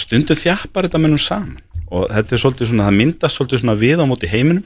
stundu 0.00 0.36
þjappar 0.38 0.88
þetta 0.88 1.02
mennum 1.02 1.20
saman 1.20 1.60
og 1.92 2.08
þetta 2.08 2.36
er 2.36 2.40
svolítið 2.40 2.70
svona, 2.70 2.86
það 2.88 2.98
myndast 3.00 3.36
svolítið 3.38 3.62
svona 3.62 3.78
við 3.80 4.00
á 4.00 4.04
móti 4.08 4.30
heiminum 4.32 4.64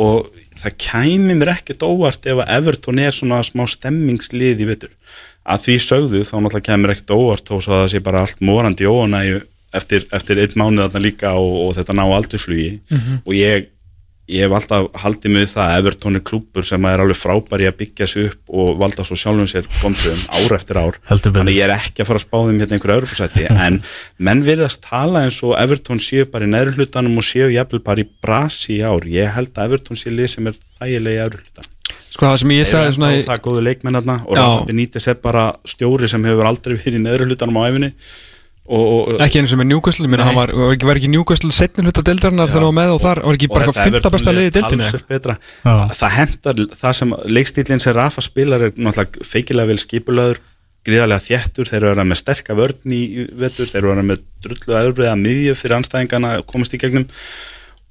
og 0.00 0.30
það 0.56 0.76
kæmi 0.80 1.36
mér 1.36 1.52
ekkert 1.54 1.84
óvart 1.84 2.28
ef 2.28 2.40
að 2.42 2.52
Everton 2.56 3.00
er 3.00 3.14
svona 3.16 3.42
smá 3.44 3.64
stemmingslið 3.68 4.64
í 4.64 4.68
vittur 4.68 4.92
að 5.46 5.62
því 5.66 5.76
sögðu 5.84 6.22
þá 6.24 6.34
náttúrulega 6.36 6.66
kemur 6.70 6.92
ekkert 6.92 7.14
óvart 7.16 7.52
að 7.52 7.68
það 7.68 7.86
sé 7.92 8.02
bara 8.04 8.24
allt 8.24 8.42
morandi 8.44 8.88
óanægu 8.88 9.40
eftir, 9.76 10.06
eftir 10.16 10.40
einn 10.42 10.58
mánuð 10.58 10.84
þarna 10.86 11.04
líka 11.04 11.32
og, 11.38 11.54
og 11.66 11.72
þetta 11.78 11.96
ná 11.96 12.04
aldrei 12.06 12.40
flugi 12.40 12.70
og 13.22 13.32
ég, 13.36 13.70
ég 14.30 14.46
hef 14.46 14.54
alltaf 14.58 14.88
haldið 15.02 15.34
með 15.36 15.46
það 15.52 15.70
að 15.70 15.78
Everton 15.80 16.18
er 16.18 16.24
klúpur 16.30 16.66
sem 16.66 16.88
er 16.90 17.02
alveg 17.02 17.18
frábæri 17.20 17.68
að 17.68 17.76
byggja 17.82 18.08
sig 18.10 18.30
upp 18.30 18.56
og 18.62 18.80
valda 18.80 19.06
svo 19.06 19.18
sjálfum 19.20 19.50
sér 19.50 19.68
komstöðum 19.78 20.24
ár 20.34 20.56
eftir 20.58 20.80
ár. 20.82 20.98
Þannig 21.06 21.58
ég 21.58 21.66
er 21.68 21.74
ekki 21.76 22.02
að 22.02 22.10
fara 22.10 22.22
að 22.22 22.26
spá 22.26 22.36
þeim 22.40 22.60
hérna 22.62 22.78
einhverju 22.78 22.98
öðrupsæti 23.00 23.46
en 23.66 23.78
menn 24.18 24.44
virðast 24.46 24.82
tala 24.86 25.26
eins 25.26 25.38
og 25.46 25.54
Everton 25.60 26.02
séu 26.02 26.26
bara 26.32 26.48
í 26.48 26.52
neðru 26.52 26.76
hlutanum 26.80 27.22
og 27.22 27.28
séu 27.28 27.48
jafnvel 27.54 27.82
bara 27.86 28.02
í 28.02 28.10
brasi 28.24 28.80
í 28.80 28.82
ár. 28.82 29.06
Ég 29.06 29.32
held 29.38 29.54
að 29.54 29.70
Everton 29.70 30.02
sé 30.02 30.14
lið 30.14 30.34
sem 30.34 30.50
er 30.50 30.60
þægilega 30.80 31.16
í 31.16 31.26
öðru 31.28 31.44
hlutan 31.44 31.72
Sko 32.16 32.24
það 32.24 32.38
sem 32.40 32.52
ég 32.54 32.68
sagði 32.68 32.92
svona 32.96 33.08
það 33.26 33.42
góðu 33.44 33.62
leikmennarna 33.66 34.14
og. 34.24 34.38
Rafa 34.38 34.62
Benítez 34.70 35.04
er 35.10 35.18
bara 35.20 35.50
stjóri 35.68 36.08
sem 36.08 36.24
hefur 36.24 36.48
aldrei 36.48 36.78
verið 36.78 36.96
í 36.96 37.02
neðru 37.04 37.26
hlutanum 37.28 37.58
á 37.60 37.68
æfinni 37.68 37.90
og, 38.66 38.84
og, 38.84 39.20
Ekki 39.22 39.40
eins 39.40 39.52
og 39.54 39.60
með 39.60 39.68
Newcastle, 39.70 40.08
hann 40.10 40.36
var, 40.36 40.50
var 40.56 40.74
ekki, 40.74 40.88
var 40.88 41.00
ekki 41.00 41.10
Newcastle 41.12 41.52
setni 41.54 41.84
hluta 41.86 42.02
deildarinnar 42.06 42.50
þegar 42.50 42.64
hann 42.64 42.72
var 42.72 42.76
með 42.80 42.92
og 42.96 43.00
þar, 43.04 43.20
var 43.26 43.38
ekki 43.38 43.50
bara 43.52 43.74
fymta 43.76 44.12
besta 44.14 44.34
liði 44.34 44.50
í 44.50 44.54
deildinni 44.56 44.84
talsvert 44.84 45.08
betra. 45.12 45.36
Já. 45.62 45.74
það 46.00 46.14
hendar, 46.16 46.62
það 46.82 46.96
sem 47.00 47.16
leikstílinn 47.38 47.82
sem 47.84 47.96
Rafa 47.96 48.24
spilar 48.24 48.68
er 48.68 48.74
náttúrulega 48.74 49.28
feikilega 49.30 49.70
vel 49.70 49.78
skipulaður 49.82 50.40
gríðarlega 50.86 51.24
þéttur, 51.24 51.68
þeir 51.68 51.78
eru 51.80 51.88
að 51.88 51.94
vera 51.94 52.06
með 52.06 52.20
sterka 52.20 52.56
vörn 52.56 52.94
í 52.94 53.02
vetur, 53.34 53.68
þeir 53.70 53.80
eru 53.80 53.90
að 53.90 53.94
vera 53.94 54.06
með 54.06 54.24
drullu 54.46 54.78
erfiða 54.80 55.18
miðju 55.18 55.54
fyrir 55.58 55.76
anstæðingana 55.80 56.32
að 56.36 56.46
komast 56.52 56.76
í 56.76 56.80
gegnum. 56.82 57.06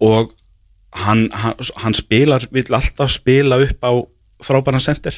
Og 0.03 0.31
hann, 1.03 1.25
hann, 1.35 1.55
hann 1.83 1.97
spilar, 1.97 2.47
vill 2.55 2.67
alltaf 2.75 3.11
spila 3.15 3.59
upp 3.63 3.83
á 3.83 3.91
frábæran 4.45 4.83
sender 4.83 5.17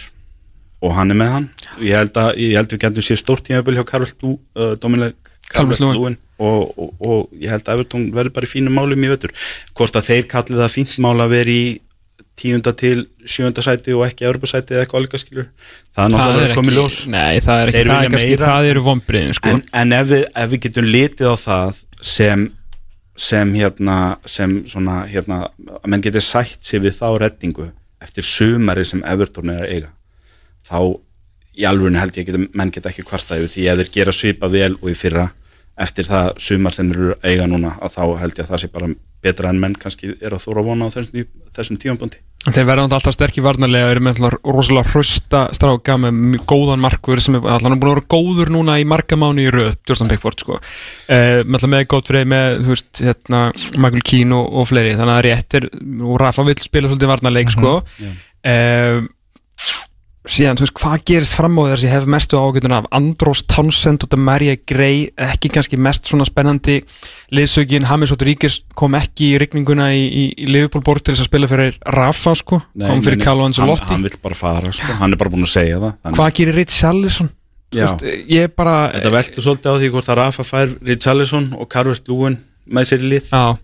og 0.81 0.93
hann 0.93 1.13
er 1.13 1.17
með 1.17 1.33
hann. 1.33 1.47
Ég 1.81 1.97
held 1.97 2.19
að, 2.21 2.31
ég 2.41 2.57
held 2.57 2.73
við 2.73 2.83
getum 2.83 3.05
sér 3.05 3.19
stórt 3.21 3.45
tímabil 3.47 3.79
hjá 3.79 3.85
Karvel 3.89 4.11
Lú, 4.21 4.35
uh, 4.57 4.73
Dominik 4.81 5.31
Calvert-Lewin. 5.53 5.97
Lúin 5.97 6.17
og, 6.38 6.77
og, 6.77 6.93
og 7.01 7.41
ég 7.41 7.51
held 7.51 7.65
að 7.65 7.79
Evertón 7.79 8.07
verður 8.13 8.36
bara 8.36 8.47
í 8.47 8.51
fínum 8.51 8.77
málum 8.77 9.03
í 9.03 9.12
vetur 9.12 9.33
hvort 9.77 9.97
að 9.97 10.10
þeir 10.12 10.29
kallið 10.31 10.63
það 10.63 10.73
fínt 10.75 10.97
mál 11.01 11.17
að 11.23 11.33
vera 11.33 11.53
í 11.53 11.67
tíunda 12.38 12.73
til 12.77 13.07
sjöunda 13.25 13.63
sæti 13.65 13.95
og 13.97 14.05
ekki 14.05 14.27
Europasæti 14.27 14.75
eða 14.75 14.86
eitthvað 14.86 15.01
alveg 15.01 15.23
skilur 15.23 15.47
það 15.95 16.03
er 16.03 16.13
náttúrulega 16.13 16.57
komið 16.60 16.77
ljós 16.77 16.97
Nei, 17.10 17.39
það 17.41 17.62
er 17.62 17.71
ekki, 17.71 17.88
það 17.88 18.03
er 18.03 18.13
kannski, 18.13 18.38
það 18.43 18.69
eru 18.71 18.83
vombriðin 18.86 19.38
sko. 19.38 19.53
en, 19.53 19.63
en 19.81 19.97
ef, 19.97 20.07
við, 20.12 20.23
ef 20.43 20.53
við 20.53 20.63
getum 20.67 20.89
litið 20.93 21.33
á 21.33 21.36
það 21.41 21.81
sem 22.12 22.45
sem 23.17 23.53
hérna 23.57 23.97
sem 24.29 24.60
svona 24.69 24.99
hérna 25.10 25.47
að 25.47 25.89
menn 25.89 26.05
getur 26.05 26.21
sætt 26.21 26.62
sér 26.62 26.86
við 26.86 26.99
þá 26.99 27.07
reddingu 27.23 27.71
eftir 28.05 28.27
sumari 28.27 28.86
sem 28.86 29.01
Everton 29.10 29.55
er 29.55 29.65
að 29.65 29.73
eiga 29.73 29.93
þá 30.67 30.77
í 31.57 31.65
alvörinu 31.67 31.99
held 32.01 32.19
ég 32.19 32.31
að 32.33 32.47
menn 32.53 32.71
geta 32.73 32.91
ekki 32.91 33.05
kvarta 33.07 33.39
yfir 33.39 33.53
því 33.53 33.67
að 33.71 33.83
þeir 33.83 33.91
gera 33.97 34.15
svipa 34.15 34.51
vel 34.53 34.73
og 34.77 34.89
í 34.91 34.95
fyrra 34.97 35.27
eftir 35.77 36.07
það 36.09 36.31
sumar 36.41 36.73
sem 36.73 36.89
eru 36.93 37.15
eiga 37.23 37.45
núna 37.49 37.75
að 37.81 37.97
þá 37.97 38.03
held 38.21 38.39
ég 38.39 38.45
að 38.45 38.53
það 38.53 38.63
sé 38.63 38.71
bara 38.73 38.93
betra 39.23 39.51
en 39.51 39.59
menn 39.61 39.75
kannski 39.77 40.15
er 40.15 40.33
að 40.33 40.45
þóra 40.45 40.63
að 40.63 40.71
vona 40.71 40.89
á 40.89 40.93
þessum, 40.95 41.29
þessum 41.53 41.81
tímabundi 41.81 42.23
Þeir 42.47 42.67
verða 42.69 42.85
alltaf 42.95 43.11
sterkir 43.11 43.43
varnarlega 43.43 43.89
eru 43.91 44.01
með 44.05 44.19
rosalega 44.45 44.87
hrausta 44.93 45.39
stráka 45.55 45.97
með 45.99 46.37
góðan 46.47 46.79
markur 46.79 47.19
sem 47.19 47.35
er 47.35 47.47
alltaf 47.57 47.73
búin 47.73 47.89
að 47.89 47.95
vera 47.97 48.05
góður 48.13 48.51
núna 48.53 48.77
í 48.79 48.85
marga 48.87 49.17
mánu 49.19 49.43
í 49.43 49.49
röð 49.51 49.73
Jordan 49.89 50.11
Pickford 50.13 50.45
sko. 50.45 50.59
Uh, 51.09 51.41
með, 51.43 51.65
með 51.73 51.83
Godfrey 51.91 52.29
með 52.29 52.61
veist 52.69 53.01
hérna 53.03 53.41
Michael 53.75 54.05
Keane 54.07 54.37
og, 54.37 54.47
og 54.61 54.69
fleiri. 54.69 54.95
Þannig 54.95 55.15
að 55.17 55.21
rétt 55.27 55.59
er 55.59 55.67
og 55.73 56.21
Rafa 56.23 56.47
vill 56.47 56.57
spila 56.61 56.91
svolítið 56.93 57.11
varnarleik 57.11 57.51
sko. 57.51 57.73
já. 57.99 58.13
uh, 58.53 59.01
síðan 60.31 60.59
þú 60.59 60.65
veist 60.65 60.75
hvað 60.81 61.03
gerist 61.09 61.37
fram 61.37 61.57
á 61.59 61.63
þess 61.71 61.81
að 61.81 61.87
ég 61.87 61.93
hef 61.95 62.09
mestu 62.13 62.39
ágætun 62.39 62.75
af? 62.77 62.89
Andros 62.95 63.43
Townsend 63.49 64.05
og 64.05 64.11
Demaria 64.13 64.57
Gray 64.67 65.07
ekki 65.27 65.51
kannski 65.53 65.79
mest 65.79 66.09
svona 66.09 66.27
spennandi 66.27 66.81
liðsögin 67.35 67.87
James 67.87 68.13
Rodríguez 68.13 68.59
kom 68.77 68.97
ekki 68.99 69.33
í 69.33 69.39
rigninguna 69.41 69.89
í, 69.95 70.03
í, 70.05 70.25
í 70.43 70.49
Liverpool 70.51 70.85
borg 70.85 71.03
til 71.03 71.15
þess 71.15 71.25
að 71.25 71.31
spila 71.31 71.51
fyrir 71.51 71.79
Rafa 71.97 72.35
sko, 72.37 72.61
kom 72.77 73.03
fyrir 73.05 73.23
hann, 73.23 73.43
Ancelotti. 73.47 73.89
Hann 73.91 74.05
vill 74.05 74.19
bara 74.23 74.37
fara, 74.37 74.71
sko. 74.75 74.99
hann 75.01 75.15
er 75.15 75.19
bara 75.19 75.33
búin 75.33 75.47
að 75.47 75.53
segja 75.55 75.81
það. 75.81 75.97
Þannig- 76.03 76.21
hvað 76.21 76.37
gerir 76.41 76.57
Rich 76.61 77.27
Já. 77.75 77.83
veist, 77.83 78.03
ég 78.31 78.53
bara 78.55 78.91
Þetta 78.93 79.09
veltur 79.11 79.43
svolítið 79.43 79.73
á 79.75 79.79
því 79.79 79.89
hvort 79.91 80.11
að 80.11 80.19
Rafa 80.21 80.43
fær 80.47 80.69
Richarlison 80.87 81.49
og 81.59 81.67
Carvert 81.67 82.07
Lúin 82.07 82.37
með 82.67 82.87
sér 82.87 83.03
í 83.03 83.09
lið. 83.11 83.27
Já, 83.31 83.57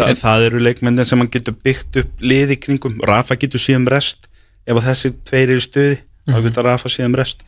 Þa, 0.00 0.14
það 0.20 0.46
eru 0.48 0.62
leikmennir 0.64 1.08
sem 1.08 1.20
hann 1.20 1.28
getur 1.32 1.56
byggt 1.64 2.00
upp 2.00 2.24
lið 2.24 2.54
í 2.56 2.58
kringum, 2.60 2.96
Rafa 3.04 3.36
getur 3.36 3.60
síðan 3.60 3.86
rest 3.92 4.25
ef 4.66 4.84
þessi 4.84 5.14
tveir 5.26 5.54
eru 5.54 5.64
stuði 5.64 5.96
þá 6.26 6.38
getur 6.42 6.66
Rafa 6.66 6.90
síðan 6.90 7.16
rest. 7.18 7.44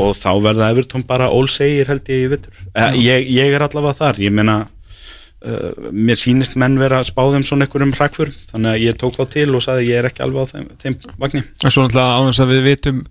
Og 0.00 0.14
þá 0.16 0.30
verða 0.44 0.70
Everton 0.72 1.04
bara 1.08 1.30
ólsegir 1.32 1.90
held 1.90 2.08
ég 2.08 2.26
í 2.26 2.30
vittur 2.32 2.62
eh, 2.72 2.94
ég, 3.00 3.26
ég 3.28 3.52
er 3.52 3.66
allavega 3.66 3.98
þar, 3.98 4.20
ég 4.24 4.32
meina 4.34 4.58
uh, 4.64 5.90
mér 5.92 6.20
sýnist 6.20 6.56
menn 6.60 6.78
vera 6.80 7.02
að 7.02 7.10
spá 7.12 7.24
þeim 7.34 7.44
svona 7.48 7.66
einhverjum 7.66 7.96
hrakfur, 7.96 8.32
þannig 8.52 8.72
að 8.72 8.86
ég 8.86 9.00
tók 9.00 9.18
þá 9.18 9.24
til 9.36 9.50
og 9.52 9.64
sagði 9.64 9.90
ég 9.90 10.00
er 10.00 10.08
ekki 10.08 10.24
alveg 10.24 10.48
á 10.48 10.52
þeim, 10.54 10.70
þeim 10.80 11.00
vagni. 11.20 11.44
En 11.60 11.74
svo 11.74 11.84
náttúrulega 11.84 12.16
á 12.16 12.20
þess 12.30 12.44
að 12.44 12.54
við 12.54 12.64
vitum 12.70 13.02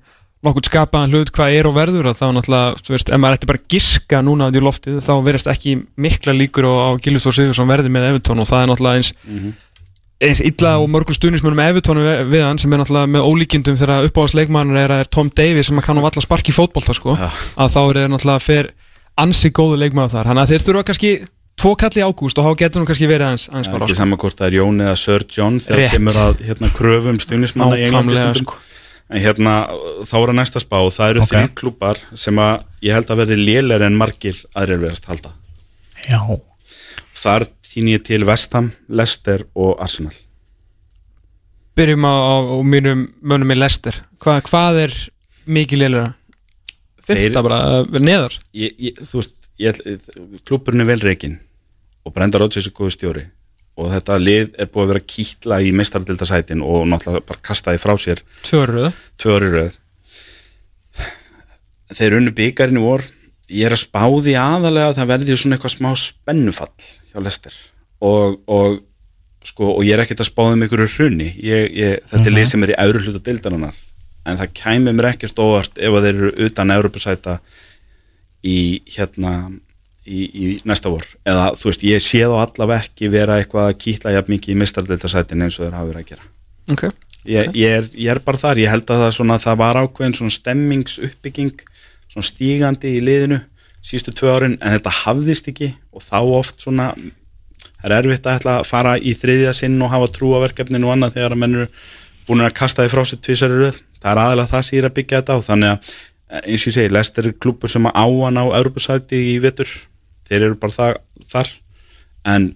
nokkuð 0.41 0.71
skapaðan 0.71 1.12
hlut 1.13 1.30
hvað 1.36 1.56
er 1.60 1.67
og 1.69 1.76
verður 1.76 2.08
og 2.10 2.17
þá 2.17 2.28
náttúrulega, 2.34 2.78
þú 2.82 2.95
veist, 2.95 3.12
ef 3.13 3.19
maður 3.21 3.38
ætti 3.38 3.50
bara 3.52 3.65
giska 3.69 4.21
núna 4.26 4.47
út 4.50 4.58
í 4.58 4.63
loftið, 4.65 5.02
þá 5.06 5.12
verðast 5.28 5.52
ekki 5.54 5.76
mikla 6.02 6.34
líkur 6.34 6.65
á, 6.65 6.74
á 6.89 6.89
Gilvur 6.97 7.28
Þór 7.28 7.38
Sigursson 7.38 7.69
verði 7.69 7.93
með 7.93 8.08
Evertón 8.10 8.41
og 8.41 8.50
það 8.50 8.63
er 8.63 8.71
náttúrulega 8.71 9.04
eins 9.04 9.12
eins 10.21 10.41
illa 10.45 10.75
og 10.81 10.89
mörgum 10.93 11.15
stuðnismönum 11.17 11.57
með 11.57 11.71
Evertón 11.73 12.01
við, 12.03 12.19
við 12.29 12.43
hann 12.45 12.60
sem 12.62 12.73
er 12.75 12.81
náttúrulega 12.81 13.10
með 13.15 13.27
ólíkindum 13.27 13.77
þegar 13.79 14.07
uppáhaldsleikmannur 14.10 14.77
er 14.81 14.93
að 14.93 15.03
er 15.03 15.12
Tom 15.17 15.31
Davies 15.34 15.69
sem 15.71 15.81
kann 15.81 15.97
nú 15.97 16.03
valla 16.05 16.23
sparki 16.23 16.53
í 16.53 16.55
fótbolta 16.55 16.93
sko, 16.97 17.15
Já. 17.17 17.29
að 17.57 17.75
þá 17.75 17.79
er 17.81 17.99
þeir 18.01 18.12
náttúrulega 18.13 18.45
fer 18.45 18.71
ansi 19.21 19.51
góðu 19.55 19.79
leikmaður 19.81 20.13
þar, 20.15 20.29
þannig 20.31 20.43
að 20.45 20.53
þeir 20.53 20.65
þurfa 20.67 20.84
kannski 20.91 21.13
tvo 21.62 21.71
kalli 21.77 22.05
ágúst 22.05 22.41
og 22.41 22.47
þá 22.47 22.60
getur 22.62 22.81
nú 22.81 22.89
kannski 22.89 23.10
verið 23.10 23.27
aðeins, 23.27 23.47
aðeins 23.51 23.69
Það 23.69 23.75
bara 23.77 23.88
ekki 23.88 23.97
saman 23.99 24.21
hvort 24.21 24.38
það 24.39 24.47
er 24.47 24.57
Jón 24.57 24.84
eða 24.86 24.93
Sir 25.01 25.25
John 25.36 25.60
þegar 25.62 25.81
Rétt. 25.81 25.95
kemur 25.95 26.19
að 26.21 26.43
hérna, 26.47 26.69
kröfum 26.77 27.19
stuðnismanna 27.21 27.77
í 27.77 27.84
Englandi 27.88 28.15
Nákvæmlega, 28.15 28.38
stundum 28.38 28.47
sko. 28.47 28.62
en 29.12 29.21
hérna 29.25 29.55
þá 30.07 30.15
er 30.21 30.31
að 30.31 30.38
næsta 30.39 30.63
spá 30.63 30.77
það 30.95 31.12
eru 31.12 31.21
Ok. 31.21 31.27
okay. 31.27 31.43
þrjú 31.43 31.57
klúpar 31.62 32.01
sem 32.17 32.41
að 32.41 32.63
ég 32.88 32.97
held 32.97 33.13
að 33.13 33.21
verði 33.21 33.38
lélæri 33.41 33.89
en 33.91 33.99
margir 33.99 34.41
aðrir 34.57 34.81
verðast 34.86 35.10
halda 35.12 35.36
Já 36.07 36.21
þar 37.21 37.45
týn 37.71 37.88
ég 37.91 38.03
til 38.03 38.25
Vestham, 38.27 38.71
Leicester 38.91 39.45
og 39.55 39.79
Arsenal. 39.79 40.15
Byrjum 41.79 42.03
á, 42.03 42.12
á, 42.12 42.36
á 42.51 42.57
mínum 42.67 43.05
mönnum 43.23 43.53
í 43.53 43.55
Lester 43.55 43.95
Hva, 44.19 44.41
Hvað 44.43 44.79
er 44.86 44.95
mikið 45.47 45.86
leilera? 45.86 46.10
Þetta 47.01 47.43
bara 47.45 47.60
neðar? 47.95 48.36
Ég, 48.53 48.75
ég, 48.75 48.99
þú 48.99 49.21
veist, 49.21 49.38
klúpurinn 50.47 50.84
er 50.84 50.89
vel 50.91 50.99
reikin 51.01 51.39
og 52.03 52.13
Brenda 52.15 52.41
Rodgers 52.41 52.67
er 52.67 52.75
góðu 52.75 52.95
stjóri 52.97 53.23
og 53.79 53.88
þetta 53.93 54.19
lið 54.19 54.51
er 54.60 54.69
búið 54.69 54.84
að 54.84 54.91
vera 54.91 55.03
kýtla 55.13 55.60
í 55.63 55.71
meistardildasætin 55.79 56.63
og 56.65 56.84
náttúrulega 56.91 57.29
bara 57.31 57.45
kastaði 57.45 57.81
frá 57.81 57.95
sér 57.95 58.21
Tvöruð 58.43 58.91
tvö 59.21 59.38
ári 59.38 59.47
í 59.47 59.53
röð 59.55 59.77
þeir 61.91 62.17
unnu 62.19 62.31
byggarinn 62.36 62.79
í 62.79 62.84
vor. 62.84 63.03
Ég 63.51 63.67
er 63.67 63.75
að 63.75 63.81
spá 63.84 64.03
því 64.07 64.36
aðalega 64.39 64.91
að 64.91 64.97
það 64.99 65.10
verði 65.10 65.38
svona 65.39 65.57
eitthvað 65.57 65.73
smá 65.73 65.89
spennufall 65.99 66.91
hjá 67.12 67.21
Lester. 67.24 67.56
Og, 68.02 68.39
og 68.50 68.80
sko, 69.45 69.74
og 69.76 69.86
ég 69.86 69.95
er 69.95 70.04
ekkert 70.04 70.24
að 70.24 70.32
spá 70.32 70.43
þeim 70.50 70.65
einhverju 70.65 70.89
hrunni 70.95 71.30
ég, 71.38 71.71
ég, 71.78 71.97
þetta 72.12 72.30
er 72.30 72.38
lið 72.38 72.47
sem 72.52 72.65
er 72.65 72.74
í 72.74 72.80
öðru 72.84 73.04
hluta 73.06 73.24
deildarinnar. 73.28 73.82
En 74.30 74.38
það 74.38 74.56
kæmi 74.60 74.93
mér 74.93 75.12
ekkert 75.15 75.41
óvart 75.41 75.82
ef 75.82 75.97
að 75.97 76.08
þeir 76.08 76.15
eru 76.15 76.32
utan 76.47 76.74
Europasæta 76.76 77.38
í 78.45 78.58
hérna 78.95 79.36
í, 80.06 80.26
í 80.26 80.52
næsta 80.67 80.91
vor. 80.93 81.06
Eða 81.28 81.52
þú 81.58 81.71
veist, 81.71 81.86
ég 81.89 82.04
sé 82.04 82.21
þá 82.26 82.38
allavega 82.43 82.86
ekki 82.86 83.10
vera 83.13 83.39
eitthvað 83.41 83.71
að 83.71 83.80
kýtla 83.86 84.13
jafn 84.15 84.36
mikið 84.36 84.54
í 84.54 84.60
mistardildasætin 84.62 85.45
eins 85.45 85.58
og 85.60 85.65
þeir 85.65 85.78
hafa 85.78 85.89
verið 85.89 86.04
að 86.04 86.12
gera. 86.13 86.30
Ok. 86.74 86.86
Ég, 87.30 87.52
ég, 87.54 87.76
er, 87.78 87.89
ég 87.93 88.10
er 88.13 88.21
bara 88.26 88.41
þar, 88.41 88.62
ég 88.63 88.71
held 88.71 88.88
að 88.89 89.04
það, 89.04 89.12
svona, 89.17 89.38
það 89.41 89.58
var 89.62 89.80
ákveðin 89.84 90.15
svona 90.17 90.34
stemmingsuppbygging 90.34 91.65
svona 92.12 92.28
stígandi 92.28 92.95
í 92.97 93.04
liðinu 93.06 93.38
sístu 93.82 94.13
tvö 94.13 94.36
árin, 94.36 94.58
en 94.62 94.76
þetta 94.78 94.94
hafðist 95.02 95.50
ekki 95.52 95.72
og 95.91 96.06
þá 96.06 96.20
oft 96.38 96.62
svona 96.62 96.91
það 97.82 97.88
er 97.88 97.98
erfitt 97.98 98.30
að 98.30 98.48
að 98.54 98.67
fara 98.70 98.94
í 98.98 99.15
þriðja 99.17 99.56
sinn 99.58 99.82
og 99.82 99.91
hafa 99.93 100.12
trú 100.14 100.36
á 100.38 100.43
verkefninu 100.43 100.88
og 100.88 100.95
annað 100.95 101.18
þegar 101.18 101.36
að 101.36 101.41
menn 101.41 101.58
eru 101.58 101.68
búin 102.28 102.45
að 102.45 102.55
kasta 102.60 102.86
því 102.86 102.93
frá 102.93 103.03
sér 103.10 103.22
tvisari 103.26 103.60
röð, 103.60 103.82
það 104.01 104.12
er 104.12 104.24
aðalega 104.24 104.51
það 104.53 104.66
sér 104.68 104.88
að 104.88 104.95
byggja 104.99 105.22
þetta 105.22 105.38
á, 105.38 105.39
þannig 105.47 105.72
að 105.74 105.95
eins 106.41 106.64
og 106.64 106.70
ég 106.70 106.76
segi, 106.78 106.93
Lester 106.93 107.28
er 107.28 107.38
klubur 107.43 107.72
sem 107.72 107.89
áan 107.89 108.39
á 108.39 108.45
Europasæti 108.45 109.22
í 109.34 109.38
vetur, 109.43 109.72
þeir 110.30 110.45
eru 110.47 110.60
bara 110.62 110.78
það, 110.78 110.99
þar, 111.34 111.49
en 112.32 112.51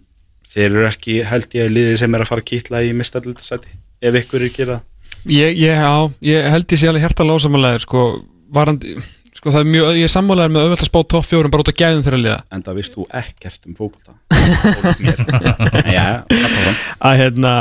þeir 0.47 0.69
eru 0.69 0.85
ekki 0.87 1.17
held 1.27 1.57
ég 1.57 1.73
liðið 1.73 1.97
sem 2.03 2.15
er 2.15 2.23
að 2.23 2.31
fara 2.31 2.45
að 2.45 2.51
kýtla 2.53 2.83
í 2.85 2.93
mistallitarsæti 2.95 3.73
ef 4.05 4.19
ykkur 4.21 4.45
er 4.45 4.51
að 4.51 4.59
gera 4.59 4.81
Ég, 5.25 5.55
ég, 5.57 5.73
já, 5.73 5.93
ég 6.21 6.47
held 6.53 6.69
ég 6.69 6.77
sé 6.77 6.89
alveg 6.89 7.01
hjerta 7.01 7.25
lásamálega 7.25 7.79
sko, 7.81 8.01
varandi, 8.53 8.93
sko 9.45 9.53
það 9.53 9.61
er 9.61 9.67
mjög, 9.69 9.87
ég 9.99 10.07
er 10.07 10.09
sammálaður 10.09 10.53
með 10.55 10.63
auðvitað 10.65 10.87
spá 10.89 10.97
topp 11.13 11.27
fjórum 11.29 11.51
bara 11.53 11.61
út 11.61 11.69
af 11.69 11.77
gæðum 11.77 12.01
þeirra 12.01 12.17
liða. 12.17 12.41
En 12.49 12.65
það 12.65 12.79
veist 12.79 12.95
þú 12.95 13.05
ekkert 13.13 13.61
um 13.69 13.77
var 13.77 13.93
að 17.05 17.19
hérna 17.19 17.51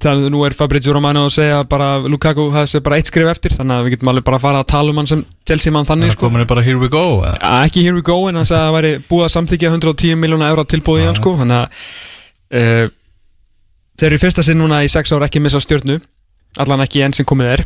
þannig 0.00 0.26
að 0.26 0.32
nú 0.34 0.40
er 0.46 0.54
Fabrizio 0.54 0.92
Romano 0.94 1.24
að 1.28 1.34
segja 1.36 1.58
bara 1.70 1.88
Lukaku 2.02 2.50
það 2.54 2.66
sé 2.72 2.78
bara 2.82 2.96
eitt 2.98 3.08
skrif 3.10 3.28
eftir 3.30 3.52
þannig 3.54 3.74
að 3.76 3.84
við 3.86 3.92
getum 3.94 4.10
alveg 4.12 4.24
bara 4.26 4.36
að 4.38 4.44
fara 4.44 4.58
að 4.62 4.68
tala 4.70 4.88
um 4.92 4.98
hann 5.00 5.10
sem 5.10 5.22
Chelsea 5.46 5.72
mann 5.74 5.86
þannig 5.86 6.06
Það 6.10 6.16
sko. 6.16 6.24
komin 6.26 6.42
er 6.44 6.48
bara 6.50 6.64
here 6.66 6.78
we 6.78 6.88
go 6.90 7.04
eða? 7.22 7.34
að 7.38 7.64
ekki 7.66 7.80
here 7.86 7.96
we 7.96 8.02
go 8.06 8.18
en 8.30 8.36
hann 8.38 8.46
sagði 8.46 8.60
að 8.60 8.66
það 8.68 8.76
væri 8.78 8.92
búið 9.10 9.24
að 9.26 9.34
samþykja 9.34 9.72
110 9.74 10.20
miljóna 10.22 10.50
eura 10.52 10.64
tilbúið 10.70 11.02
í 11.02 11.06
hann 11.08 11.18
sko. 11.18 11.30
Þannig 11.40 11.58
að 11.58 11.66
uh, 12.60 12.86
þeir 13.98 14.10
eru 14.12 14.22
fyrsta 14.22 14.42
sinn 14.46 14.60
núna 14.62 14.76
í 14.86 14.88
6 14.94 15.14
ára 15.16 15.26
ekki 15.30 15.40
missa 15.42 15.60
stjórnu 15.62 15.96
allan 16.62 16.84
ekki 16.86 16.98
enn 17.06 17.14
sem 17.14 17.26
komið 17.26 17.48
er 17.56 17.60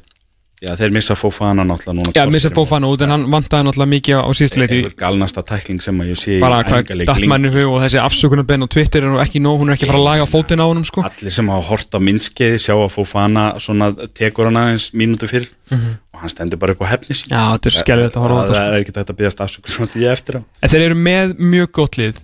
Já, 0.65 0.71
þeir 0.81 0.93
missa 0.97 1.15
Fofana 1.19 1.65
náttúrulega 1.69 1.97
núna 1.99 2.13
Já, 2.17 2.25
missa 2.33 2.51
Fofana 2.55 2.89
út 2.89 3.03
en 3.05 3.13
hann 3.13 3.25
vantaði 3.33 3.67
náttúrulega 3.69 3.91
mikið 3.93 4.21
á 4.25 4.31
síðustu 4.39 4.61
leiti 4.63 4.79
Einhver 4.81 4.97
galnasta 5.03 5.45
tækling 5.45 5.83
sem 5.85 6.01
að 6.01 6.11
ég 6.15 6.21
sé 6.23 6.37
í 6.39 6.41
bara 6.41 6.63
hvað 6.65 7.05
dattmænir 7.05 7.53
lengi, 7.53 7.67
og 7.69 7.79
þessi 7.85 8.01
afsökunarbenn 8.01 8.65
og 8.67 8.71
Twitter 8.73 9.05
er 9.05 9.13
nú 9.13 9.21
ekki 9.23 9.43
nóg, 9.45 9.59
hún 9.61 9.71
er 9.73 9.77
ekki 9.77 9.91
fara 9.91 10.01
að 10.01 10.09
laga 10.09 10.29
fótinn 10.31 10.63
á 10.65 10.67
honum 10.67 10.87
sko. 10.89 11.05
Allir 11.05 11.35
sem 11.37 11.53
hafa 11.53 11.69
hort 11.69 11.95
á 11.95 11.99
myndskeiði 12.01 12.59
sjá 12.65 12.75
að 12.79 12.91
Fofana 12.97 13.47
svona 13.61 13.93
tekur 14.17 14.49
hann 14.49 14.61
aðeins 14.65 14.89
mínútu 14.97 15.29
fyrr 15.29 15.51
og 15.75 16.21
hann 16.23 16.33
stendur 16.33 16.59
bara 16.63 16.73
upp 16.77 16.85
á 16.87 16.93
hefni 16.97 17.15
sín 17.19 17.29
Mhm. 17.29 17.35
Já, 17.35 17.59
þetta 17.59 17.67
er 17.67 17.75
skelfilegt 17.85 18.17
að 18.17 18.23
horfa 18.25 18.35
á 18.35 18.41
Það 18.41 18.49
þetta, 18.49 18.61
sko. 18.61 18.75
er 18.75 18.81
ekki 18.81 18.93
þetta 18.99 19.13
að 19.13 19.19
byggast 19.21 19.41
afsökun 19.45 19.73
svona 19.75 19.93
því 19.95 20.07
eftir 20.13 20.35
á. 20.39 20.41
En 20.63 20.71
þeir 20.71 20.85
eru 20.89 20.95
með 20.95 21.35
mjög 21.41 21.73
gott 21.73 21.97
lið. 21.99 22.21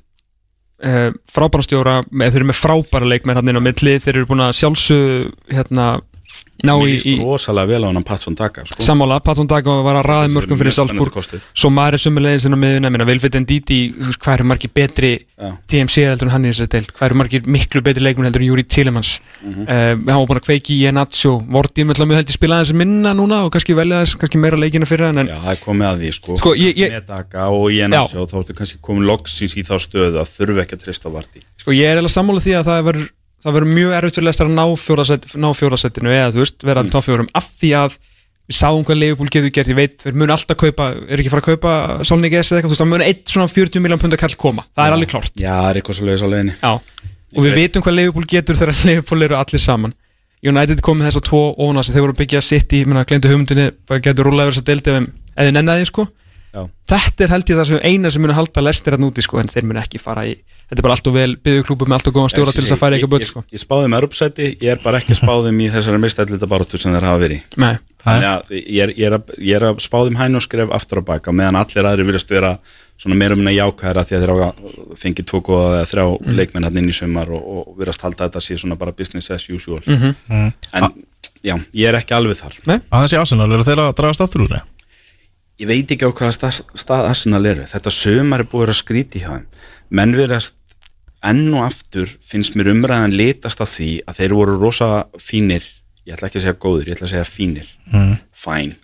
Uh, 0.81 1.11
frábæra 1.29 1.61
stjóra, 1.67 1.95
eða 2.09 2.31
þeir 2.33 2.41
eru 2.41 2.49
með 2.49 2.57
frábæra 2.57 3.09
leikmenn 3.11 3.37
hann 3.37 3.49
inn 3.53 3.59
á 3.61 3.65
milli, 3.67 3.99
þeir 4.01 4.17
eru 4.17 4.29
búin 4.31 4.41
að 4.41 4.55
sjálfsög 4.57 5.33
hérna, 5.53 5.89
ná 6.67 6.73
Mér 6.77 6.89
í, 6.89 6.93
líst 6.95 7.07
í 7.09 7.15
rosalega 7.21 7.67
vel 7.71 7.83
á 7.85 7.89
hann 7.91 8.05
Patson 8.05 8.35
Taka 8.37 8.65
sko. 8.67 8.83
sammála, 8.83 9.21
Patton 9.25 9.47
Dago 9.51 9.83
var 9.87 9.97
að 10.01 10.07
raði 10.11 10.33
mörgum 10.35 10.59
fyrir 10.61 10.75
Salzburg. 10.77 11.43
svo 11.55 11.71
maður 11.71 11.95
er 11.99 12.03
sumulegis 12.05 12.47
inn 12.47 12.55
á 12.57 12.61
miðuna 12.61 12.91
minna, 12.93 13.05
Vilfið 13.09 13.41
Ndidi, 13.41 13.81
þú 13.97 14.07
veist, 14.11 14.21
hvað 14.21 14.35
eru 14.39 14.45
margir 14.51 14.71
betri 14.75 15.13
Já. 15.41 15.51
TMC 15.67 16.05
heldur 16.05 16.29
en 16.29 16.33
hann 16.35 16.45
í 16.45 16.51
þessari 16.53 16.69
deild? 16.75 16.93
Hvað 16.93 17.07
eru 17.09 17.15
margir 17.21 17.43
miklu 17.47 17.81
betri 17.83 18.03
leikmenn 18.05 18.29
heldur 18.29 18.43
en 18.45 18.49
Júri 18.51 18.65
Tillemans? 18.69 19.21
Mhm. 19.41 19.63
uh, 19.63 19.97
hann 19.97 20.21
var 20.21 20.27
búin 20.29 20.41
að 20.41 20.47
kveiki 20.49 20.77
í 20.77 20.87
Enatio 20.91 21.39
Vorti 21.49 21.85
með 21.89 22.05
mjög 22.05 22.21
heldur 22.21 22.37
spila 22.37 22.59
aðeins 22.61 22.75
minna 22.77 23.15
núna 23.17 23.45
og 23.47 23.53
kannski 23.55 23.75
velja 23.75 24.03
þess, 24.05 24.19
kannski 24.21 24.39
meira 24.41 24.57
leikina 24.61 24.85
fyrir 24.87 25.07
hann 25.09 25.19
en 25.25 25.27
Já, 25.33 25.39
það 25.41 25.53
er 25.57 25.63
komið 25.65 25.87
að 25.91 26.01
því 26.05 26.13
sko, 26.19 26.37
Sko, 26.39 26.55
ég- 26.55 26.77
ég- 26.77 27.07
Taka 27.07 27.49
og 27.49 27.71
náttúrulega 27.71 28.29
þá 28.31 28.37
ertu 28.43 28.55
kannski 28.59 28.79
komið 28.85 29.07
loksins 29.09 29.57
í 29.57 29.63
þá 29.65 29.75
stöðu 29.81 30.21
að 30.21 30.29
þurfa 30.37 30.63
ekki 30.67 30.77
að 30.77 30.85
trista 30.85 31.09
á 31.09 31.13
Vardí 31.17 31.41
sko 31.57 31.73
ég 31.73 31.89
er 31.89 32.01
eða 32.03 32.13
sammála 32.13 32.41
því 32.45 32.53
að 32.61 32.69
það 32.69 32.85
verður 32.91 33.09
það 33.45 33.57
verður 33.57 33.75
mjög 33.79 33.97
erfitt 33.97 34.19
fyrir 34.19 34.29
lestar 34.29 34.49
að 34.51 34.57
ná 34.57 34.65
fjóraðsett, 34.85 35.27
ná 35.41 35.49
fjóraðsettinu 35.57 36.13
eða 36.15 36.33
þú 36.35 36.43
veist, 36.43 36.65
vera 36.67 36.85
mm. 36.85 36.91
tófjórum 36.95 37.31
af 37.39 37.47
því 37.61 37.71
að 37.81 37.97
við 38.51 38.59
sáum 38.59 38.85
hvað 38.87 39.01
Leifbúl 39.01 39.31
getur 39.31 39.53
gert, 39.55 39.71
ég 39.71 39.79
veit, 39.79 39.97
þeir 40.03 40.19
munu 40.19 40.35
alltaf 40.35 40.59
kaupa 40.59 40.91
er 41.07 41.23
ekki 41.23 41.33
fara 41.33 41.45
að 41.45 41.55
kaupa 41.55 41.75
Solnik 42.09 42.35
S 42.35 42.51
eða 42.51 42.61
eitthvað, 42.61 42.71
þú 42.71 42.75
veist, 42.75 42.83
það 42.83 42.93
munu 42.93 43.07
eitt 43.07 43.33
svona 43.33 43.53
40 43.55 43.85
miljón 43.85 44.03
pundar 44.03 44.21
kall 44.21 44.37
koma, 44.41 44.67
það 44.75 44.91
er 44.91 44.97
alveg 44.97 45.13
klárt. 45.13 45.33
Já, 45.39 45.53
það 45.55 45.71
er 45.71 45.81
eitthvað 45.81 45.99
svo 45.99 46.09
leiðis 46.09 46.25
á 46.27 46.29
leiðinni. 46.35 46.57
Já, 46.59 46.73
og 47.31 47.47
við 47.47 47.59
vitum 47.61 47.85
hvað 47.87 47.97
Leifbúl 48.01 48.27
getur 48.35 48.59
þegar 48.59 48.81
Leifbúl 48.91 49.27
eru 49.29 49.39
allir 49.39 49.63
saman. 49.63 49.95
United 50.41 50.81
komið 50.83 51.07
þess 51.07 51.21
að 51.21 51.27
tvo 51.29 51.43
óna 51.61 51.85
sem 51.85 51.95
þeir 51.95 52.07
voru 52.09 52.17
að 52.17 52.23
byggja 52.25 52.43
sitt 52.43 52.75
í, 52.75 52.83
menna, 52.89 53.05
glemdu 53.07 53.31
hugmyndinni 53.31 53.71
bara 53.87 54.03
getur 54.03 54.27
rúlega 54.27 54.49
verið 54.49 54.59
þess 54.59 54.65
að 54.65 54.71
delta 54.73 54.95
ef 54.97 55.09
eða 55.41 55.55
nennaði, 55.55 55.87
sko 55.87 56.07
Já. 56.51 56.65
Þetta 56.91 57.25
er 57.25 57.29
held 57.35 57.51
ég 57.53 57.59
það 57.61 57.69
sem 57.69 57.83
eina 57.87 58.11
sem 58.11 58.23
munu 58.25 58.35
halda 58.35 58.63
lestir 58.67 58.97
að 58.97 59.05
núti, 59.05 59.23
sko, 59.23 59.39
en 59.39 59.47
þeir 59.53 59.65
munu 59.71 59.79
ekki 59.79 60.01
fara 60.03 60.25
í 60.27 60.33
þetta 60.71 60.79
er 60.79 60.83
bara 60.87 60.95
allt 60.97 61.07
og 61.11 61.15
vel 61.15 61.37
byggðuklúpu 61.37 61.87
með 61.87 61.97
allt 61.99 62.09
og 62.11 62.15
góðan 62.15 62.31
stjóra 62.33 62.53
til 62.55 62.63
þess 62.65 62.75
að 62.75 62.81
færa 62.83 62.97
eitthvað 62.99 63.21
Ég, 63.23 63.29
sko 63.31 63.41
ég, 63.43 63.55
ég 63.55 63.63
spáði 63.63 63.89
með 63.91 63.99
Europsæti, 64.01 64.49
ég 64.63 64.71
er 64.75 64.81
bara 64.83 64.99
ekki 65.01 65.15
að 65.15 65.21
spáðum 65.23 65.61
í 65.63 65.69
þessari 65.71 66.01
mistællita 66.03 66.47
baróttu 66.51 66.79
sem 66.79 66.95
þeir 66.95 67.07
hafa 67.09 67.23
verið 67.23 67.39
í. 67.39 67.41
Nei, 67.63 67.73
Þannig 68.01 68.29
að 68.31 68.53
ég 68.57 68.83
er, 68.85 68.93
ég 68.97 69.07
er, 69.11 69.17
að, 69.19 69.33
ég 69.45 69.57
er 69.61 69.67
að 69.71 69.81
spáðum 69.85 70.17
hæn 70.17 70.39
og 70.39 70.45
skref 70.47 70.71
aftur 70.73 71.03
á 71.03 71.09
baka 71.11 71.35
meðan 71.37 71.59
allir 71.61 71.89
aðri 71.91 72.07
viljast 72.09 72.31
vera 72.33 72.53
svona 73.01 73.19
meira 73.19 73.35
um 73.37 73.43
minna 73.43 73.53
jákæðra 73.53 74.05
því 74.09 74.17
að 74.17 74.25
þeir 74.25 74.33
hafa 74.35 74.97
fengið 75.03 75.27
tvo 75.31 75.41
góða 75.51 75.69
eða 75.83 75.91
þrjá 75.91 76.07
Mhm. 76.21 76.35
leikmenn 76.39 76.65
hann 76.65 76.77
inn 76.81 76.89
í 76.89 76.97
sumar 76.97 77.29
og, 77.31 77.43
og 77.45 77.77
viljast 77.79 78.01
halda 78.07 78.25
að 78.25 78.31
þetta 78.31 78.41
sé 78.47 78.57
svona 78.63 78.79
bara 78.81 78.93
business 78.97 79.31
as 79.31 79.47
usual 79.51 79.81
Mhm. 79.87 80.15
en 80.73 80.89
já, 81.45 81.55
ég 81.75 81.89
er 81.89 81.95
ekki 82.01 82.15
alveg 82.17 82.37
þar 82.41 82.57
Að 82.91 83.05
þessi 83.05 83.21
Arsenal, 83.21 83.53
eru 83.53 83.65
þeir 83.65 83.81
að 83.85 83.95
dragast 84.01 84.21
aftur 84.25 84.47
úr 84.47 84.55
það? 84.55 84.63
Ég 85.61 85.69
veit 85.69 85.93
ekki 85.93 86.09
á 86.09 86.11
hvaða 86.11 86.33
stað, 86.37 86.63
stað 86.79 87.11
Arsenal 87.11 87.43
eru. 87.51 87.67
Þetta 87.69 87.93
sumar 87.95 88.45
er 88.45 88.51
búið 88.51 88.73
að 88.73 88.81
skríti 88.81 89.23
hjá 89.23 89.35
þeim. 89.35 89.47
Menn 89.91 90.17
verðast 90.17 90.57
enn 91.27 91.51
og 91.53 91.67
aftur 91.67 92.11
finnst 92.25 92.57
mér 92.57 92.73
umræðan 92.73 93.17
litast 93.17 93.61
af 93.61 93.75
því 93.75 93.91
að 94.09 94.23
þeir 94.23 94.37
voru 94.39 94.61
rosa 94.61 94.91
fínir. 95.21 95.67
Ég 96.09 96.17
ætla 96.17 96.31
ekki 96.31 96.41
að 96.41 96.47
segja 96.47 96.61
góður, 96.65 96.87
ég 96.89 96.97
ætla 96.97 97.11
að 97.11 97.17
segja 97.17 97.29
fínir. 97.29 97.75
Mm. 97.93 98.17
fæn 98.33 98.79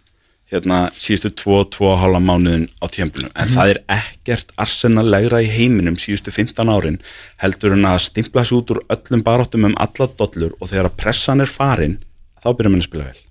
hérna 0.50 0.86
síðustu 0.94 1.32
tvo, 1.34 1.60
tvo 1.74 1.88
og 1.90 2.00
hálfa 2.00 2.20
mánuðin 2.22 2.68
á 2.78 2.86
tjömplunum 2.86 3.32
en 3.34 3.50
það 3.50 3.72
er 3.72 3.80
ekkert 3.96 4.52
Arsenal 4.62 5.06
legra 5.08 5.40
í 5.42 5.48
heiminum 5.50 5.96
síðustu 5.98 6.30
15 6.34 6.70
árin 6.70 7.00
heldur 7.42 7.74
en 7.74 7.88
að 7.90 8.04
stimpla 8.04 8.44
sér 8.46 8.60
út 8.60 8.74
úr 8.76 8.82
öllum 8.94 9.24
baráttum 9.26 9.66
um 9.66 9.74
alla 9.82 10.06
dollur 10.20 10.54
og 10.60 10.70
þegar 10.70 10.90
að 10.92 10.98
pressan 11.02 11.42
er 11.42 11.50
farin 11.50 11.98
þá 12.38 12.52
byrjum 12.52 12.78
við 12.78 12.84
að 12.84 12.86
spila 12.86 13.08
vel 13.08 13.24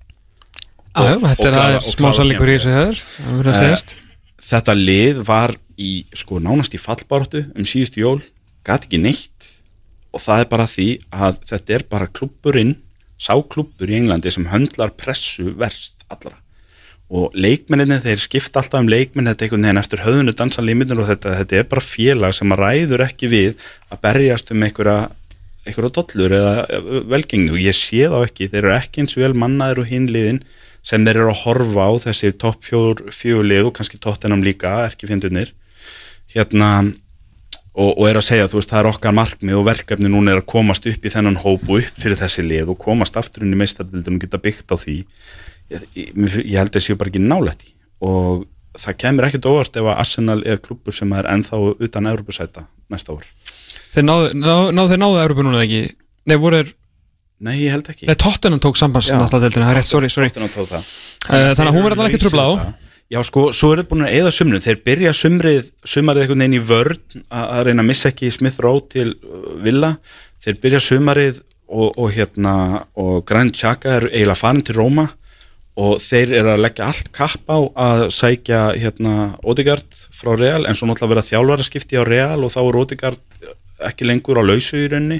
Og- 1.04 1.22
þetta 1.26 1.40
og 1.40 1.46
er 1.46 1.52
klára- 1.52 1.66
aðeins 1.66 1.88
og 1.90 1.94
smá 1.96 2.06
klára 2.08 2.18
sannleikur 2.20 2.48
í 2.52 2.56
þessu 2.56 2.74
höður 2.78 3.02
að 3.52 3.62
Eh, 3.66 3.76
þetta 4.52 4.74
lið 4.80 5.24
var 5.28 5.56
í 5.78 5.92
sko 6.16 6.40
nánast 6.40 6.76
í 6.78 6.80
fallbáratu 6.80 7.42
um 7.56 7.64
síðustu 7.68 8.00
jól, 8.00 8.22
gat 8.64 8.86
ekki 8.88 9.02
neitt. 9.02 9.52
Og 10.14 10.22
það 10.22 10.40
er 10.40 10.46
bara 10.46 10.64
því 10.66 10.88
að 11.12 11.38
þetta 11.52 11.76
er 11.76 11.84
bara 11.90 12.08
klubburinn 12.08 12.76
sá 13.20 13.34
klubbur 13.44 13.88
í 13.90 13.96
Englandi 14.00 14.32
sem 14.32 14.46
höndlar 14.46 14.92
pressu 14.96 15.54
verst 15.58 15.94
allra. 16.10 16.36
Og 17.12 17.32
leikmenninni 17.38 18.00
þeir 18.02 18.18
skipta 18.18 18.62
alltaf 18.62 18.80
um 18.80 18.88
leikmenn 18.88 19.28
þetta 19.28 19.44
er 19.44 19.50
einhvern 19.50 19.66
veginn 19.68 19.82
eftir 19.84 20.00
höfðunu 20.06 20.34
dansa 20.36 20.62
limitur 20.66 21.00
og 21.04 21.08
þetta, 21.12 21.36
þetta 21.44 21.60
er 21.60 21.64
bara 21.70 21.82
félag 21.82 22.34
sem 22.34 22.50
ræður 22.50 23.04
ekki 23.06 23.30
við 23.30 23.56
að 23.92 24.02
berjast 24.02 24.52
um 24.52 24.64
einhverja 24.66 25.12
einhverja 25.66 25.92
dollur 25.98 26.32
eða 26.40 26.56
velgengni. 27.10 27.52
Og 27.52 27.58
ég 27.62 27.74
sé 27.78 28.08
þá 28.10 28.18
ekki, 28.26 28.50
þeir 28.50 28.64
eru 28.64 28.74
ekki 28.80 29.02
eins 29.04 29.16
vel 29.18 29.34
mannaður 29.34 29.84
og 29.84 29.88
hinliðin 29.92 30.42
sem 30.86 31.06
þeir 31.06 31.22
eru 31.24 31.32
að 31.34 31.42
horfa 31.44 31.88
á 31.90 31.92
þessi 32.06 32.34
topp 32.42 32.68
fjór, 32.68 33.06
fjór 33.16 33.48
lið 33.48 33.72
og 33.72 33.76
kannski 33.80 34.00
tóttenam 34.02 34.44
líka, 34.46 34.84
ekki 34.90 35.10
fyndunir 35.10 35.54
hérna 36.34 36.70
og, 37.76 37.92
og 37.92 38.04
er 38.08 38.20
að 38.20 38.28
segja, 38.30 38.50
þú 38.50 38.60
veist, 38.60 38.72
það 38.72 38.82
er 38.82 38.90
okkar 38.92 39.16
markmið 39.18 39.60
og 39.60 39.68
verkefni 39.68 40.12
núna 40.12 40.34
er 40.34 40.42
að 40.42 40.50
komast 40.54 40.88
upp 40.90 41.06
í 41.06 41.12
þennan 41.14 41.40
hóp 41.42 41.66
og 41.68 41.82
upp 41.82 42.02
fyrir 42.02 42.20
þessi 42.20 42.46
lið 42.46 42.72
og 42.74 42.80
komast 42.82 43.18
aftur 43.20 43.46
inn 43.46 43.56
í 43.56 43.60
meistardildum 43.60 44.20
og 44.20 44.26
geta 44.26 44.42
byggt 44.42 44.74
á 44.74 44.76
því. 44.80 44.98
Ég, 45.74 45.86
ég, 45.98 46.54
held 46.54 46.78
að 46.78 46.86
séu 46.86 46.98
bara 47.00 47.10
ekki 47.10 47.24
nálætt 47.24 47.66
í 47.66 47.72
og 48.06 48.46
það 48.78 48.98
kemur 49.02 49.26
ekkert 49.28 49.48
óvart 49.50 49.78
ef 49.80 49.88
að 49.88 50.00
Arsenal 50.04 50.40
er 50.46 50.60
klubbur 50.62 50.94
sem 50.94 51.14
er 51.18 51.28
ennþá 51.32 51.60
utan 51.74 52.10
Evropasæta 52.12 52.66
næsta 52.92 53.16
ár. 53.16 53.28
Þeir 53.96 54.06
náðu, 54.06 54.32
náðu, 54.38 54.74
náðu 54.76 54.92
þeir 54.92 55.02
náðu 55.02 55.22
Európa 55.24 55.46
núna 55.48 55.64
ekki? 55.64 55.82
Nei, 56.28 56.36
voru 56.42 56.60
er, 56.60 56.72
Nei, 57.44 57.56
ég 57.66 57.74
held 57.74 57.90
ekki. 57.92 58.08
nei, 58.08 58.16
Tottenham 58.16 58.62
tók 58.64 58.78
sambands 58.80 59.10
Já. 59.10 59.18
náttúrulega 59.20 59.50
deildina, 59.50 59.66
það 59.68 59.74
er 59.74 59.80
rétt, 59.82 59.90
sorry, 59.90 60.10
sorry 60.10 60.30
Tottenham 60.30 60.54
tók 60.54 60.70
það. 60.70 60.86
Eh, 61.26 61.50
þannig 61.58 61.68
að 61.68 61.74
hún 61.76 61.82
þeir 61.82 61.88
verður 61.88 61.98
allavega 61.98 62.14
ekki 62.14 62.20
eru 62.20 62.30
truflað 62.30 62.48
á. 62.48 62.56
Já, 63.06 63.20
sko, 63.28 63.42
svo 63.54 63.72
er 63.72 63.82
þetta 63.82 63.92
búin 63.92 64.06
að 64.08 64.16
eða 64.18 64.32
sumrið. 64.34 64.64
Þeir 64.66 64.80
byrja 64.88 65.12
sumrið, 65.14 65.68
sumarið 65.86 66.24
einhvern 66.24 66.42
veginn 66.42 66.56
í 66.58 66.64
vörn 66.66 67.26
að 67.30 67.60
reyna 67.68 67.84
að 67.84 67.90
missa 67.92 68.10
ekki 68.10 68.32
Smith 68.34 68.64
Rowe 68.64 68.82
til 68.90 69.12
uh, 69.12 69.52
Villa. 69.62 69.92
Þeir 70.42 70.58
byrja 70.64 70.82
sumarið 70.88 71.44
og, 71.68 71.92
og 72.00 72.10
hérna, 72.16 72.56
og 72.98 73.22
Grand 73.30 73.54
Chaka 73.54 74.00
er 74.00 74.08
eiginlega 74.10 74.40
farin 74.40 74.66
til 74.66 74.80
Róma 74.80 75.06
og 75.76 75.98
þeir 76.00 76.32
eru 76.40 76.54
að 76.54 76.62
leggja 76.64 76.88
allt 76.88 77.10
kapp 77.16 77.52
á 77.52 77.60
að 77.60 78.06
sækja 78.16 78.62
hérna 78.80 79.16
Odegaard 79.44 79.98
frá 80.16 80.32
Real 80.40 80.64
en 80.64 80.78
svo 80.78 80.88
náttúrulega 80.88 81.12
vera 81.12 81.26
þjálfaraskipti 81.28 82.00
á 82.00 82.04
Real 82.08 82.46
og 82.48 82.54
þá 82.54 82.62
er 82.64 82.78
Odegaard 82.80 83.40
ekki 83.90 84.08
lengur 84.08 84.40
á 84.40 84.44
lausu 84.48 84.80
í 84.80 84.88
raunni 84.94 85.20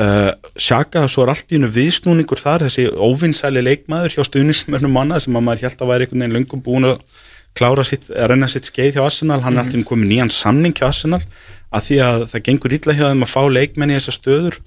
uh, 0.00 0.32
Sjaka, 0.56 1.04
svo 1.10 1.24
er 1.24 1.32
allt 1.32 1.52
í 1.52 1.58
hennu 1.58 1.70
viðsnúningur 1.72 2.40
þar, 2.40 2.66
þessi 2.66 2.88
óvinnsæli 2.92 3.62
leikmaður 3.64 4.16
hjá 4.16 4.24
stuðnismörnum 4.28 4.94
manna 4.96 5.20
sem 5.22 5.36
að 5.36 5.46
maður 5.48 5.66
held 5.66 5.84
að 5.84 5.92
væri 5.92 6.06
einhvern 6.06 6.24
veginn 6.24 6.38
löngum 6.38 6.64
búin 6.64 6.90
að 6.90 6.98
klára 7.56 7.84
sitt, 7.86 8.10
að 8.12 8.32
renna 8.32 8.48
sitt 8.52 8.68
skeið 8.68 8.98
hjá 8.98 9.04
Arsenal. 9.06 9.40
Hann 9.44 9.56
er 9.56 9.64
allt 9.64 9.72
í 9.72 9.78
hennu 9.78 9.88
komið 9.88 10.12
nýjan 10.12 10.34
samning 10.34 10.76
hjá 10.76 10.90
Arsenal 10.90 11.22
að 11.74 11.86
því 11.88 12.00
að 12.06 12.26
það 12.32 12.44
gengur 12.48 12.76
illa 12.76 12.96
hjá 12.96 13.06
þeim 13.06 13.24
að 13.26 13.32
fá 13.32 13.40
leikmenn 13.52 13.92
í 13.92 13.96
þessar 13.98 14.16
stöður. 14.18 14.58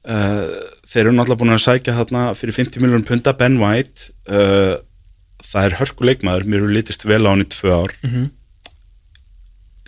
Uh, 0.00 0.44
þeir 0.88 1.02
eru 1.02 1.16
náttúrulega 1.16 1.40
búin 1.42 1.54
að 1.56 1.64
sækja 1.66 1.96
þarna 1.98 2.22
fyrir 2.38 2.56
50 2.56 2.80
miljónum 2.80 3.08
punta 3.08 3.34
Ben 3.36 3.58
White. 3.60 4.12
Uh, 4.30 4.78
það 5.44 5.66
er 5.66 5.78
hörku 5.80 6.06
leikmaður 6.06 6.46
mér 6.46 6.62
eru 6.62 6.76
litist 6.76 7.04
vel 7.08 7.24
á 7.26 7.32
hann 7.32 7.44
í 7.44 7.48
tvö 7.50 7.74
ár 7.82 7.96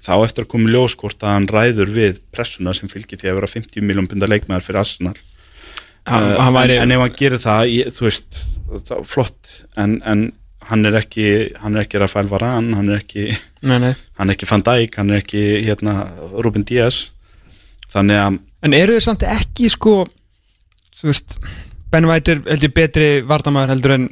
þá 0.02 0.14
eftir 0.18 0.46
að 0.46 0.52
koma 0.54 0.68
í 0.68 0.74
ljós 0.74 0.96
hvort 0.98 1.22
að 1.22 1.36
hann 1.36 1.50
ræður 1.50 1.92
við 1.94 2.20
pressuna 2.34 2.74
sem 2.76 2.90
fylgir 2.90 3.20
því 3.20 3.30
að 3.30 3.40
vera 3.40 3.52
50 3.54 3.86
miljón 3.86 4.08
punda 4.10 4.28
leikmaður 4.30 4.66
fyrir 4.66 4.82
Arsenal. 4.82 5.16
Hann, 6.10 6.28
uh, 6.32 6.38
hann 6.42 6.56
væri, 6.56 6.78
en, 6.80 6.90
en 6.90 6.96
ef 6.96 7.04
hann 7.04 7.18
gerir 7.18 7.42
það, 7.42 7.64
ég, 7.70 7.90
þú 7.94 8.08
veist 8.08 8.40
það, 8.88 9.04
flott, 9.06 9.52
en, 9.78 10.00
en 10.02 10.24
hann 10.70 10.86
er 10.88 10.96
ekki 11.00 11.26
hann 11.62 11.76
er 11.76 11.86
ekki 11.86 12.00
Rafael 12.02 12.28
Varane 12.30 12.76
hann 12.78 12.90
er 12.92 13.02
ekki, 13.02 13.28
nei, 13.66 13.78
nei. 13.82 13.92
hann 14.18 14.30
er 14.30 14.36
ekki 14.36 14.48
Van 14.50 14.64
Dijk 14.66 14.98
hann 15.00 15.12
er 15.12 15.22
ekki 15.22 15.42
hérna, 15.66 15.96
Ruben 16.38 16.66
Díaz 16.68 17.04
þannig 17.92 18.22
að 18.22 18.40
En 18.62 18.76
eru 18.78 18.94
þeir 18.94 19.02
samt 19.08 19.24
ekki 19.26 19.66
sko 19.72 20.04
Þú 20.94 21.08
veist 21.08 21.34
Ben 21.92 22.06
White 22.06 22.36
er 22.36 22.42
held 22.46 22.66
ég 22.68 22.74
betri 22.76 23.08
varnamæður 23.26 23.74
heldur 23.74 23.94
en 23.96 24.04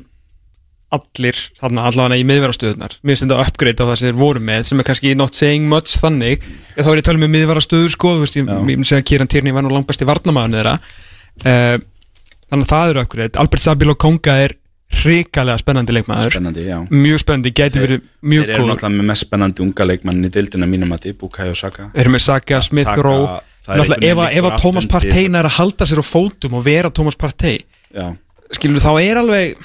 allir 0.94 1.38
þarna 1.60 1.84
allavega 1.88 2.18
í 2.18 2.24
miðverastöðunar 2.26 2.94
mér 3.00 3.14
finnst 3.14 3.24
þetta 3.26 3.44
upgrade 3.44 3.84
á 3.84 3.88
það 3.90 3.98
sem 4.00 4.08
þeir 4.08 4.18
voru 4.20 4.42
með 4.46 4.64
sem 4.68 4.80
er 4.82 4.86
kannski 4.88 5.12
not 5.18 5.36
saying 5.38 5.68
much 5.70 5.98
þannig. 6.02 6.46
Þá 6.74 6.88
er 6.88 6.98
ég 6.98 7.02
að 7.04 7.08
tala 7.08 7.20
um 7.20 7.34
miðverastöður 7.36 7.94
sko 7.94 8.14
veist, 8.20 8.38
ég, 8.38 8.48
myndi 8.50 8.88
segja 8.88 9.02
að 9.04 9.08
Kieran 9.10 9.30
Tierney 9.30 9.54
var 9.54 9.66
nú 9.66 9.72
langt 9.74 9.86
besti 9.90 10.08
varnamæðun 10.08 10.56
þeirra. 10.58 10.74
Uh, 11.44 11.76
þannig 12.50 12.66
að 12.66 12.72
það 12.72 12.92
eru 12.94 13.04
upgrade. 13.04 13.40
Albert 13.44 13.64
Sabilo 13.66 13.96
Konga 14.02 14.36
er 14.46 14.56
hrikalega 15.00 15.62
spennandi 15.62 15.94
leikmaður. 15.94 16.34
Spennandi, 16.34 16.64
mjög 16.90 17.22
spennandi, 17.22 17.52
Þeir- 17.54 17.84
verið 17.86 18.00
mjög 18.26 18.48
Þeir 18.48 18.54
eru 18.56 18.64
góð 18.64 18.70
náttúrulega 18.72 18.96
með 18.96 19.08
mest 19.12 19.26
spennandi 19.28 19.62
unga 19.62 19.86
leikmann 19.86 20.24
í 20.26 20.30
dildina 20.34 20.66
mínum 20.66 20.96
að 20.96 21.12
Bukayo 21.20 21.54
Saka. 21.54 21.90
Erum 21.94 22.16
með 22.18 22.24
Saka, 22.26 22.60
Smith, 22.66 22.90
Rowe. 22.98 23.38
ef, 23.70 24.16
að- 24.18 24.60
Thomas. 24.60 24.86
Partey 24.90 25.28
að 25.30 25.54
halda 25.60 25.86
sér 25.86 26.02
á 26.02 26.04
fótum 26.04 26.58
og 26.58 26.64
vera 26.66 26.90
Thomas 26.90 27.14
Partey 27.14 27.60
skilur 28.50 28.82
þá 28.82 28.90
er 29.02 29.20
alveg 29.20 29.60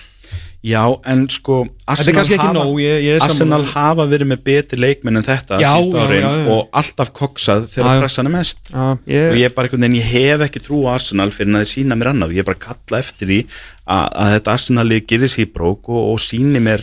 já 0.65 0.81
en 1.05 1.27
sko 1.29 1.59
Arsenal 1.85 2.25
hafa- 2.25 2.53
nóg, 2.55 2.79
ég- 2.81 3.03
ég 3.05 3.21
Arsenal 3.21 3.61
sammála. 3.65 3.73
hafa 3.75 4.05
verið 4.09 4.27
með 4.31 4.39
betri 4.47 4.79
leikmenn 4.81 5.17
en 5.19 5.23
þetta 5.27 5.59
Já, 5.61 5.73
árin 5.77 6.21
já, 6.23 6.31
já. 6.41 6.47
og 6.49 6.69
alltaf 6.73 7.11
koksað 7.13 7.67
þegar 7.69 7.99
pressan 8.01 8.25
er 8.25 8.33
mest. 8.33 8.57
Já, 8.73 8.81
og 8.91 8.99
ég, 9.07 9.37
ég 9.37 9.45
er 9.45 9.53
bara 9.53 9.67
einhvern 9.67 9.85
veginn, 9.85 9.99
ég 10.01 10.09
hef 10.15 10.39
ekki 10.49 10.63
trú 10.65 10.81
á 10.89 10.95
Arsenal 10.97 11.29
fyrir 11.29 11.53
að 11.53 11.61
þeir 11.65 11.73
sína 11.75 11.95
mér 11.99 12.11
annað, 12.15 12.33
ég 12.33 12.41
er 12.41 12.49
bara 12.49 12.57
að 12.57 12.65
kalla 12.67 12.99
eftir 13.03 13.27
því 13.29 13.39
að, 13.85 14.05
að 14.15 14.33
þetta 14.39 14.53
Arsenalið 14.57 15.05
gerir 15.07 15.29
sér 15.35 15.45
í 15.45 15.53
brók 15.53 15.89
og, 15.93 16.01
og 16.15 16.19
síni 16.19 16.59
mér 16.59 16.81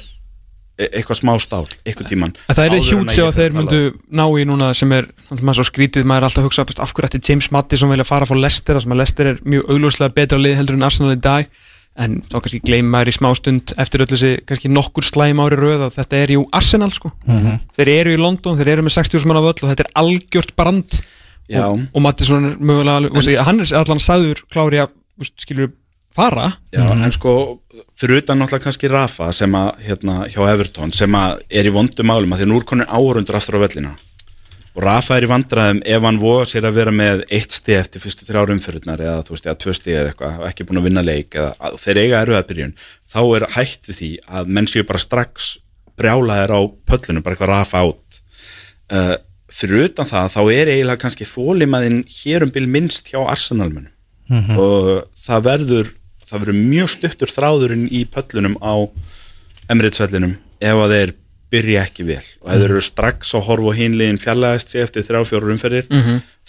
e- 0.78 0.88
eitthvað 0.94 1.18
smá 1.20 1.34
stál, 1.42 1.66
eitthvað 1.84 2.08
tíman 2.12 2.32
að 2.48 2.56
það 2.56 2.64
er 2.64 2.86
hjút 2.86 3.10
sem 3.10 3.24
ég 3.24 3.28
að 3.28 3.36
þeir 3.40 3.52
myndu 3.58 3.80
ná 4.10 4.24
í 4.40 4.46
núna 4.48 4.70
sem 4.78 4.92
er, 4.96 5.10
maður 5.42 5.58
svo 5.60 5.66
skrítið 5.68 6.06
maður 6.08 6.22
er 6.22 6.28
alltaf 6.30 6.42
að 6.42 6.48
hugsa, 6.48 6.64
af 6.86 6.94
hverju 6.94 7.10
ætti 7.10 7.20
James 7.28 7.50
Mattisson 7.52 7.90
vilja 7.92 8.06
fara 8.08 8.26
fór 8.26 8.38
sem 8.48 8.94
að 8.94 8.96
Leicester 9.02 9.26
er 9.34 9.42
mjög 9.44 9.68
augljóslega 9.68 10.14
betra 10.16 10.38
lið 10.38 10.56
heldur 10.56 10.78
en 10.78 10.86
Arsenal 10.88 11.12
í 11.12 11.20
dag 11.20 11.46
en 12.00 12.20
þá 12.24 12.36
kannski 12.38 12.62
gleym 12.64 12.88
maður 12.92 13.10
í 13.12 13.16
smástund 13.18 13.74
eftir 13.80 14.04
öll 14.04 14.10
þessi 14.12 14.30
kannski 14.48 14.70
nokkur 14.72 15.04
slæm 15.04 15.42
ári 15.44 15.58
röð 15.60 15.86
að 15.88 15.98
þetta 15.98 16.20
er 16.22 16.32
jú 16.36 16.46
Arsenal 16.56 16.90
sko. 16.94 17.12
Þeir 17.76 17.92
eru 17.92 18.14
í 18.14 18.20
London, 18.20 18.56
þeir 18.56 18.72
eru 18.76 18.86
með 18.86 18.96
60 18.96 19.28
manna 19.28 19.44
völl 19.44 19.58
og 19.58 19.68
þetta 19.68 19.84
er 19.84 19.92
algjört 20.00 20.56
brand. 20.56 21.02
Já. 21.50 21.66
og, 21.66 21.82
og 21.92 22.04
Mattisson 22.04 22.44
er 22.48 22.58
mögulega 22.62 23.00
alveg, 23.00 23.16
veist, 23.18 23.32
hann 23.44 23.60
er 23.60 23.72
allan 23.76 24.00
sagður 24.00 24.44
klári 24.48 24.78
að 24.80 24.92
skilur 25.42 25.72
fara. 26.14 26.46
Já, 26.72 26.86
en 26.92 27.12
sko, 27.12 27.34
fyrir 27.98 28.22
utan 28.22 28.40
náttúrulega 28.40 28.68
kannski 28.68 28.88
Rafa 28.88 29.28
sem 29.36 29.52
að, 29.58 29.82
hérna, 29.84 30.22
hjá 30.32 30.40
Everton 30.48 30.94
sem 30.96 31.12
að 31.18 31.42
er 31.50 31.68
í 31.68 31.74
vondum 31.74 32.08
málum 32.08 32.32
að 32.32 32.40
því 32.40 32.46
að 32.46 32.52
nú 32.52 32.60
er 32.60 32.66
konin 32.70 32.88
áhörundur 32.88 33.36
aftur 33.36 33.58
á 33.60 33.64
vellina 33.66 33.92
og 34.72 34.84
Rafa 34.86 35.18
er 35.18 35.26
í 35.26 35.30
vandræðum 35.30 35.82
ef 35.84 36.04
hann 36.06 36.20
voga 36.22 36.44
sér 36.48 36.68
að 36.68 36.78
vera 36.78 36.94
með 36.94 37.24
eitt 37.28 37.52
stið 37.52 37.78
eftir 37.78 38.02
fyrstu 38.02 38.28
þrjár 38.28 38.54
umfyrirnar 38.54 39.02
eða 39.04 39.24
þú 39.26 39.34
veist, 39.34 39.48
eða 39.48 39.58
tvö 39.64 39.74
stið 39.76 39.98
eða 39.98 40.12
eitthvað 40.12 40.38
og 40.38 40.46
ekki 40.48 40.66
búin 40.68 40.80
að 40.80 40.86
vinna 40.88 41.04
leik 41.04 41.36
eða 41.36 41.72
þeir 41.82 42.00
eiga 42.00 42.22
erfið 42.22 42.38
að 42.38 42.46
byrjun 42.52 42.74
þá 43.12 43.20
er 43.22 43.46
hægt 43.56 43.90
við 43.90 43.98
því 43.98 44.10
að 44.38 44.54
menn 44.56 44.70
séu 44.72 44.86
bara 44.88 45.02
strax 45.02 45.50
brjálaðir 46.00 46.54
á 46.56 46.60
pöllunum, 46.88 47.24
bara 47.24 47.36
eitthvað 47.36 47.52
Rafa 47.52 47.82
átt 47.84 48.20
uh, 48.96 49.16
fyrir 49.52 49.90
utan 49.90 50.08
það 50.08 50.30
þá 50.32 50.42
er 50.46 50.72
eiginlega 50.72 51.02
kannski 51.04 51.28
þólimaðinn 51.28 52.04
hér 52.08 52.46
um 52.46 52.54
bil 52.54 52.64
minnst 52.70 53.12
hjá 53.12 53.20
Arsenalmennum 53.26 53.92
og 54.56 55.10
það 55.18 55.44
verður 55.50 55.90
það 56.24 56.44
verður 56.46 56.60
mjög 56.72 56.92
stuttur 56.94 57.32
þráðurinn 57.32 57.88
í 57.92 58.06
pöllunum 58.08 58.56
á 58.64 58.88
Emirates-vellinum 59.68 60.38
ef 60.62 60.80
að 60.86 60.94
þeir 60.96 61.12
byrja 61.52 61.84
ekki 61.86 62.06
vel. 62.08 62.22
Og 62.42 62.52
ef 62.52 62.62
þeir 62.62 62.70
eru 62.70 62.84
strax 62.84 63.34
að 63.36 63.46
horfa 63.50 63.74
á 63.74 63.78
hinliðin 63.78 64.20
fjarlæðist 64.22 64.72
sig 64.72 64.84
eftir 64.86 65.06
þrjá 65.06 65.26
fjóru 65.28 65.52
umferðir 65.54 65.88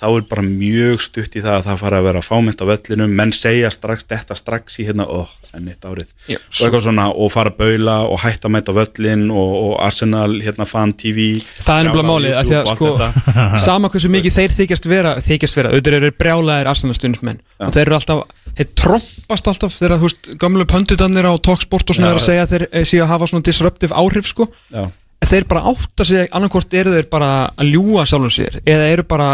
þá 0.03 0.07
er 0.11 0.25
bara 0.27 0.43
mjög 0.45 1.03
stutt 1.05 1.37
í 1.39 1.43
það 1.43 1.57
að 1.57 1.67
það 1.69 1.81
fara 1.83 1.99
að 2.01 2.07
vera 2.09 2.23
fámynd 2.25 2.63
á 2.63 2.65
vellinum, 2.67 3.15
menn 3.19 3.33
segja 3.35 3.71
strax 3.71 4.07
þetta 4.09 4.35
strax 4.37 4.79
í 4.83 4.87
hérna, 4.89 5.07
óh, 5.07 5.31
enn 5.55 5.69
eitt 5.71 5.87
árið. 5.87 6.11
Já, 6.27 6.37
og 6.39 6.61
eitthvað 6.65 6.85
svona, 6.87 7.07
og 7.13 7.31
fara 7.31 7.53
að 7.53 7.59
baula 7.61 7.95
og 8.09 8.19
hætta 8.23 8.49
að 8.49 8.55
mæta 8.57 8.75
á 8.75 8.79
völlin 8.79 9.25
og, 9.31 9.53
og 9.63 9.73
Arsenal, 9.85 10.29
hérna, 10.43 10.67
fan 10.67 10.93
TV 10.99 11.27
Það 11.63 11.79
er 11.79 11.87
nefnilega 11.87 12.09
málið 12.09 12.37
að 12.39 12.49
því 12.51 12.57
að 12.59 12.71
sko 12.73 12.91
sama 13.67 13.91
hversu 13.93 14.11
mikið 14.13 14.37
þeir 14.37 14.55
þykjast 14.57 14.89
vera 14.91 15.13
þykjast 15.23 15.59
vera, 15.59 15.73
auðvitað 15.73 15.99
eru 15.99 16.11
brjálæðir 16.19 16.71
arsenastundismenn 16.73 17.39
og 17.63 17.75
þeir 17.75 17.85
eru 17.85 17.97
alltaf, 17.99 18.23
þeir 18.57 18.73
trompast 18.79 19.49
alltaf 19.51 19.77
þegar 19.77 20.01
þú 20.01 20.09
veist, 20.09 20.33
gamlu 20.41 20.67
pöndutannir 20.69 21.29
á 21.29 21.33
Talksport 21.43 21.93
og 21.93 21.97
svona 21.97 22.11
Já. 22.11 22.13
er 22.13 22.19
að 22.19 22.27
segja 22.27 22.49
þeir 22.51 22.67
eh, 22.69 22.85
séu 22.89 23.03
að 23.05 23.11
hafa 23.13 23.29
svona 23.31 23.47
disruptive 23.47 23.97
áhrif 23.97 24.29
sko. 24.29 24.49
Já. 24.73 24.83
En 25.23 25.29
þeir 25.29 25.47
bara 25.47 25.63
átta 25.71 26.03
sig, 26.07 26.27
annarkvort 26.35 26.73
eru 26.75 26.91
þeir 26.97 27.07
bara 27.11 27.29
að 27.55 27.69
ljúa 27.71 28.03
sjálfum 28.09 28.33
sér 28.33 28.59
eða 28.65 28.89
eru 28.91 29.05
bara 29.07 29.29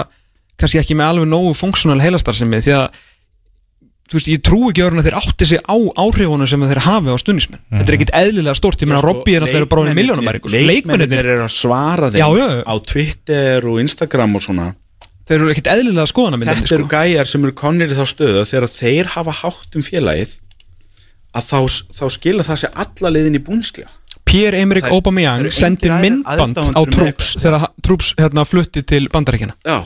kannski 0.60 0.82
ekki 0.82 0.97
með 0.99 1.14
alveg 1.14 1.30
nógu 1.32 1.53
funksjonal 1.57 2.01
heilastarðsemi 2.03 2.60
því 2.66 2.74
að 2.80 2.88
þú 4.10 4.18
veist, 4.18 4.30
ég 4.32 4.39
trú 4.41 4.60
ekki 4.72 4.82
öðrun 4.82 4.99
að 5.03 5.07
þeir 5.10 5.18
átti 5.20 5.45
sig 5.51 5.60
á 5.70 5.76
áhrifunum 6.01 6.47
sem 6.49 6.64
þeir 6.66 6.80
hafi 6.88 7.14
á 7.14 7.18
stundismenn 7.22 7.62
þetta 7.70 7.91
er 7.93 7.97
ekkit 7.99 8.14
eðlilega 8.20 8.57
stórt, 8.57 8.82
ég 8.82 8.89
meina 8.89 9.01
Sko, 9.03 9.12
Robby 9.12 9.36
er 9.38 9.45
alltaf 9.45 9.68
bara 9.70 9.84
orðinn 9.84 9.99
milljónum 9.99 10.30
leikmennir 10.70 11.20
eru 11.30 11.43
að 11.45 11.53
svara 11.53 12.10
þeim 12.10 12.24
Já, 12.24 12.28
já. 12.41 12.47
á 12.66 12.76
Twitter 12.89 13.68
og 13.70 13.78
Instagram 13.84 14.34
og 14.39 14.45
svona. 14.47 14.66
Þeir 15.30 15.38
eru 15.43 15.51
ekkit 15.53 15.70
eðlilega 15.76 16.10
skoðana 16.10 16.39
þetta 16.41 16.74
eru 16.80 16.88
gæjar 16.89 17.30
sem 17.30 17.45
eru 17.45 17.53
konir 17.62 17.93
í 17.93 17.97
þá 17.99 18.05
stöðu 18.10 18.41
að 18.41 18.49
þegar 18.49 18.72
þeir 18.74 19.12
hafa 19.14 19.36
hátt 19.43 19.78
um 19.78 19.86
félagið 19.86 20.34
að 21.38 21.45
þá, 21.51 21.60
þá 21.99 22.03
skila 22.18 22.47
það 22.49 22.62
sér 22.64 22.74
alla 22.82 23.12
liðin 23.14 23.38
í 23.38 23.43
búnsklega 23.45 23.93
Pierre-Emerick 24.30 24.89
er- 24.89 24.93
Aubameyang 24.97 25.43
eru 25.45 25.53
sendi 25.53 25.86
engir 25.86 25.93
aðrir 25.93 26.01
myndband 26.18 26.57
á 26.74 26.82
Troops 26.89 27.30
eitthvað. 27.36 27.43
þegar 27.45 27.68
Troops 27.86 28.10
hérna, 28.18 28.45
flutti 28.49 28.82
til 28.89 29.03
þú 29.14 29.78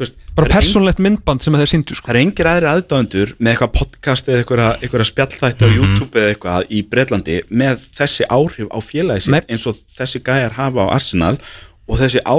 veist 0.00 0.14
bara 0.36 0.46
er 0.48 0.54
persónlegt 0.56 1.02
myndband 1.04 1.42
sem 1.44 1.56
þeir 1.60 1.70
síndu 1.72 1.94
sko. 1.98 2.06
það 2.08 2.14
er 2.16 2.20
engir 2.24 2.50
aðri 2.50 2.70
aðdáðendur 2.72 3.34
með 3.38 3.52
eitthvað 3.54 3.72
podcast 3.78 4.28
eða 4.30 4.42
eitthvað, 4.42 4.70
eitthvað 4.82 5.06
spjallþætti 5.10 5.66
á 5.66 5.70
YouTube 5.76 6.20
eða 6.22 6.32
eitthvað 6.34 6.70
í 6.70 6.82
Breitlandi 6.94 7.38
með 7.50 7.84
þessi 8.00 8.28
áhrif 8.30 8.68
á 8.72 8.78
félagi 8.80 9.26
sitt 9.28 9.50
eins 9.52 9.66
og 9.70 9.78
þessi 9.98 10.22
gæjar 10.26 10.56
hafa 10.58 10.88
á 10.88 10.92
Arsenal 10.96 11.36
og 11.90 12.00
þessi 12.00 12.24
á, 12.24 12.36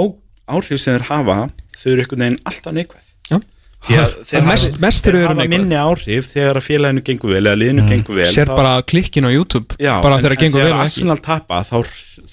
áhrif 0.52 0.80
sem 0.82 0.98
þeir 0.98 1.08
hafa 1.12 1.40
þau 1.76 1.88
eru 1.94 2.02
einhvern 2.04 2.26
veginn 2.26 2.42
alltaf 2.44 2.72
neikvæð 2.76 3.08
Já. 3.32 3.38
því 3.82 3.96
að 3.98 4.10
þeir 4.30 4.44
Mest- 4.46 4.68
hafa, 4.72 4.80
mest 4.84 5.02
þeir 5.06 5.16
eru 5.16 5.26
hafa 5.26 5.46
minni 5.50 5.74
áhrif 5.78 6.26
þegar 6.30 6.58
að 6.60 6.66
félaginu 6.68 7.02
gengur 7.08 7.32
vel 7.34 7.40
eða 7.48 7.58
liðinu 7.58 7.86
gengur 7.90 8.14
vel 8.20 8.26
sér 8.30 8.46
þá- 8.50 8.56
bara 8.60 8.74
klikkin 8.86 9.26
á 9.26 9.30
YouTube 9.34 9.74
Já, 9.82 9.96
bara 10.04 10.18
en, 10.18 10.22
þegar 10.22 10.34
það 10.36 10.42
gengur 10.44 10.60
vel 10.62 10.68
þegar 10.68 10.82
Arsenal 10.84 11.18
tapa 11.18 11.62
þá, 11.66 11.78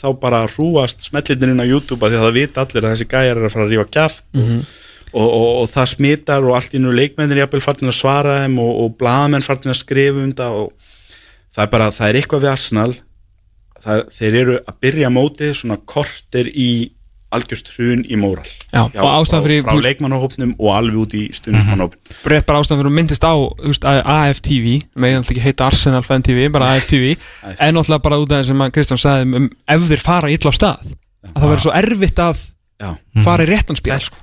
þá 0.01 0.07
bara 0.21 0.41
hrúast 0.45 1.01
smellitin 1.07 1.55
inn 1.55 1.63
á 1.63 1.65
YouTube 1.65 2.05
af 2.05 2.11
því 2.13 2.19
að 2.19 2.25
það 2.27 2.37
vita 2.37 2.61
allir 2.67 2.85
að 2.85 2.93
þessi 2.93 3.09
gæjar 3.15 3.33
er 3.41 3.47
að 3.49 3.55
fara 3.55 3.65
að 3.65 3.73
rífa 3.73 3.87
kjaft 3.97 4.23
Mhm. 4.37 4.59
og, 4.59 4.77
og, 5.13 5.25
og, 5.27 5.49
og 5.63 5.69
það 5.71 5.89
smitar 5.93 6.45
og 6.45 6.55
allt 6.59 6.75
í 6.77 6.81
nú 6.83 6.91
leikmennir 6.95 7.41
jafnvel 7.43 7.63
farnir 7.65 7.91
að 7.93 7.97
svara 7.99 8.37
þeim 8.43 8.59
og, 8.61 8.71
og 8.83 8.95
blaðamenn 9.01 9.45
farnir 9.45 9.73
að 9.73 9.81
skrifa 9.81 10.23
um 10.25 10.33
það 10.37 10.59
og 10.63 10.71
það 11.55 11.65
er 11.65 11.73
bara, 11.73 11.89
það 11.95 12.09
er 12.11 12.19
eitthvað 12.21 12.45
við 12.45 12.51
Arsenal. 12.53 12.93
Það, 13.79 13.99
þeir 14.11 14.35
eru 14.43 14.55
að 14.67 14.79
byrja 14.83 15.09
mótið 15.15 15.53
svona 15.55 15.77
kortir 15.87 16.49
í 16.51 16.69
algjört 17.29 17.67
hrun 17.75 17.99
í 18.09 18.17
móral. 18.17 18.47
Já, 18.73 18.81
og 18.89 19.07
ástæðan 19.21 19.43
fyrir- 19.45 19.61
frá, 19.63 19.71
frá 19.77 19.85
leikmannahópnum 19.85 20.53
og 20.57 20.69
alveg 20.73 20.95
út 21.03 21.13
í 21.13 21.21
stundismannahópnum 21.37 22.17
rétt 22.33 22.47
bara 22.49 22.59
ástæðan 22.63 22.79
fyrir 22.81 22.89
að 22.89 22.95
myndist 22.97 23.23
á 23.25 23.33
veist, 23.61 23.85
AFTV, 23.85 24.67
með 24.97 25.15
alltaf 25.19 25.31
ekki 25.35 25.43
heita 25.45 25.67
Arsenal 25.69 26.01
fan 26.07 26.25
TV, 26.25 26.47
bara 26.51 26.69
AFTV 26.75 27.05
en 27.53 27.77
náttúrulega 27.77 28.01
bara 28.07 28.17
út 28.23 28.33
af 28.33 28.41
það 28.41 28.49
sem 28.49 28.63
Kristján 28.79 29.01
sagði 29.03 29.37
um, 29.43 29.49
ef 29.75 29.85
þeir 29.91 30.03
fara 30.09 30.31
illa 30.33 30.49
á 30.49 30.57
stað 30.57 30.89
að 31.29 31.37
það 31.37 31.47
verður 31.53 31.63
svo 31.67 31.75
erfitt 31.83 32.23
að 32.25 32.41
Já. 32.41 32.58
Fara 33.25 33.43
í 33.43 33.49
réttan 33.49 33.79
spil 33.79 33.99
sko. 34.05 34.21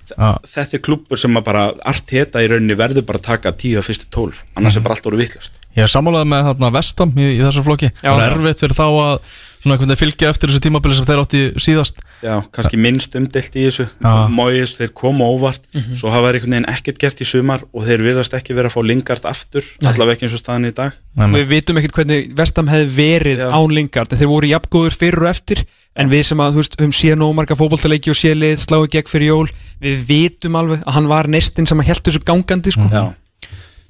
Þetta 0.48 0.78
er 0.78 0.84
klubur 0.84 1.20
sem 1.20 1.36
að 1.36 1.46
bara 1.50 1.68
Arteta 1.84 2.42
í 2.44 2.48
rauninni 2.50 2.78
verður 2.78 3.04
bara 3.09 3.20
að 3.20 3.28
taka 3.30 3.52
10 3.52 3.80
af 3.80 3.88
fyrstu 3.90 4.09
12 4.14 4.42
annars 4.57 4.78
er 4.78 4.84
bara 4.86 4.96
allt 4.96 5.09
orðið 5.11 5.26
vittlust 5.26 5.61
Ég 5.76 5.84
er 5.84 5.92
sammálaði 5.92 6.30
með 6.30 6.46
þarna 6.48 6.68
Vestam 6.72 7.11
í, 7.20 7.24
í 7.36 7.40
þessu 7.42 7.62
flokki. 7.66 7.90
Já. 8.00 8.07
Það 8.09 8.22
er 8.24 8.34
erfitt 8.38 8.62
fyrir 8.62 8.74
þá 8.78 8.84
að 8.86 9.34
svona 9.66 9.96
fylgja 10.00 10.30
eftir 10.32 10.48
þessu 10.48 10.61
tímabili 10.64 10.96
sem 10.96 11.09
þeir 11.09 11.20
átti 11.20 11.40
síðast. 11.61 12.00
Já, 12.24 12.32
kannski 12.57 12.80
minnst 12.80 13.18
umdelt 13.18 13.59
í 13.61 13.66
þessu. 13.66 13.86
Móis, 14.32 14.72
þeir 14.78 14.94
koma 14.96 15.28
óvart. 15.28 15.68
Svo 15.92 16.09
hafa 16.14 16.30
þeir 16.30 16.38
einhvern 16.38 16.57
veginn 16.57 16.68
ekkert 16.72 17.02
gert 17.02 17.20
í 17.20 17.28
sumar 17.28 17.66
og 17.76 17.84
þeir 17.84 18.07
virðast 18.09 18.38
ekki 18.38 18.57
vera 18.57 18.72
að 18.72 18.78
fá 18.78 18.88
lingart 18.88 19.28
aftur 19.28 19.68
allavega 19.84 20.16
ekki 20.16 20.30
eins 20.30 20.38
og 20.38 20.44
staðan 20.46 20.70
í 20.70 20.74
dag. 20.80 20.96
Nei, 21.20 21.28
við 21.36 21.48
vitum 21.52 21.82
ekkert 21.82 22.00
hvernig 22.00 22.32
Vestam 22.40 22.72
hefði 22.72 22.88
verið 22.96 23.44
Já. 23.44 23.50
án 23.52 23.76
Lingard 23.76 24.16
þeir 24.16 24.32
voru 24.32 24.54
jafngóður 24.54 24.96
fyrir 24.96 25.26
og 25.26 25.32
eftir 25.34 25.66
en 25.97 26.11
við 26.12 26.24
sem 26.30 26.42
að, 26.44 26.57
þú 26.57 26.62
veist, 26.62 26.78
höfum 26.80 26.97
séð 26.97 27.18
nóg 27.22 27.34
marga 27.38 27.57
fótboltaleiki 27.59 28.12
og 28.12 28.18
séð 28.20 28.38
lið 28.42 28.57
sláðu 28.64 28.90
gegn 28.97 29.11
fyrir 29.12 29.30
jól 29.32 29.47
við 29.82 30.03
vitum 30.09 30.59
alveg 30.61 30.82
að 30.86 30.97
hann 30.99 31.09
var 31.12 31.28
neistinn 31.32 31.68
sem 31.68 31.80
að 31.80 31.90
held 31.92 32.03
þessu 32.09 32.24
gangandi 32.28 32.72
sko. 32.76 32.88
Já. 32.92 33.05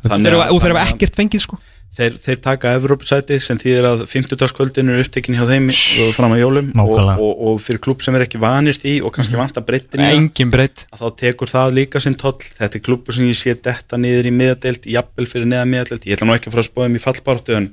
Þannig 0.07 0.29
þeir, 0.31 0.37
að- 0.45 0.53
og 0.55 0.61
þeir 0.63 0.75
hafa 0.77 0.93
ekkert 0.93 1.17
fengið 1.19 1.43
sko. 1.47 1.59
þeir, 1.97 2.17
þeir 2.21 2.41
taka 2.45 2.73
Evrópsæti 2.77 3.39
sem 3.41 3.57
þýðir 3.57 3.87
að 3.89 4.03
50-dagskvöldin 4.11 4.91
er 4.93 4.99
upptekin 5.01 5.37
hjá 5.39 5.47
þeim 5.49 5.69
og 5.73 6.11
fram 6.13 6.35
að 6.35 6.41
jólum 6.43 6.67
og, 6.83 6.91
og, 7.17 7.31
og 7.49 7.61
fyrir 7.65 7.81
klub 7.87 8.03
sem 8.05 8.15
er 8.19 8.25
ekki 8.27 8.41
vanir 8.43 8.77
því 8.77 8.99
og 9.07 9.15
kannski 9.17 9.39
vantar 9.39 9.65
breyttin 9.65 10.03
í 10.03 10.05
það 10.05 10.17
engin 10.19 10.51
breytt 10.53 10.85
að 10.93 11.01
þá 11.01 11.07
tekur 11.23 11.49
það 11.55 11.73
líka 11.79 12.03
sinn 12.05 12.19
toll 12.21 12.37
þetta 12.43 12.77
er 12.77 12.85
klubur 12.85 13.17
sem 13.17 13.25
ég 13.31 13.39
sé 13.39 13.55
detta 13.57 13.97
niður 14.03 14.29
í 14.29 14.35
miðadelt 14.37 14.85
jafnvel 14.93 15.27
fyrir 15.31 15.49
neða 15.55 15.71
miðadelt, 15.73 16.05
ég 16.05 16.19
ætla 16.19 16.29
nú 16.29 16.37
ekki 16.37 16.51
að 16.51 16.57
fara 16.59 16.67
að 16.67 16.69
spóða 16.69 16.91
um 16.93 16.99
í 17.01 17.05
fallbáratu 17.07 17.57
en 17.63 17.71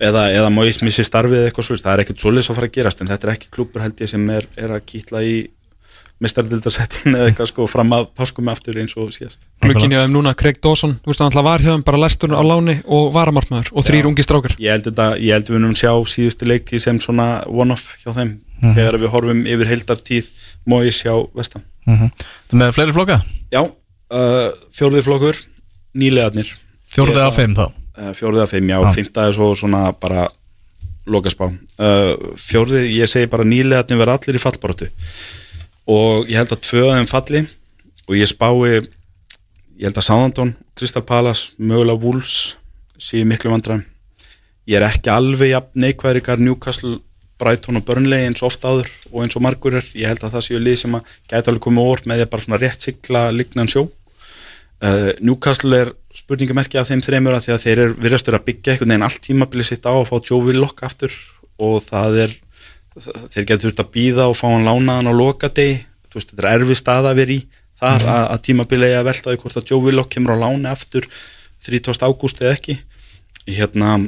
eða, 0.00 0.24
eða 0.34 0.48
Móis 0.54 0.80
missi 0.84 1.04
starfið 1.06 1.42
eða 1.42 1.50
eitthvað 1.50 1.68
svolítið, 1.68 1.86
það 1.86 1.94
er 1.94 2.02
ekkert 2.04 2.24
svolítið 2.24 2.50
að 2.50 2.58
fara 2.58 2.70
að 2.70 2.74
gerast 2.78 3.00
en 3.02 3.12
þetta 3.12 3.28
er 3.28 3.34
ekki 3.34 3.52
klubur 3.54 3.84
held 3.84 4.02
ég 4.04 4.10
sem 4.12 4.28
er, 4.34 4.48
er 4.56 4.74
að 4.76 4.84
kýtla 4.92 5.22
í 5.26 5.36
mistardildarsettin 6.18 7.14
eða 7.14 7.28
eitthvað 7.30 7.50
sko 7.52 7.66
fram 7.70 7.92
að 7.94 8.08
páskum 8.18 8.48
aftur 8.50 8.80
eins 8.82 8.96
og 8.98 9.12
síðast. 9.14 9.44
Glukkin 9.62 9.92
hjá 9.94 10.00
þeim 10.02 10.16
núna, 10.16 10.32
Craig 10.38 10.58
Dawson 10.58 10.96
Þú 11.04 11.12
veist, 11.12 11.22
hann 11.22 11.30
alltaf 11.30 11.46
var 11.46 11.62
hjá 11.62 11.70
þeim 11.70 11.84
bara 11.86 12.00
lestur 12.02 12.34
á 12.34 12.42
láni 12.42 12.74
og 12.90 13.12
varamartmaður 13.14 13.70
og 13.70 13.86
þrýr 13.86 14.08
ungi 14.10 14.24
strákar. 14.26 14.56
Ég 14.58 14.74
held, 14.74 14.88
þetta, 14.90 15.06
ég 15.22 15.36
held 15.36 15.52
við 15.52 15.60
munum 15.60 15.76
sjá 15.78 15.92
síðustu 16.10 16.48
leiktíð 16.50 16.82
sem 16.82 16.98
svona 17.02 17.28
one-off 17.46 17.94
hjá 18.02 18.10
þeim 18.16 18.34
þegar 18.62 18.98
við 18.98 19.12
horfum 19.14 19.44
yfir 19.46 19.70
heildartíð 19.72 20.30
móið 20.68 20.94
sjá 20.98 21.12
vestam 21.38 21.64
Þetta 21.86 22.58
með 22.60 22.74
fleiri 22.76 22.96
flokka? 22.96 23.20
já, 23.54 23.62
uh, 23.62 24.48
fjórði 24.74 25.04
flokkur 25.06 25.38
nýlegaðnir 25.98 26.50
Fjórði 26.88 27.14
Ég 27.14 27.22
af 27.28 27.38
fimm 27.38 27.54
þá 27.56 27.68
uh, 27.98 28.12
fjórði 28.16 28.44
af 28.44 28.52
fimm, 28.54 28.70
já, 28.70 28.78
Já. 28.82 28.92
fymta 28.94 29.26
er 29.28 29.36
svo 29.36 29.50
svona 29.58 29.88
bara 29.98 30.28
lokaspá. 31.08 31.50
Uh, 31.80 32.14
fjórði, 32.40 32.84
ég 32.98 33.10
segi 33.10 33.30
bara 33.30 33.46
nýlegaðnir 33.48 34.00
verða 34.00 34.18
allir 34.18 34.38
í 34.38 34.42
fallbaróttu 34.42 34.90
og 35.88 36.28
ég 36.28 36.36
held 36.36 36.52
að 36.52 36.64
tvö 36.66 36.84
af 36.84 36.98
þeim 36.98 37.08
falli 37.08 37.44
og 38.08 38.16
ég 38.18 38.28
spái 38.28 38.52
ég 39.78 39.86
held 39.86 40.00
að 40.00 40.04
Southampton, 40.08 40.54
Crystal 40.76 41.04
Palace 41.06 41.54
mögulega 41.56 42.02
Wolves 42.02 42.56
séu 42.98 43.24
miklu 43.28 43.52
vandræðum. 43.52 43.84
Ég 44.68 44.80
er 44.80 44.88
ekki 44.88 45.12
alveg 45.12 45.54
ykkar 46.18 46.42
Newcastle, 46.42 46.98
Brighton 47.38 47.78
og 47.78 47.84
Burnley 47.86 48.26
eins 48.26 48.42
og 48.42 48.50
oft 48.50 48.64
áður 48.66 48.90
og 49.12 49.22
eins 49.22 49.36
og 49.38 49.44
margur 49.46 49.78
er. 49.78 49.86
Ég 49.94 50.10
held 50.10 50.24
að 50.26 50.34
það 50.34 50.46
séu 50.48 50.58
lið 50.60 50.80
sem 50.82 50.98
að 50.98 51.12
gæti 51.30 51.52
alveg 51.52 51.64
komið 51.68 51.90
orð 51.92 52.08
með 52.10 52.18
því 52.18 52.26
að 52.26 52.32
bara 52.32 52.44
svona 52.44 52.60
rétt 52.64 52.88
sigla 52.88 53.22
lignan 53.30 53.70
sjó. 53.70 53.84
Uh, 54.82 55.12
Newcastle 55.22 55.78
er 55.78 55.92
spurningamerki 56.18 56.80
af 56.80 56.90
þeim 56.90 57.02
þreymur 57.04 57.36
að 57.36 57.46
því 57.46 57.54
að 57.54 57.64
þeir 57.64 57.82
eru 57.84 57.96
virðast 58.02 58.28
vera 58.28 58.40
að 58.40 58.46
byggja 58.48 58.74
einhvern 58.74 58.92
veginn 58.92 59.06
allt 59.08 59.22
tímabilið 59.24 59.70
sitt 59.70 59.88
á 59.88 59.92
að 59.94 60.08
fá 60.10 60.16
Joe 60.18 60.42
Willock 60.48 60.84
aftur 60.86 61.14
og 61.58 61.80
það 61.84 62.20
er 62.24 62.36
þeir 62.98 63.46
getur 63.46 63.68
þurft 63.68 63.82
að 63.84 63.92
býða 63.94 64.28
og 64.30 64.36
fá 64.38 64.46
hann 64.50 64.66
lánaðan 64.66 65.10
á 65.10 65.14
lokadegi, 65.14 65.80
þú 66.10 66.18
veist, 66.18 66.32
þetta 66.32 66.44
er 66.44 66.52
erfi 66.56 66.78
stað 66.78 67.10
að 67.10 67.20
vera 67.20 67.36
í 67.36 67.40
þar 67.78 68.06
að, 68.10 68.22
að 68.34 68.44
tímabilið 68.48 68.94
er 68.94 69.00
að 69.00 69.08
velta 69.08 69.32
því 69.32 69.40
hvort 69.42 69.58
að 69.60 69.72
Joe 69.72 69.84
Willock 69.84 70.12
kemur 70.14 70.34
á 70.34 70.42
láni 70.42 70.70
aftur 70.70 71.06
30. 71.66 72.00
ágúst 72.02 72.40
eða 72.42 72.54
ekki. 72.56 72.78
Hérna 73.48 73.98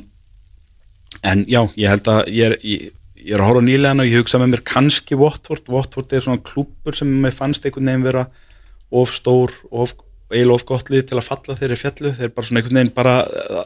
en 1.26 1.44
já, 1.50 1.62
ég 1.76 1.90
held 1.90 2.10
að 2.10 2.20
ég 2.34 2.50
er, 2.50 2.56
ég, 2.66 2.90
ég 3.20 3.34
er 3.36 3.42
að 3.42 3.50
horfa 3.50 3.64
nýlega 3.66 4.02
og 4.02 4.10
ég 4.10 4.22
hugsa 4.22 4.40
með 4.40 4.54
mér 4.54 4.64
kannski 4.72 5.18
Watford, 5.18 5.66
Watford 5.70 6.14
er 6.14 6.24
svona 6.24 6.42
klúpur 6.44 6.96
sem 6.96 7.10
mér 7.22 7.34
fannst 7.36 7.66
einhvern 7.66 7.90
veginn 7.90 8.06
vera 8.06 8.26
of 8.90 9.12
stór, 9.14 9.54
of, 9.70 9.94
eiginlega 10.30 10.56
of 10.56 10.64
gott 10.68 10.90
lið 10.92 11.06
til 11.10 11.18
að 11.20 11.26
falla 11.28 11.56
þeirri 11.58 11.78
fjallu, 11.80 12.12
þeir 12.18 12.32
bara 12.34 12.46
svona 12.48 12.60
einhvern 12.62 12.78
veginn 12.80 12.92
bara, 12.96 13.14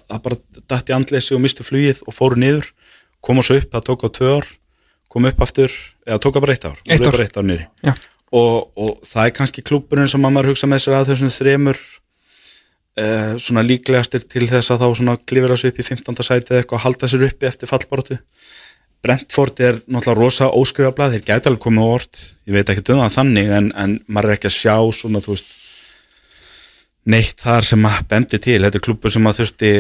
að 0.09 0.21
bara 0.27 0.39
datt 0.73 0.91
í 0.91 0.97
andleysi 0.97 1.37
og 1.37 1.43
mistu 1.45 1.67
flugið 1.67 2.03
og 2.09 2.17
fóru 2.17 2.41
niður, 2.41 2.71
koma 3.25 3.45
svo 3.45 3.59
upp 3.61 3.71
það 3.75 3.87
tók 3.91 4.07
á 4.07 4.09
tvö 4.19 4.31
ár, 4.39 4.49
kom 5.13 5.29
upp 5.31 5.45
aftur 5.45 5.75
eða 6.09 6.21
tók 6.25 6.39
á 6.39 6.45
bara 6.45 6.57
eitt 6.57 6.69
ár, 6.69 6.79
Eitt 6.89 7.07
ár. 7.07 7.21
eitt 7.21 7.37
ár 7.39 7.51
Já. 7.85 7.93
og, 8.33 8.71
og 8.77 8.97
það 9.07 9.29
er 9.29 9.37
kannski 9.37 9.65
klúpurinn 9.67 10.11
sem 10.11 10.25
að 10.25 10.35
maður 10.35 10.53
hugsa 10.55 10.71
með 10.71 10.85
sér 10.85 10.99
að 10.99 11.13
þessum 11.13 11.33
þremur 11.35 11.81
uh, 12.99 13.35
svona 13.41 13.65
líklegastir 13.67 14.25
til 14.29 14.49
þess 14.51 14.73
að 14.75 14.85
þá 14.85 14.89
svona 15.01 15.17
klifra 15.23 15.57
sig 15.61 15.73
upp 15.73 15.81
í 15.81 15.87
15. 15.87 16.21
sæti 16.25 16.53
eða 16.55 16.63
eitthvað 16.63 16.81
að 16.81 16.87
halda 16.89 17.11
sér 17.13 17.27
uppi 17.29 17.51
eftir 17.51 17.71
fallbaróttu 17.71 18.21
Brentford 19.05 19.61
er 19.61 19.83
náttúrulega 19.85 20.17
rosa 20.17 20.47
óskrifablað, 20.57 21.19
þeir 21.19 21.25
gæti 21.29 21.51
alveg 21.51 21.61
komið 21.67 21.85
á 21.85 21.89
orð 21.99 22.21
ég 22.49 22.55
veit 22.57 22.71
ekki 22.73 22.85
um 22.95 23.03
það 23.03 23.17
þannig 23.19 23.51
en, 23.59 23.67
en 23.77 23.97
maður 24.09 24.31
er 24.31 24.39
ekki 24.39 24.49
að 24.49 24.57
sjá 24.57 24.77
svona 24.97 25.21
þú 25.25 25.35
veist 25.35 25.53
neitt 27.11 27.43
þar 27.45 27.67
sem 27.67 27.85
að 27.89 27.99
bendi 28.09 28.41
til. 28.41 28.61
Þetta 28.65 28.81
er 28.81 28.85
klubur 28.87 29.13
sem 29.13 29.29
að 29.29 29.41
þurfti 29.43 29.73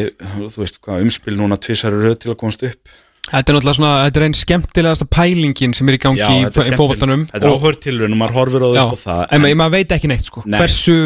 veist 0.58 0.80
hvað 0.84 1.06
umspil 1.06 1.38
núna 1.38 1.56
tvisar 1.60 1.94
röð 1.96 2.18
til 2.24 2.34
að 2.34 2.38
komast 2.42 2.64
upp. 2.68 2.94
Þetta 3.24 3.40
er 3.40 3.56
náttúrulega 3.56 3.76
svona, 3.78 3.92
þetta 4.04 4.20
er 4.20 4.24
einn 4.26 4.34
skemmtilegasta 4.36 5.06
pælingin 5.08 5.72
sem 5.76 5.88
er 5.88 5.96
í 5.96 6.00
gangi 6.02 6.20
er 6.20 6.50
í 6.52 6.76
fótboltanum 6.76 7.22
þetta 7.30 7.48
er 7.48 7.54
áhörð 7.56 7.78
tilraun 7.86 8.12
og 8.12 8.18
maður 8.20 8.34
horfir 8.36 8.64
á 8.68 8.70
Já, 8.76 8.82
það 9.00 9.22
en 9.32 9.40
ma- 9.40 9.52
maður 9.62 9.72
veit 9.78 9.94
ekki 9.96 10.10
neitt 10.12 10.28
sko. 10.28 10.42
Nei. 10.44 10.58
Hversu, 10.60 10.96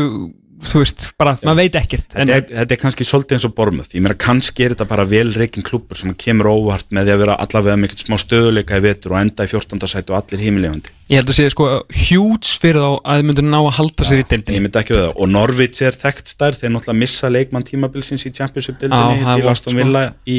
þú 0.67 0.83
veist, 0.83 1.09
bara, 1.21 1.37
maður 1.47 1.61
veit 1.63 1.79
ekkert 1.79 2.07
þetta 2.17 2.37
er, 2.37 2.45
þetta 2.51 2.77
er 2.77 2.83
kannski 2.83 3.07
svolítið 3.07 3.39
eins 3.39 3.47
og 3.49 3.55
Bormuth 3.59 3.97
ég 3.97 4.05
meina 4.05 4.19
kannski 4.19 4.67
er 4.67 4.75
þetta 4.75 4.89
bara 4.91 5.07
vel 5.09 5.33
reikin 5.37 5.67
klubur 5.67 5.99
sem 6.01 6.15
kemur 6.19 6.51
óvart 6.51 6.89
með 6.95 7.09
því 7.09 7.15
að 7.15 7.23
vera 7.25 7.37
allavega 7.45 7.81
eitthvað 7.89 8.07
smá 8.07 8.19
stöðuleika 8.25 8.81
í 8.81 8.87
vetur 8.89 9.15
og 9.15 9.21
enda 9.23 9.47
í 9.47 9.53
14. 9.53 9.91
sæti 9.95 10.15
og 10.15 10.21
allir 10.23 10.47
heimilefandi 10.47 10.95
Ég 11.09 11.23
held 11.23 11.31
að 11.33 11.39
sé 11.39 11.45
sko 11.49 11.67
hjúts 11.89 12.51
fyrir 12.61 12.83
þá 12.85 12.89
að 13.01 13.21
þið 13.21 13.29
myndir 13.31 13.47
ná 13.49 13.59
að 13.63 13.71
halda 13.79 14.05
sér 14.05 14.19
í 14.19 14.25
ég 14.25 14.27
dildinni 14.29 14.59
myndi 14.67 14.81
ekki 14.83 14.93
við 14.93 14.99
það. 15.07 15.13
Og 15.17 15.31
Norvits 15.33 15.85
er 15.89 15.97
þekkt 15.97 16.33
stær 16.35 16.59
þeir 16.59 16.75
náttúrulega 16.75 17.01
missa 17.01 17.31
leikmann 17.33 17.65
tímabilsins 17.65 18.27
í 18.29 18.33
Championship 18.37 18.77
Já, 18.77 18.83
dildinni 18.83 19.23
er 19.23 19.41
til 19.41 19.49
Aston 19.49 19.73
sko. 19.73 19.79
Villa 19.81 20.03
í, 20.29 20.37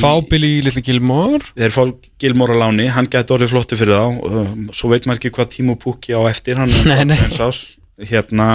Fábili 0.00 0.54
í 0.56 0.62
Little 0.64 0.80
Gilmore. 0.86 1.52
Þeir 1.58 1.74
fá 1.74 1.82
Gilmore 2.22 2.56
á 2.56 2.62
láni, 2.62 2.86
hann 2.94 3.10
gæti 3.12 3.34
orðið 3.36 3.52
flottu 3.52 3.76
fyrir 3.76 4.00
þá. 4.00 4.72
Svo 4.78 4.92
veit 4.94 5.04
maður 5.04 5.20
ekki 5.20 5.34
hvað 5.36 5.52
Timo 5.58 5.76
Pukki 5.82 6.16
á 6.16 6.24
eftir 6.30 6.62
hann 6.62 6.72
Nei, 6.88 7.02
nei. 7.10 7.18
Hérna 8.08 8.48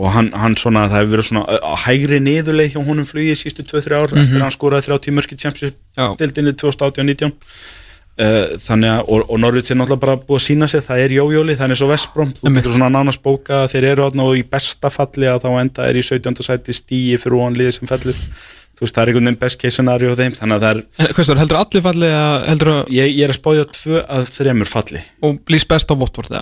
og 0.00 0.08
hann, 0.14 0.30
hann 0.32 0.56
svona, 0.56 0.86
það 0.88 1.02
hefur 1.02 1.12
verið 1.16 1.28
svona 1.28 1.76
hægri 1.84 2.18
niðurleið 2.24 2.74
hjá 2.74 2.80
honum 2.86 3.08
flugið 3.08 3.38
sístu 3.42 3.64
2-3 3.68 3.98
ár 3.98 4.14
eftir 4.22 4.38
að 4.38 4.46
hann 4.46 4.54
skoraði 4.54 4.88
30 4.88 5.16
mörki 5.18 5.36
dildinni 6.20 6.54
2018-19 6.56 7.32
uh, 8.20 8.56
þannig 8.62 8.90
að, 8.92 9.02
og, 9.08 9.26
og 9.28 9.42
Norvits 9.42 9.72
er 9.72 9.78
náttúrulega 9.80 10.04
bara 10.06 10.16
búið 10.22 10.40
að 10.40 10.46
sína 10.46 10.68
sig, 10.70 10.84
það 10.86 11.04
er 11.04 11.14
jójóli, 11.18 11.58
það 11.58 11.74
er 11.74 11.80
svo 11.82 11.90
Vestbrom, 11.90 12.32
þú 12.38 12.54
getur 12.56 12.76
svona 12.76 12.90
nánast 12.94 13.22
bóka 13.24 13.66
þeir 13.72 13.88
eru 13.92 14.08
þarna 14.08 14.22
og 14.30 14.40
í 14.40 14.46
besta 14.54 14.92
falli 14.92 15.28
að 15.28 15.44
þá 15.44 15.50
enda 15.60 15.88
er 15.90 16.00
í 16.00 16.06
17. 16.08 16.42
sæti 16.48 16.76
stíi 16.76 17.20
fyrir 17.20 17.38
ofan 17.40 17.58
liði 17.58 17.76
sem 17.78 17.90
fellur. 17.90 18.24
Þú 18.72 18.86
veist, 18.86 18.96
það 18.96 19.02
er 19.02 19.10
einhvern 19.10 19.28
veginn 19.28 19.42
best 19.42 19.58
case 19.60 19.76
scenario 19.76 20.14
á 20.16 20.18
þeim, 20.18 20.34
þannig 20.38 20.56
að 20.56 20.62
það 20.64 20.72
er 20.72 20.78
En 21.04 21.12
hvað 21.12 21.26
stór, 21.28 21.40
heldur 21.42 21.58
allir 21.60 21.84
falli 21.84 22.08
að 22.16 22.36
heldur 22.48 22.70
að, 22.72 22.80
ég, 22.96 23.12
ég 23.12 23.28
er 23.28 23.34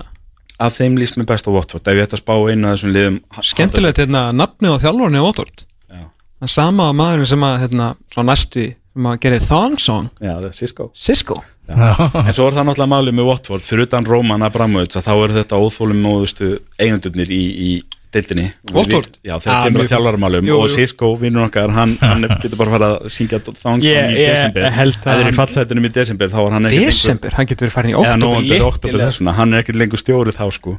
að 0.07 0.20
að 0.61 0.67
á 0.67 0.67
af 0.69 0.77
þeim 0.77 0.99
líst 1.01 1.17
mér 1.19 1.29
best 1.31 1.49
á 1.49 1.51
Watford 1.55 1.89
ef 1.89 1.97
ég 1.97 2.07
ætti 2.07 2.19
að 2.19 2.23
spá 2.25 2.35
einu 2.37 2.69
af 2.69 2.77
þessum 2.77 2.95
liðum 2.95 3.21
Skemmtilegt 3.41 4.03
hérna 4.03 4.27
nafnið 4.37 4.77
á 4.77 4.83
þjálfurinn 4.85 5.21
í 5.21 5.25
Votvort 5.25 5.65
Já. 5.89 6.03
Það 6.41 6.53
sama 6.57 6.91
maðurinn 6.97 7.31
sem 7.31 7.47
að 7.49 7.57
hérna, 7.65 7.89
svo 8.13 8.27
næstu 8.27 8.67
sem 8.75 9.09
að 9.11 9.23
gera 9.25 9.41
Thong 9.47 9.81
Song 9.81 10.11
Já, 10.21 10.35
það 10.37 10.51
er 10.51 10.59
Cisco 10.59 10.91
Cisco 10.95 11.41
En 11.71 12.35
svo 12.35 12.49
er 12.49 12.57
það 12.57 12.67
náttúrulega 12.67 12.91
málið 12.91 13.15
með 13.15 13.29
Watford. 13.29 13.63
Fyrir 13.63 13.87
utan 13.87 14.07
Róman 14.09 14.43
Abramovits 14.43 14.99
að 14.99 15.05
þá 15.07 15.13
er 15.15 15.35
þetta 15.37 15.61
óþólum 15.63 16.01
móðustu 16.03 16.49
eigendurnir 16.83 17.31
í, 17.31 17.43
í 17.55 17.71
deildinni. 18.13 18.47
Watford? 18.75 19.19
Já, 19.25 19.37
þegar 19.39 19.55
Ah, 19.55 19.65
kemur 19.67 19.83
að 19.85 19.91
þjálfarmálum 19.93 20.49
og 20.57 20.65
jú. 20.67 20.75
Cisco, 20.75 21.11
vinnur 21.21 21.45
okkar, 21.47 21.71
hann, 21.77 21.97
hann 22.01 22.23
getur 22.43 22.57
bara 22.59 22.71
fara 22.75 22.89
að 22.99 23.05
syngja 23.15 23.39
Ég- 23.39 23.57
Song 23.57 23.83
í 23.83 24.17
desember. 24.27 24.67
að 25.07 25.15
þeir 25.15 25.21
eru 25.27 25.31
í 25.31 25.39
fallsætinum 25.39 25.87
í 25.87 25.93
desember 25.93 26.29
þá 26.29 26.39
var 26.43 26.51
hann 26.57 26.67
ekkert 26.71 26.87
Desember, 26.91 27.31
hann 27.39 27.47
getur 27.47 27.67
verið 27.69 27.77
farin 27.77 27.91
í 27.91 27.95
eða 27.95 28.01
oktober 28.03 28.27
nóvember, 28.27 28.67
oktober 28.67 29.01
þessuna, 29.07 29.35
hann 29.39 29.55
er 29.55 29.63
ekkert 29.63 29.77
lengur 29.83 30.03
stjórið 30.03 30.37
þá 30.41 30.47
sko. 30.59 30.79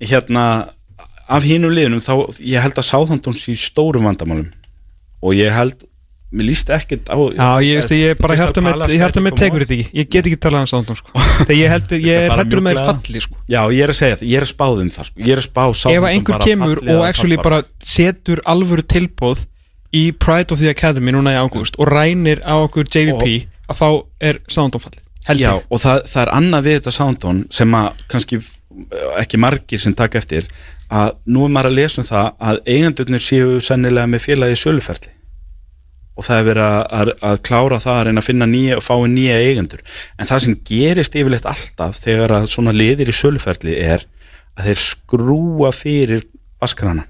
Hérna, 0.00 0.44
af 1.28 1.42
hínum 1.46 1.72
liðunum 1.74 2.02
þá, 2.02 2.14
ég 2.40 2.60
held 2.62 2.74
að 2.78 2.88
sé 3.38 3.52
í 3.52 3.58
stórum 3.58 4.04
vandamálum. 4.06 4.52
Og 5.22 5.34
ég 5.38 5.50
held 5.54 5.82
mér 6.32 6.48
líst 6.48 6.72
ekkert 6.72 7.10
á 7.12 7.16
Já, 7.36 7.48
ég 7.64 7.78
veist, 7.78 7.92
ég 7.94 8.18
bara 8.20 8.36
hjarta 8.38 8.62
með, 8.64 9.36
tekur 9.38 9.64
þetta 9.64 9.76
ekki. 9.76 9.86
Ég 10.00 10.08
get 10.12 10.28
ekki 10.28 10.38
talað 10.40 10.64
um 10.64 10.70
Southampton 10.70 10.98
sko. 10.98 11.12
Þegar 11.42 11.58
ég 11.58 11.72
heldur, 11.74 12.02
ég 12.06 12.26
er 12.26 12.34
hættur 12.40 12.64
með 12.64 12.80
falli 12.80 13.22
sko. 13.26 13.38
Já, 13.52 13.60
ég 13.68 13.84
er 13.84 13.92
að 13.92 13.98
segja 14.00 14.18
það, 14.18 14.26
ég 14.32 14.40
er 14.40 14.46
að 14.46 14.50
spá 14.52 14.66
þeim 14.78 14.90
það 14.96 15.08
sko. 15.10 15.22
Ég 15.22 15.32
er 15.36 15.42
að 15.42 15.46
spá 15.48 15.62
Ef 15.62 15.78
Southampton 15.82 16.08
að 16.08 16.16
einhver 16.16 16.44
kemur 16.46 16.82
og 16.96 17.04
actually 17.06 17.40
bara 17.42 17.62
setur 17.92 18.42
alvöru 18.48 18.86
tilbóð 18.94 19.46
í 19.92 20.04
Pride 20.16 20.56
of 20.56 20.62
the 20.62 20.72
Academy 20.72 21.12
núna 21.14 21.36
í 21.36 21.40
ágúst 21.40 21.76
og 21.78 21.90
rænir 21.92 22.40
á 22.48 22.56
okkur 22.56 22.88
JVP 22.88 23.46
að 23.68 23.80
þá 23.82 23.88
er 24.24 24.42
Southampton 24.48 24.86
falli 24.86 25.00
Held 25.28 25.38
Já, 25.38 25.52
og 25.54 25.78
það, 25.78 26.00
það 26.10 26.22
er 26.24 26.30
annað 26.34 26.64
við 26.66 26.78
þetta 26.80 26.94
Southampton 26.96 27.42
sem 27.54 27.74
að 27.78 28.04
kannski 28.10 28.40
ekki 29.20 29.40
margir 29.40 29.82
sem 29.82 29.94
taka 29.94 30.18
eftir 30.18 30.48
að 30.92 31.12
nú 31.28 31.46
er 31.46 31.52
maður 31.52 31.70
að 31.70 31.78
lesa 31.78 32.00
um 32.02 32.08
það 32.08 32.30
að 32.48 32.60
eigendurnir 32.74 33.22
séu 33.22 33.58
sennilega 33.64 34.08
með 34.10 34.24
félagi 34.26 34.58
söluferli 34.60 35.12
og 36.12 36.26
það 36.26 36.40
er 36.40 36.48
verið 36.50 36.66
að, 36.66 36.82
að, 36.98 37.12
að 37.28 37.38
klára 37.48 37.78
það 37.82 37.98
að 37.98 38.04
reyna 38.08 38.22
að 38.22 38.28
finna 38.28 38.50
nýja 38.50 38.80
og 38.80 38.84
fái 38.84 39.12
nýja 39.12 39.38
eigendur. 39.46 39.84
En 40.18 40.28
það 40.28 40.42
sem 40.46 40.58
gerist 40.72 41.16
yfirleitt 41.16 41.48
alltaf 41.48 42.02
þegar 42.02 42.36
að 42.40 42.50
svona 42.52 42.76
liðir 42.76 43.12
í 43.12 43.16
söluferli 43.16 43.78
er 43.80 44.04
að 44.58 44.68
þeir 44.68 44.82
skrúa 44.82 45.72
fyrir 45.72 46.26
vaskrana 46.60 47.06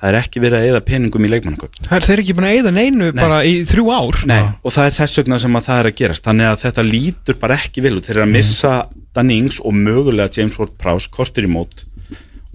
það 0.00 0.10
er 0.10 0.18
ekki 0.22 0.40
verið 0.40 0.58
að 0.58 0.70
eða 0.70 0.80
peningum 0.88 1.26
í 1.26 1.30
leikmannaköp 1.30 1.78
þeir 2.06 2.22
ekki 2.22 2.36
búin 2.36 2.46
að 2.48 2.56
eyða 2.56 2.72
neinu 2.72 3.10
bara 3.16 3.42
í 3.44 3.60
þrjú 3.68 3.90
ár. 3.92 4.18
Nei, 4.30 4.40
og 4.64 4.72
það 4.72 4.88
er 4.88 4.96
þess 4.96 5.20
vegna 5.20 5.38
sem 5.42 5.58
að 5.58 5.66
það 5.66 5.80
er 5.82 5.88
að 5.90 5.98
gerast. 6.00 6.24
Þannig 6.24 6.48
að 6.48 6.62
þetta 6.64 6.86
lítur 6.86 7.38
bara 7.42 7.58
ekki 7.60 7.84
út. 7.84 8.06
Þeir 8.06 8.16
eru 8.16 8.24
að 8.24 8.32
missa 8.32 8.72
Dannings 9.16 9.60
og 9.60 9.76
mögulega 9.76 10.32
James 10.38 10.56
Ward-Prowse 10.60 11.12
kortir 11.12 11.44
í 11.44 11.52
mót. 11.52 11.84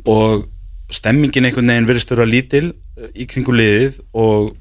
Og 0.09 0.47
stemmingin 0.93 1.49
einhvern 1.49 1.69
veginn 1.69 1.89
verðist 1.89 2.13
vera 2.13 2.27
lítil 2.29 2.65
eh, 2.71 3.11
í 3.13 3.27
kringum 3.29 3.57
liðið 3.57 4.01
og 4.17 4.53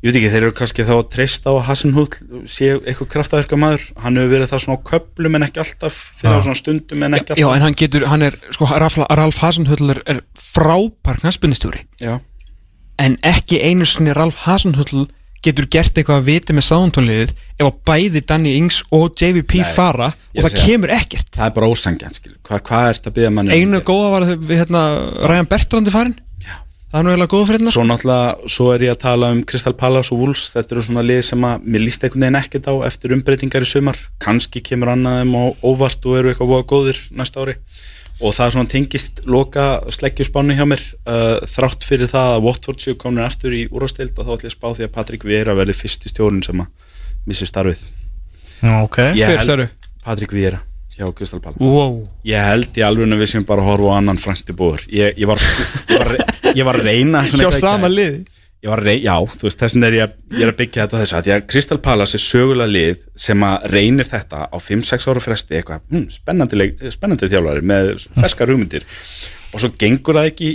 ég 0.00 0.08
veit 0.08 0.16
ekki, 0.16 0.30
þeir 0.32 0.46
eru 0.46 0.56
kannski 0.56 0.86
þá 0.88 0.94
að 0.96 1.08
treysta 1.12 1.52
á 1.52 1.54
að 1.58 1.66
Hassenhull 1.68 2.08
sé 2.48 2.70
eitthvað 2.78 3.10
kraftaverka 3.12 3.58
maður 3.60 3.84
hann 4.00 4.16
hefur 4.16 4.32
verið 4.32 4.52
það 4.52 4.62
svona 4.64 4.80
á 4.80 4.86
köplum 4.90 5.36
en 5.36 5.46
ekki 5.46 5.62
alltaf 5.64 5.98
fyrir 6.16 6.40
á 6.40 6.44
svona 6.46 6.60
stundum 6.62 7.04
en 7.04 7.18
ekki 7.18 7.36
Já, 7.36 7.44
alltaf. 7.44 7.56
en 7.58 7.66
hann 7.66 7.78
getur, 7.82 8.06
hann 8.08 8.26
er, 8.30 8.38
sko, 8.56 8.68
Ralf, 8.80 9.40
Hasenhull 9.44 9.92
er, 9.92 10.02
er 10.08 10.22
frábær 10.40 11.20
knaspunnistjóri 11.20 11.84
Já. 12.00 12.14
en 12.96 13.18
ekki 13.28 13.60
einu 13.60 13.88
sinni 13.88 14.16
Ralf 14.16 14.46
Hasenhull 14.46 15.10
getur 15.44 15.68
gert 15.72 15.96
eitthvað 15.96 16.20
að 16.20 16.26
viti 16.28 16.56
með 16.56 16.66
sáðuntónliðið 16.68 17.30
ef 17.60 17.66
að 17.66 17.76
bæði 17.88 18.22
Danny 18.28 18.56
Ings 18.58 18.80
og 18.92 19.14
JVP 19.16 19.62
Nei, 19.62 19.70
fara 19.76 20.10
og 20.12 20.42
það 20.44 20.56
kemur 20.66 20.92
ekkert. 20.92 21.30
Það 21.36 21.46
er 21.46 21.54
bara 21.56 21.70
ósangjan 21.72 22.18
hvað 22.44 22.64
hva 22.68 22.80
er 22.88 22.98
þetta 22.98 23.12
að 23.12 23.16
byggja 23.16 23.30
manni 23.36 23.56
einu 23.56 23.80
góða 23.80 24.10
var 24.14 24.26
að 24.26 24.34
við, 24.36 24.60
hérna, 24.60 24.82
Ryan 25.30 25.48
Bertrandi 25.48 25.94
farin 25.94 26.18
það 26.90 26.98
er 26.98 27.04
nú 27.06 27.12
eiginlega 27.12 27.30
góða 27.32 27.46
fyrir 27.48 27.60
hérna 27.60 27.72
Svo 27.74 27.84
náttúrulega, 27.86 28.50
svo 28.50 28.66
er 28.74 28.84
ég 28.86 28.94
að 28.94 29.00
tala 29.04 29.30
um 29.34 29.42
Crystal 29.46 29.74
Palace 29.78 30.12
og 30.14 30.22
Wolves, 30.22 30.48
þetta 30.54 30.76
eru 30.76 30.84
svona 30.86 31.04
lið 31.06 31.22
sem 31.28 31.46
að 31.46 31.66
mér 31.66 31.84
líst 31.84 32.04
einhvern 32.06 32.26
veginn 32.26 32.40
ekkert 32.40 32.70
á 32.70 32.74
eftir 32.88 33.14
umbreytingar 33.16 33.66
í 33.66 33.70
sumar, 33.70 33.98
kannski 34.22 34.62
kemur 34.66 34.92
annaðum 34.94 35.36
á 35.38 35.44
óvart 35.62 36.06
og 36.10 36.18
eru 36.18 36.32
eitthvað 36.32 36.52
voða 36.54 36.68
góðir 36.74 37.00
næsta 37.14 37.44
ári. 37.44 37.56
Og 38.20 38.34
það 38.36 38.46
er 38.46 38.54
svona 38.56 38.68
tengist 38.68 39.22
loka 39.24 39.66
sleggjusbánu 39.96 40.52
hjá 40.58 40.66
mér. 40.68 40.82
Uh, 41.08 41.38
þrátt 41.48 41.86
fyrir 41.88 42.10
það 42.10 42.34
að 42.34 42.42
Watford 42.44 42.82
séu 42.84 42.98
komin 43.00 43.24
aftur 43.24 43.54
í 43.56 43.62
úrvastild 43.72 44.12
og 44.18 44.26
þá 44.26 44.34
ætlum 44.34 44.50
ég 44.50 44.52
að 44.52 44.58
spá 44.58 44.68
því 44.76 44.84
að 44.88 44.94
Patrik 44.98 45.24
Vieira 45.24 45.56
verði 45.56 45.78
fyrst 45.78 46.04
í 46.04 46.12
stjórn 46.12 46.42
sem 46.44 46.60
að 46.60 46.68
missi 47.30 47.48
starfið. 47.48 47.86
Já, 48.60 48.74
ok. 48.82 48.98
Held- 49.16 49.46
sagðirðu? 49.46 49.70
Patrik 50.04 50.36
Vieira 50.36 50.60
hjá 50.96 51.06
Crystal 51.16 51.40
Palace. 51.42 51.62
Wow. 51.62 52.02
Ég 52.26 52.42
held 52.44 52.76
í 52.76 52.84
alveg 52.84 53.14
að 53.14 53.22
við 53.22 53.32
séum 53.32 53.46
bara 53.48 53.64
horfa 53.66 53.94
á 53.94 53.98
annan 54.00 54.20
Frank 54.20 54.44
de 54.46 54.56
Boer 54.56 54.82
ég, 54.90 55.16
ég, 55.16 55.26
var, 55.30 55.40
ég, 55.40 55.96
var, 55.96 56.12
ég 56.56 56.68
var 56.68 56.80
reyna 56.82 57.24
hjá 57.26 57.50
sama 57.54 57.90
að 58.74 58.84
reyna, 58.84 59.04
já, 59.08 59.14
þú 59.32 59.46
veist, 59.46 59.60
þessin 59.62 59.86
er 59.88 59.94
ég, 59.96 60.16
er 60.36 60.50
að 60.50 60.56
byggja 60.58 60.84
þetta 60.84 60.98
á 60.98 61.00
þessu 61.00 61.16
að 61.16 61.28
því 61.28 61.34
að 61.36 61.44
Crystal 61.52 61.78
Palace 61.84 62.18
er 62.18 62.24
sögulega 62.24 62.74
lið 62.74 63.04
sem 63.26 63.44
að 63.46 63.68
reynir 63.72 64.10
þetta 64.10 64.42
á 64.52 64.56
5-6 64.60 65.06
ára 65.08 65.22
fresti 65.24 65.60
eitthvað, 65.60 65.86
hm, 65.88 66.08
spennandi, 66.12 66.66
spennandi 66.92 67.30
þjálfari 67.32 67.64
með 67.70 67.94
ferskar 68.18 68.52
hugmyndir. 68.52 68.84
Og 69.50 69.62
svo 69.62 69.72
gengur 69.80 70.20
það 70.20 70.28
ekki 70.34 70.50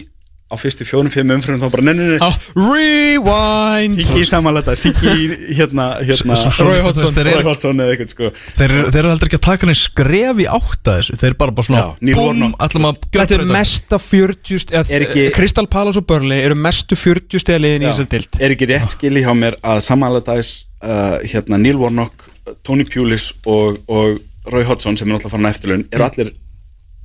á 0.46 0.54
fyrstu 0.62 0.86
fjórum-fimm 0.86 1.32
umfyrir 1.34 1.58
þá 1.58 1.70
bara 1.74 1.84
nenninni 1.88 2.18
ah, 2.22 2.36
Rewind. 2.54 3.98
Siggi 4.06 4.22
í 4.22 4.28
samanlæta, 4.30 4.76
Siggi 4.78 5.10
í 5.10 5.24
hérna, 5.58 5.88
hérna 6.06 6.36
Roy 6.62 6.82
Hodgson. 6.86 7.16
Roy 7.26 7.42
Hodgson. 7.48 7.82
Eða 7.82 7.96
eitthvað 7.96 8.12
sko. 8.14 8.30
Þeir, 8.60 8.74
eru- 8.76 8.92
þeir 8.94 9.00
eru 9.02 9.12
heldur 9.14 9.30
ekki 9.32 9.40
að 9.40 9.44
taka 9.48 9.66
henni 9.66 9.78
skref 9.80 10.42
í 10.44 10.48
átt 10.58 10.92
að 10.92 11.00
þessu. 11.00 11.18
Þeir 11.22 11.30
eru 11.32 11.40
bara 11.42 11.56
bara 11.58 11.68
svona 11.70 11.82
Já, 11.82 11.88
Neil 12.06 12.16
Búm, 12.20 12.28
Warnock. 12.30 12.60
ætlum 12.68 12.88
að 12.92 13.00
Þetta 13.18 13.38
er 13.40 13.46
mesta 13.56 14.00
40 14.06 14.62
st- 14.66 14.76
eða, 14.78 14.94
Er 15.00 15.06
ekki- 15.08 15.26
Crystal 15.40 15.68
Palace 15.78 16.02
og 16.02 16.08
Burnley 16.12 16.44
eru 16.46 16.56
mestu 16.60 16.96
40 17.00 17.42
stegar 17.42 17.64
liðin 17.66 17.86
í 17.88 17.90
Já. 17.90 17.94
þessar 17.96 18.10
dild 18.14 18.40
er 18.46 18.56
ekki 18.56 18.70
rétt 18.70 18.94
skili 18.96 19.24
hjá 19.26 19.34
mér 19.38 19.58
að 19.66 19.82
samanlætaðis 19.90 20.52
uh, 20.86 21.18
hérna 21.26 21.58
Neil 21.62 21.78
Warnock, 21.82 22.30
Tony 22.64 22.86
Pulis 22.86 23.32
og, 23.50 23.80
og 23.90 24.20
Roy 24.54 24.64
Hodgson 24.70 24.98
sem 24.98 25.10
er 25.10 25.16
náttúrulega 25.18 25.34
farin 25.34 25.50
að 25.50 25.56
eftirlaun 25.58 25.88
eru 25.92 26.06
allir 26.06 26.32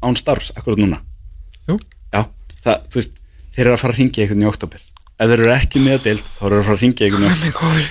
án 0.05 0.17
starfs 0.21 0.53
akkurat 0.57 0.81
núna? 0.81 1.01
Jú. 1.69 1.79
Já, 2.13 2.27
þú 2.61 2.99
veist, 3.01 3.17
þeir 3.61 3.69
eru 3.69 3.77
að 3.77 3.83
fara 3.85 3.97
að 3.97 4.03
ringja 4.03 4.25
einhvern 4.25 4.47
í 4.47 4.51
oktober 4.51 4.85
ef 5.21 5.27
þeir 5.29 5.39
eru 5.39 5.57
ekki 5.57 5.85
með 5.85 6.05
deild 6.09 6.25
þá 6.27 6.45
eru 6.49 6.55
þeir 6.55 6.63
að 6.63 6.71
fara 6.71 6.79
að 6.81 6.87
ringja 6.87 7.11
einhvern 7.11 7.29
í 7.29 7.53
oktober 7.53 7.91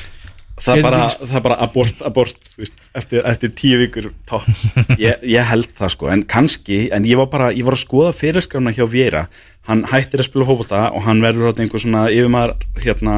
það 0.59 0.79
er 0.79 0.85
bara, 0.85 1.01
það 1.31 1.43
bara 1.45 1.57
abort, 1.63 2.01
abort 2.05 2.49
veist, 2.59 2.89
eftir, 2.97 3.23
eftir 3.27 3.51
tíu 3.57 3.79
vikur 3.81 4.09
tops, 4.29 4.65
ég, 5.05 5.21
ég 5.27 5.47
held 5.49 5.69
það 5.77 5.93
sko. 5.95 6.09
En 6.13 6.23
kannski, 6.29 6.79
en 6.95 7.07
ég 7.07 7.19
var 7.19 7.29
bara, 7.31 7.49
ég 7.55 7.67
var 7.67 7.77
að 7.77 7.83
skoða 7.83 8.15
fyrirskrána 8.17 8.73
hjá 8.75 8.85
Viera, 8.89 9.25
hann 9.69 9.85
hættir 9.89 10.23
að 10.23 10.29
spila 10.29 10.47
fótbolta 10.49 10.83
og 10.95 11.05
hann 11.07 11.23
verður 11.23 11.51
átt 11.51 11.61
einhver 11.63 11.83
svona 11.83 12.07
yfirmaður, 12.13 12.57
hérna, 12.83 13.15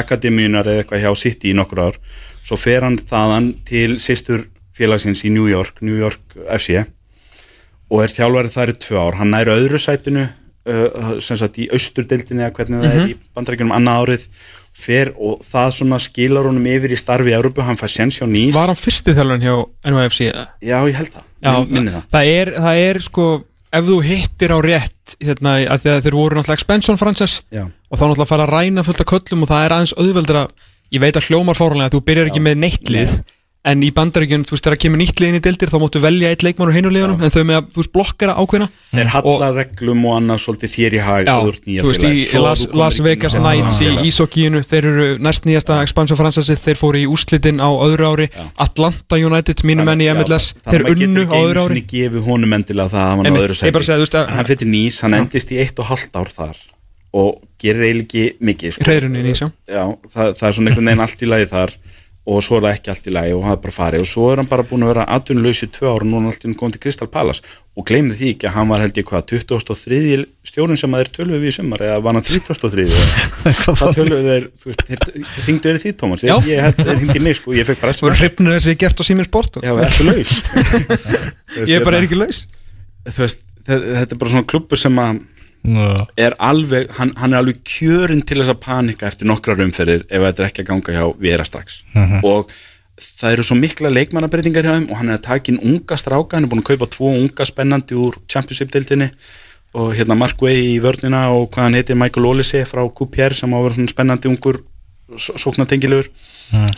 akademíunar 0.00 0.68
eða 0.68 0.84
eitthvað 0.84 1.04
hjá 1.06 1.10
City 1.24 1.52
í 1.52 1.56
nokkur 1.58 1.84
ár. 1.88 2.00
Svo 2.46 2.58
fer 2.60 2.86
hann 2.86 2.98
þaðan 3.00 3.52
til 3.68 3.98
sýstur 4.02 4.46
félagsins 4.78 5.24
í 5.26 5.32
New 5.34 5.48
York, 5.50 5.82
New 5.82 5.98
York 5.98 6.38
FC 6.46 6.84
og 7.88 8.02
er 8.04 8.12
þjálfarið 8.12 8.52
þar 8.52 8.70
í 8.70 8.80
tvö 8.84 9.00
ár. 9.00 9.16
Hann 9.18 9.32
næri 9.32 9.54
öðru 9.54 9.80
sætinu 9.80 10.28
sem 11.24 11.38
sagt 11.40 11.58
í 11.62 11.68
austurdeildinni 11.74 12.44
eða 12.44 12.54
hvernig 12.58 12.82
það 12.84 12.96
er 12.98 13.12
í 13.12 13.16
bandarækjunum 13.36 13.74
annað 13.78 14.00
árið 14.04 14.24
fer 14.78 15.10
og 15.18 15.40
það 15.42 15.70
svona 15.78 15.98
skilar 16.02 16.46
honum 16.46 16.66
yfir 16.70 16.92
í 16.94 16.98
starfi 17.00 17.32
í 17.32 17.36
Európu, 17.38 17.64
hann 17.66 17.78
fær 17.80 17.90
séns 17.90 18.20
hjá 18.20 18.26
nýs 18.30 18.54
Var 18.54 18.70
hann 18.70 18.78
fyrsti 18.78 19.14
þjálfurinn 19.16 19.46
hjá 19.48 19.54
NYFC? 19.90 20.28
Já, 20.62 20.76
ég 20.86 20.98
held 21.00 21.12
það, 21.16 21.24
Já, 21.42 21.50
Min, 21.58 21.72
minni 21.74 21.94
það. 21.96 22.04
það 22.14 22.30
er, 22.36 22.52
það 22.66 22.82
er 22.84 23.00
sko 23.08 23.26
ef 23.78 23.84
þú 23.88 23.96
hittir 24.06 24.54
á 24.54 24.58
rétt 24.64 25.16
hérna, 25.20 25.56
að 25.74 25.88
þeir 26.04 26.14
voru 26.16 26.38
náttúrulega 26.38 26.56
expansion 26.60 27.00
franchise 27.00 27.42
Já, 27.52 27.64
og 27.66 27.98
þá 27.98 28.04
náttúrulega 28.06 28.30
fara 28.30 28.46
að 28.46 28.54
ræna 28.54 28.84
fullt 28.86 29.02
af 29.02 29.10
köllum 29.10 29.42
og 29.44 29.50
það 29.50 29.64
er 29.66 29.74
aðeins 29.78 29.96
auðveldur 29.98 30.38
að 30.44 30.54
ég 30.94 31.02
veit 31.04 31.18
að 31.20 31.26
hljómar 31.28 31.58
fárlega 31.58 31.90
að 31.90 31.96
þú 31.98 32.04
byrjar 32.08 32.30
ekki 32.30 32.44
með 32.46 32.62
neitt 32.62 32.92
lið 32.94 33.18
en 33.68 33.82
í 33.84 33.90
bandaríkjun, 33.94 34.44
þú 34.48 34.52
veist, 34.54 34.64
þegar 34.66 34.78
kemur 34.82 34.98
nýtt 35.00 35.20
liðin 35.20 35.38
í 35.38 35.40
dildir 35.44 35.70
þá 35.72 35.78
máttu 35.82 35.98
velja 36.02 36.28
eitt 36.32 36.42
leikmann 36.46 36.70
úr 36.70 36.76
hinu 36.76 36.90
liðunum 36.94 37.22
en 37.24 37.32
þau 37.34 37.44
með 37.48 37.56
að, 37.58 37.64
þú 37.74 37.78
veist, 37.82 37.92
blokkara 37.94 38.32
ákveðna. 38.38 38.68
Þeir 38.92 39.08
halla 39.12 39.48
reglum 39.56 40.00
og 40.08 40.12
annað 40.16 40.38
svolítið 40.44 40.70
þér 40.74 40.92
í 40.96 40.98
hag 41.04 41.24
og 41.28 41.32
þú 41.44 41.50
ert 41.52 41.64
nýja 41.68 41.80
þú 41.84 41.88
veist, 41.92 42.04
í 42.08 42.10
Las, 42.80 42.96
Vegas 43.04 43.34
í 43.36 43.38
Knights 43.42 43.76
í 43.76 43.78
félag. 43.84 44.02
Ísokíinu 44.08 44.58
þeir 44.64 44.84
eru 44.92 45.06
næst 45.24 45.42
nýjasta 45.48 45.72
expansion 45.84 46.20
fransasið 46.20 46.58
þeir 46.64 46.78
fóru 46.80 46.98
í 47.02 47.04
úrslitin 47.10 47.58
á 47.60 47.68
öðru 47.68 48.04
ári. 48.12 48.26
Atlanta 48.56 49.14
United, 49.20 49.58
mínu 49.68 49.82
menn 49.88 50.04
í 50.04 50.06
MLS 50.14 50.46
þannig 50.64 50.72
þeir 50.72 50.82
maður 50.86 50.98
unnu 51.04 51.22
getur 51.26 51.28
á 51.28 51.30
öðru 51.42 51.60
ári. 51.60 51.68
sinni 51.74 51.84
gefið 51.92 52.22
honum 52.28 52.52
endilega 52.56 52.88
það 52.94 53.06
að 57.18 57.30
gerir 57.58 57.82
eiginlega 57.88 58.06
ekki 61.04 61.26
er 62.28 62.34
og 62.38 62.42
svo 62.44 62.58
er 62.58 62.64
það 62.66 62.74
ekki 62.76 62.90
allt 62.92 63.06
í 63.08 63.12
lagi 63.14 63.32
og 63.32 63.42
það 63.46 63.54
er 63.54 63.60
bara 63.64 63.74
farið. 63.78 64.02
Og 64.04 64.08
svo 64.10 64.24
er 64.32 64.40
hann 64.42 64.48
bara 64.50 64.64
búin 64.68 64.82
að 64.84 64.90
vera 64.92 65.04
atvinnulegs 65.16 65.62
í 65.64 65.68
tvö 65.72 65.86
ára 65.88 66.04
og 66.04 66.10
núna 66.10 66.28
allt 66.28 66.44
í 66.44 66.48
hann 66.48 66.56
komið 66.60 66.74
til 66.76 66.82
Crystal 66.84 67.08
Palace. 67.08 67.54
Og 67.78 67.86
gleymið 67.88 68.18
því 68.18 68.28
ekki 68.34 68.48
að 68.50 68.54
hann 68.58 68.68
var 68.72 68.82
held 68.84 68.98
ég 69.00 69.06
hvað 69.08 69.24
23. 69.32 70.26
stjórn 70.50 70.76
sem 70.80 70.96
að 70.96 71.02
þeir 71.04 71.10
töluðu 71.16 71.40
við 71.44 71.48
í 71.48 71.54
sumar 71.56 71.84
eða 71.86 72.02
var 72.04 72.18
hann 72.18 72.26
33. 72.28 72.86
það? 73.80 73.94
töluðu 73.96 74.20
þeir, 74.28 74.46
þú 74.60 74.70
veist, 74.72 74.84
þeir 74.90 75.02
ringdu 75.46 75.72
þeir 75.72 75.80
því 75.86 75.92
Tómas, 76.02 76.24
þeir, 76.26 76.92
ringdi 77.00 77.22
mig 77.24 77.38
sko, 77.38 77.54
ég 77.56 77.68
fekk 77.68 77.80
bara 77.84 77.94
Þú 77.98 78.08
voru 78.08 78.18
hrifnur 78.20 78.56
þessi 78.58 78.76
gert 78.82 79.00
á 79.00 79.04
Sýmir 79.08 79.28
Sport 79.30 79.60
Já, 79.64 79.72
ertu 79.86 80.08
laus. 80.08 80.34
Þú 81.54 81.68
Ég 81.70 81.86
bara 81.86 82.00
er 82.02 82.08
ekki 82.08 82.18
laus. 82.18 82.42
Þú 83.08 83.24
veist, 83.24 83.44
þe- 83.64 83.82
þetta 83.86 84.16
er 84.16 84.20
bara 84.20 84.34
svona 84.34 84.48
klubbur 84.52 84.80
sem 84.84 85.00
að. 85.04 85.22
Er 86.16 86.34
alveg, 86.38 86.88
hann, 86.98 87.12
hann 87.16 87.34
er 87.34 87.42
alveg 87.42 87.60
kjörinn 87.66 88.24
til 88.26 88.40
þess 88.40 88.54
að 88.54 88.60
panika 88.64 89.08
eftir 89.08 89.28
nokkrar 89.28 89.60
umferðir 89.64 90.06
ef 90.08 90.22
þetta 90.22 90.42
er 90.44 90.50
ekki 90.50 90.64
að 90.64 90.70
ganga 90.72 90.96
hjá 90.96 91.04
Vera 91.20 91.44
strax. 91.44 91.82
Og 92.22 92.50
það 92.98 93.34
eru 93.34 93.44
svo 93.46 93.58
mikla 93.58 93.92
leikmannabreitingar 93.92 94.66
hjá 94.66 94.74
þeim 94.76 94.88
og 94.90 94.96
hann 95.00 95.12
er 95.12 95.18
að 95.18 95.26
taka 95.28 95.52
inn 95.52 95.60
unga 95.62 95.98
stráka 96.00 96.36
hann 96.36 96.46
er 96.46 96.50
búin 96.50 96.64
að 96.64 96.70
kaupa 96.72 96.88
tvo 96.90 97.12
unga 97.14 97.46
spennandi 97.46 97.98
úr 97.98 98.16
Championship-deildinni 98.26 99.10
og 99.78 99.92
hérna 99.94 100.16
Mark 100.18 100.40
Way 100.42 100.74
í 100.74 100.80
vörnina 100.82 101.28
og 101.36 101.50
hvað 101.52 101.68
hann 101.68 101.78
heitir 101.78 101.98
Michael 101.98 102.26
Olise 102.26 102.64
frá 102.66 102.82
QPR 102.88 103.36
sem 103.36 103.52
á 103.52 103.56
að 103.58 103.66
vera 103.66 103.76
svona 103.76 103.92
spennandi 103.92 104.30
ungur 104.32 104.62
sóknatengilegur 105.16 106.10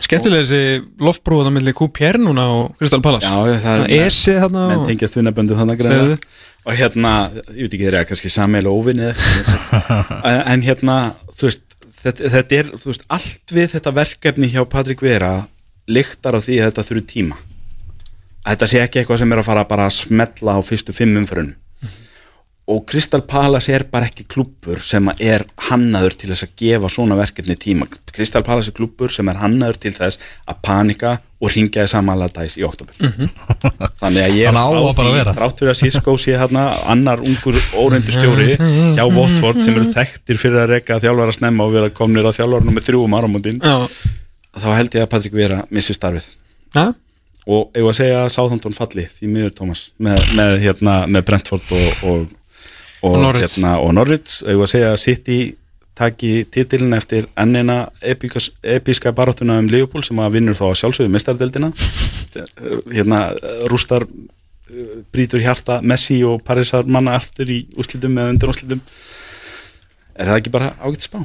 Skemmtilega 0.03 0.43
þessi 0.43 0.79
loftbróða 0.99 1.51
milli 1.53 1.71
QPR 1.75 2.19
núna 2.19 2.47
og 2.51 2.73
Crystal 2.79 2.99
Palace. 3.03 3.27
Já, 3.27 3.59
það 3.63 3.83
er 3.95 4.15
menn 4.51 4.83
tengjast 4.87 5.15
vinnaböndu 5.15 5.55
þannig 5.55 5.83
og 6.61 6.75
hérna, 6.77 7.11
ég 7.55 7.63
veit 7.63 7.75
ekki 7.77 7.85
þeir 7.87 7.97
eru 8.01 8.09
kannski 8.09 8.31
óvinni 8.67 9.07
eða 9.07 9.13
eitthvað 9.15 10.41
en 10.53 10.65
hérna, 10.65 10.97
þú 11.31 11.47
veist 11.47 11.77
þetta, 12.01 12.33
þetta 12.35 12.59
er, 12.59 12.73
þú 12.81 12.91
veist, 12.91 13.07
allt 13.15 13.55
við 13.55 13.71
þetta 13.77 13.95
verkefni 14.01 14.51
hjá 14.51 14.61
Patrik 14.69 15.01
Vera 15.05 15.31
lyktar 15.89 16.37
af 16.37 16.45
því 16.45 16.59
að 16.59 16.69
þetta 16.69 16.87
þurfi 16.89 17.07
tíma. 17.15 17.39
Að 18.41 18.53
þetta 18.53 18.69
sé 18.73 18.83
ekki 18.83 19.01
eitthvað 19.01 19.23
sem 19.23 19.33
er 19.33 19.41
að 19.41 19.49
fara 19.49 19.65
bara 19.69 19.87
að 19.87 19.97
smetla 20.01 20.57
á 20.57 20.59
fyrstu 20.65 20.95
fimm 20.97 21.17
umförun 21.21 21.55
og 22.69 22.83
Crystal 22.87 23.23
Palace 23.27 23.73
er 23.73 23.87
bara 23.89 24.07
ekki 24.07 24.27
klúppur 24.29 24.79
sem 24.85 25.09
að 25.09 25.23
er 25.25 25.43
hannaður 25.69 26.15
til 26.19 26.29
þess 26.29 26.45
að 26.45 26.53
gefa 26.61 26.91
svona 26.93 27.17
verkefni 27.19 27.57
tíma. 27.59 27.87
Crystal 28.11 28.43
Palace 28.45 28.71
er 28.71 28.77
klúppur 28.77 29.11
sem 29.11 29.27
er 29.31 29.41
hannaður 29.41 29.79
til 29.81 29.93
þess 29.97 30.21
að 30.45 30.61
panika 30.67 31.17
og 31.41 31.49
ringja 31.49 31.81
þess 31.81 31.95
samanlæðdæs 31.95 32.55
í 32.61 32.65
oktober 32.67 32.97
þannig 33.97 34.25
að 34.27 34.35
ég 34.37 34.51
er 34.51 34.57
á 34.61 34.65
að 34.69 34.91
þrátt 35.33 35.63
fyrir 35.63 35.71
að 35.73 35.79
Cisco 35.79 36.13
sé 36.21 36.35
hérna 36.37 36.67
annar 36.91 37.23
ungur 37.25 37.57
óreindu 37.73 38.13
stjóri 38.13 38.53
hjá 38.59 39.03
Watford 39.09 39.63
sem 39.65 39.73
eru 39.73 39.87
þekktir 39.89 40.37
fyrir 40.41 40.61
að 40.61 40.75
reyka 40.75 40.99
þjálfara 41.01 41.33
snemma 41.33 41.65
og 41.65 41.73
vera 41.73 41.93
komnir 41.97 42.29
að 42.29 42.37
þjálfara 42.37 42.67
nummer 42.67 42.85
þrjú 42.85 43.05
um 43.07 43.17
áramótin 43.17 43.57
Já, 43.57 43.87
þá 44.61 44.67
held 44.75 44.99
ég 44.99 45.05
að 45.05 45.11
Patrik 45.11 45.35
Vera 45.35 45.61
missi 45.71 45.95
starfið. 45.95 46.27
Já, 46.75 46.91
og 47.47 47.77
ég 47.77 47.85
var 47.85 47.93
að 47.93 47.97
segja 47.97 48.19
að 48.25 48.31
Southampton 48.35 48.75
falli 48.75 49.07
því 49.09 49.31
miður 49.31 49.55
Thomas 49.57 49.87
með, 49.97 50.21
með, 50.37 50.55
hérna, 50.65 50.95
með 51.09 51.25
Brentford 51.29 51.73
og, 51.77 52.05
og, 52.11 52.37
og, 53.01 53.17
Norwich. 53.21 53.57
hérna, 53.57 53.77
og 53.81 53.93
ég 54.53 54.59
var 54.61 54.67
að 54.69 54.73
segja 54.75 54.91
að 54.93 55.01
City 55.05 55.39
taki 56.01 56.31
titilin 56.49 56.93
eftir 56.95 57.25
ennina 57.37 57.81
epikas, 58.01 58.49
episka 58.63 59.11
baráttuna 59.13 59.57
um 59.59 59.67
Liverpool 59.69 60.03
sem 60.07 60.17
að 60.23 60.37
vinnur 60.37 60.55
þá 60.57 60.63
að 60.69 60.77
sjálfsögðu 60.81 61.11
mistardeldina 61.13 61.71
hérna 62.95 63.19
rústar 63.71 64.05
uh, 64.07 64.95
brýtur 65.13 65.43
hjarta 65.43 65.81
Messi 65.83 66.21
og 66.27 66.41
Parísar 66.47 66.87
manna 66.87 67.17
aftur 67.19 67.51
í 67.51 67.59
úslitum 67.77 68.15
eða 68.17 68.33
undir 68.35 68.53
úslitum 68.53 68.81
er 70.15 70.31
það 70.31 70.39
ekki 70.39 70.53
bara 70.55 70.71
ágætt 70.79 71.05
spá? 71.09 71.19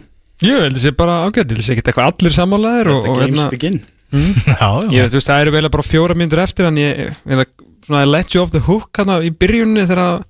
Jú, 0.44 0.56
held 0.60 0.76
þessi 0.76 0.92
bara 0.98 1.20
ágætt, 1.24 1.46
held 1.52 1.60
þessi 1.62 1.76
ekkert 1.76 1.92
eitthvað 1.92 2.10
allir 2.12 2.34
sammálaðir 2.36 2.90
og, 2.92 2.98
Þetta 3.06 3.12
og 3.14 3.22
games 3.22 3.40
hérna, 3.40 3.52
begin 3.54 3.78
Já, 4.16 4.68
já. 4.82 4.90
ég, 4.94 5.08
þú 5.10 5.18
veist, 5.18 5.28
það 5.30 5.40
eru 5.44 5.54
vel 5.56 5.68
bara 5.78 5.86
fjóra 5.86 6.14
myndir 6.18 6.42
eftir 6.42 6.68
en 6.68 6.76
ég, 6.82 7.00
ég 7.26 7.40
ég- 7.40 8.10
let 8.10 8.34
you 8.34 8.42
off 8.42 8.52
the 8.54 8.62
hook 8.66 8.90
hérna 8.98 9.20
í 9.22 9.30
byrjunni 9.34 9.86
þegar 9.86 10.24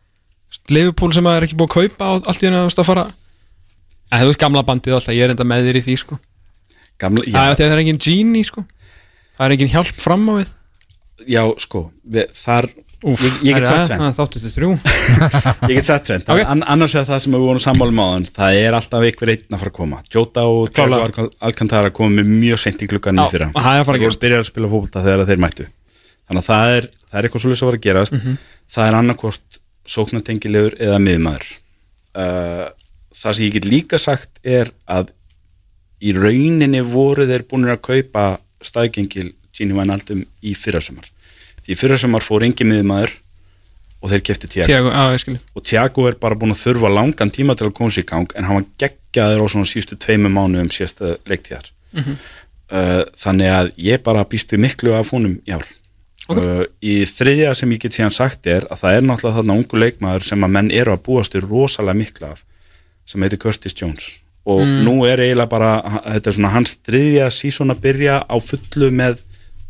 Leifupól 0.72 1.12
sem 1.14 1.26
að 1.28 1.36
er 1.38 1.46
ekki 1.46 1.58
búið 1.60 1.68
að 1.70 1.76
kaupa 1.76 2.08
og 2.16 2.30
allt 2.30 2.42
í 2.42 2.48
henni 2.48 2.62
að 2.64 2.86
fara. 2.88 3.04
En 4.10 4.22
þú 4.22 4.30
veist 4.30 4.42
gamla 4.42 4.62
bandið 4.66 4.96
alltaf, 4.96 5.14
ég 5.14 5.26
er 5.26 5.34
enda 5.34 5.46
með 5.46 5.68
þér 5.68 5.78
í 5.80 5.84
því 5.86 5.96
sko. 6.02 6.18
Gamla, 7.02 7.26
Já, 7.26 7.36
já, 7.36 7.54
því 7.58 7.62
að 7.64 7.70
það 7.70 7.76
er 7.76 7.82
engin 7.84 8.02
genie 8.06 8.46
sko. 8.46 8.64
Það 9.36 9.46
er 9.46 9.54
engin 9.56 9.72
hjálp 9.74 10.00
fram 10.00 10.26
á 10.30 10.34
við. 10.40 10.52
Já, 11.26 11.42
sko 11.60 11.86
við, 12.04 12.28
þar, 12.36 12.68
Úf, 13.06 13.20
ég, 13.20 13.34
ég 13.44 13.58
get 13.58 13.66
sagt 13.68 13.90
tvennt. 13.90 14.16
Þáttu 14.16 14.40
til 14.40 14.50
þrjú. 14.54 14.68
Ég 15.70 15.74
get 15.76 15.86
sagt 15.86 16.06
tvennt, 16.08 16.30
Ok. 16.32 16.40
An, 16.48 16.62
annars 16.72 16.94
er 16.96 17.04
það 17.06 17.20
sem 17.22 17.34
við 17.36 17.42
vorum 17.44 17.62
sammálum 17.62 18.00
á 18.00 18.06
þann, 18.08 18.24
það 18.38 18.56
er 18.62 18.76
alltaf 18.78 19.04
ykkur 19.10 19.32
einn 19.34 19.44
að 19.52 19.60
fara 19.62 19.72
að 19.72 19.76
koma, 19.76 19.98
Jota 20.14 20.46
og. 20.48 20.80
Al- 20.80 21.28
Alcantara 21.50 21.92
komið 21.94 22.22
með 22.24 22.32
mjög 22.40 22.62
sent 22.64 22.82
í 22.82 22.88
klukkanum 22.90 23.20
Já, 23.22 23.28
í 23.28 23.34
fyrra. 23.36 23.50
og 23.52 23.66
það 23.66 23.82
er 23.82 24.18
byrjar 24.24 24.42
að 24.42 24.48
spila 24.48 24.70
fótbolta 24.72 25.04
þegar 25.04 25.28
þeir 25.28 25.42
mættu. 25.44 25.68
Þannig 26.26 26.42
að 26.42 26.48
það 26.48 26.72
er, 26.78 26.88
það 27.04 27.20
er 27.20 27.28
eitthvað 27.28 27.44
svolítið 27.44 27.60
sem 27.60 27.68
var 27.70 27.78
að 27.78 27.84
gerast. 27.86 28.16
Mhm. 28.16 28.38
það 28.76 28.88
er 28.88 28.98
annarkvort 29.02 29.60
sóknatengilegur 29.90 30.76
eða 30.82 30.98
miðmaður. 31.02 31.46
Uh, 32.16 32.66
það 33.16 33.36
sem 33.38 33.46
ég 33.46 33.56
get 33.56 33.68
líka 33.68 34.00
sagt 34.00 34.40
er 34.44 34.72
að 34.88 35.12
í 36.04 36.12
rauninni 36.16 36.82
voru 36.84 37.26
þeir 37.28 37.46
búin 37.48 37.68
að 37.70 37.82
kaupa 37.88 38.26
staðgengil 38.64 39.30
Gini 39.56 39.76
Wijnaldum 39.76 40.24
í 40.44 40.52
fyrrasumar. 40.58 41.06
Því 41.64 41.72
í 41.74 41.78
fyrrasumar 41.80 42.24
fór 42.24 42.44
engin 42.46 42.70
miðmaður 42.70 43.14
og 44.02 44.12
þeir 44.12 44.24
keftu 44.28 44.50
Tiago 44.52 44.92
og 45.56 45.64
Tiago 45.64 46.04
er 46.10 46.18
bara 46.20 46.36
búin 46.38 46.52
að 46.54 46.62
þurfa 46.66 46.92
langan 46.92 47.32
tíma 47.32 47.56
til 47.56 47.70
að 47.70 47.76
koma 47.78 47.94
sér 47.94 48.04
í 48.04 48.10
gang 48.10 48.36
en 48.36 48.46
hann 48.48 48.60
var 48.60 48.66
geggjaður 48.82 49.46
á 49.48 49.52
svona 49.54 49.70
sístu 49.70 49.96
tveimu 50.00 50.30
mánuðum 50.32 50.70
síðasta 50.74 51.16
leiktíðar. 51.26 51.72
Mhm. 51.96 52.18
uh, 52.70 53.02
þannig 53.16 53.52
að 53.54 53.72
ég 53.80 54.04
bara 54.04 54.26
býst 54.28 54.52
við 54.52 54.64
miklu 54.66 54.94
af 54.94 55.14
honum 55.14 55.38
í 55.46 55.56
ár 55.56 55.64
uh, 56.34 56.62
í 56.82 56.98
þriðja 57.08 57.54
sem 57.58 57.72
ég 57.74 57.82
get 57.84 57.96
síðan 57.96 58.14
sagt 58.14 58.48
er 58.50 58.66
að 58.70 58.82
það 58.82 58.98
er 58.98 59.06
náttúrulega 59.06 59.38
þarna 59.40 59.58
ungu 59.60 59.82
leikmaður 59.82 60.26
sem 60.28 60.46
að 60.46 60.54
menn 60.58 60.70
eru 60.74 60.94
að 60.94 61.04
búast 61.06 61.36
við 61.36 61.48
rosalega 61.50 62.00
miklu 62.00 62.30
af 62.32 62.44
sem 63.06 63.22
heitir 63.22 63.42
Curtis 63.42 63.76
Jones. 63.76 64.08
Og 64.46 64.62
nú 64.62 65.00
er 65.06 65.18
eiginlega 65.24 65.50
bara 65.50 65.70
þetta 66.04 66.30
er 66.30 66.36
svona 66.36 66.52
hans 66.54 66.76
þriðja 66.86 67.30
sísón 67.34 67.74
að 67.74 67.82
byrja 67.86 68.20
á 68.30 68.36
fullu 68.42 68.92
með 68.94 69.22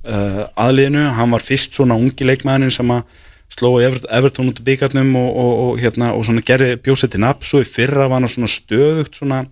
uh, 0.05 0.43
aðliðinu, 0.53 1.07
hann 1.17 1.33
var 1.33 1.45
fyrst 1.45 1.77
svona 1.77 1.97
ungi 1.97 2.29
leikmaðurinn 2.29 2.75
sem 2.75 2.93
að 2.93 3.07
sló 3.53 3.77
Ever 3.81 4.03
Everton 4.13 4.51
út 4.51 4.61
í 4.61 4.67
byggarnum 4.67 5.15
og, 5.17 5.29
og, 5.31 5.53
og, 5.65 5.81
hérna, 5.81 6.11
og 6.17 6.27
svona 6.27 6.45
gerði 6.45 6.77
bjósetti 6.83 7.21
nafn. 7.23 7.47
Svo 7.47 7.63
í 7.63 7.69
fyrra 7.69 8.09
var 8.11 8.21
hann 8.21 8.31
svona 8.31 8.51
stöðugt 8.51 9.21
svona, 9.21 9.45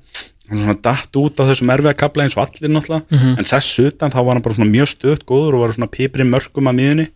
hann 0.50 0.60
svona 0.60 0.76
datt 0.84 1.16
út 1.16 1.40
á 1.40 1.48
þessum 1.48 1.72
erfiða 1.72 1.96
kapla 1.96 2.24
eins 2.26 2.36
og 2.36 2.44
allir 2.44 2.72
náttúrulega. 2.72 3.04
En 3.38 3.48
þess 3.48 3.78
utan 3.80 4.12
þá 4.12 4.20
var 4.20 4.34
hann 4.34 4.44
bara 4.44 4.54
svona 4.58 4.70
mjög 4.70 4.90
stöðugt 4.92 5.24
góður 5.28 5.56
og 5.56 5.64
var 5.64 5.74
svona 5.76 5.90
pipri 5.90 6.26
mörgum 6.28 6.68
að 6.68 6.78
miðunni 6.80 7.06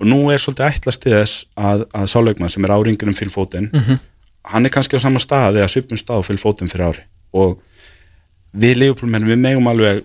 og 0.00 0.06
nú 0.08 0.18
er 0.32 0.40
svolítið 0.40 0.66
ætlast 0.68 1.02
til 1.02 1.12
þess 1.12 1.44
að, 1.56 1.86
að 1.92 2.06
sáleikmann 2.12 2.52
sem 2.52 2.64
er 2.64 2.72
áringur 2.72 3.08
um 3.08 3.16
fylgfótinn 3.16 3.70
hann 4.42 4.64
er 4.64 4.72
kannski 4.72 4.96
á 4.96 5.00
sama 5.00 5.20
stað 5.20 5.60
eða 5.60 5.68
svipum 5.68 5.98
stað 6.00 6.24
á 6.24 6.28
fylgfótinn 6.28 6.70
fyrir 6.72 6.88
ári. 6.88 7.02
Og 7.32 7.60
við 8.52 8.80
leifupólmenn 8.80 9.28
við 9.28 9.38
megum 9.38 9.68
alveg 9.70 10.04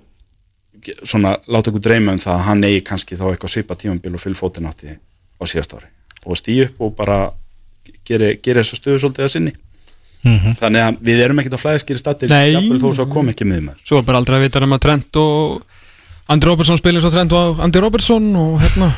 svona 1.04 1.38
láta 1.48 1.72
okkur 1.72 1.82
dreyma 1.82 2.14
um 2.14 2.20
það 2.22 2.36
að 2.36 2.46
hann 2.46 2.64
eigi 2.68 2.82
kannski 2.86 3.18
þá 3.18 3.26
eitthvað 3.32 3.54
svipa 3.56 3.78
tímabil 3.80 4.14
og 4.14 4.22
fylgfótinn 4.22 4.68
átti 4.70 4.96
á 4.96 5.44
síðast 5.48 5.74
ári. 5.78 5.88
Og 6.26 6.38
stýja 6.38 6.68
upp 6.70 6.82
og 6.86 6.96
bara 7.00 7.20
gera 8.06 8.62
þessu 8.62 8.78
stöðu 8.80 9.02
svolítið 9.02 9.26
að 9.26 9.34
sinni 9.34 9.56
þannig 10.24 10.82
að 10.82 11.00
við 11.02 11.24
erum 11.26 11.40
ekkert 11.40 11.58
á 11.58 11.64
flæðiskýri 11.64 12.00
statir 12.02 12.30
Nei. 12.30 12.54
jafnvel 12.54 12.80
þó 12.82 12.94
svo 13.00 13.06
kom 13.12 13.30
ekki 13.30 13.46
með 13.46 13.66
mér 13.70 13.82
Svo 13.84 14.00
er 14.00 14.08
bara 14.08 14.18
aldrei 14.22 14.38
að 14.40 14.46
vita 14.48 14.64
um 14.64 14.74
að 14.78 14.86
Trent 14.88 15.16
og 15.22 15.62
Andy 16.28 16.48
Robertson 16.50 16.78
spilir 16.78 17.02
svo 17.02 17.12
Trent 17.14 17.32
og 17.38 17.60
Andy 17.62 17.80
Robertson 17.84 18.32
og 18.36 18.62
hérna 18.64 18.94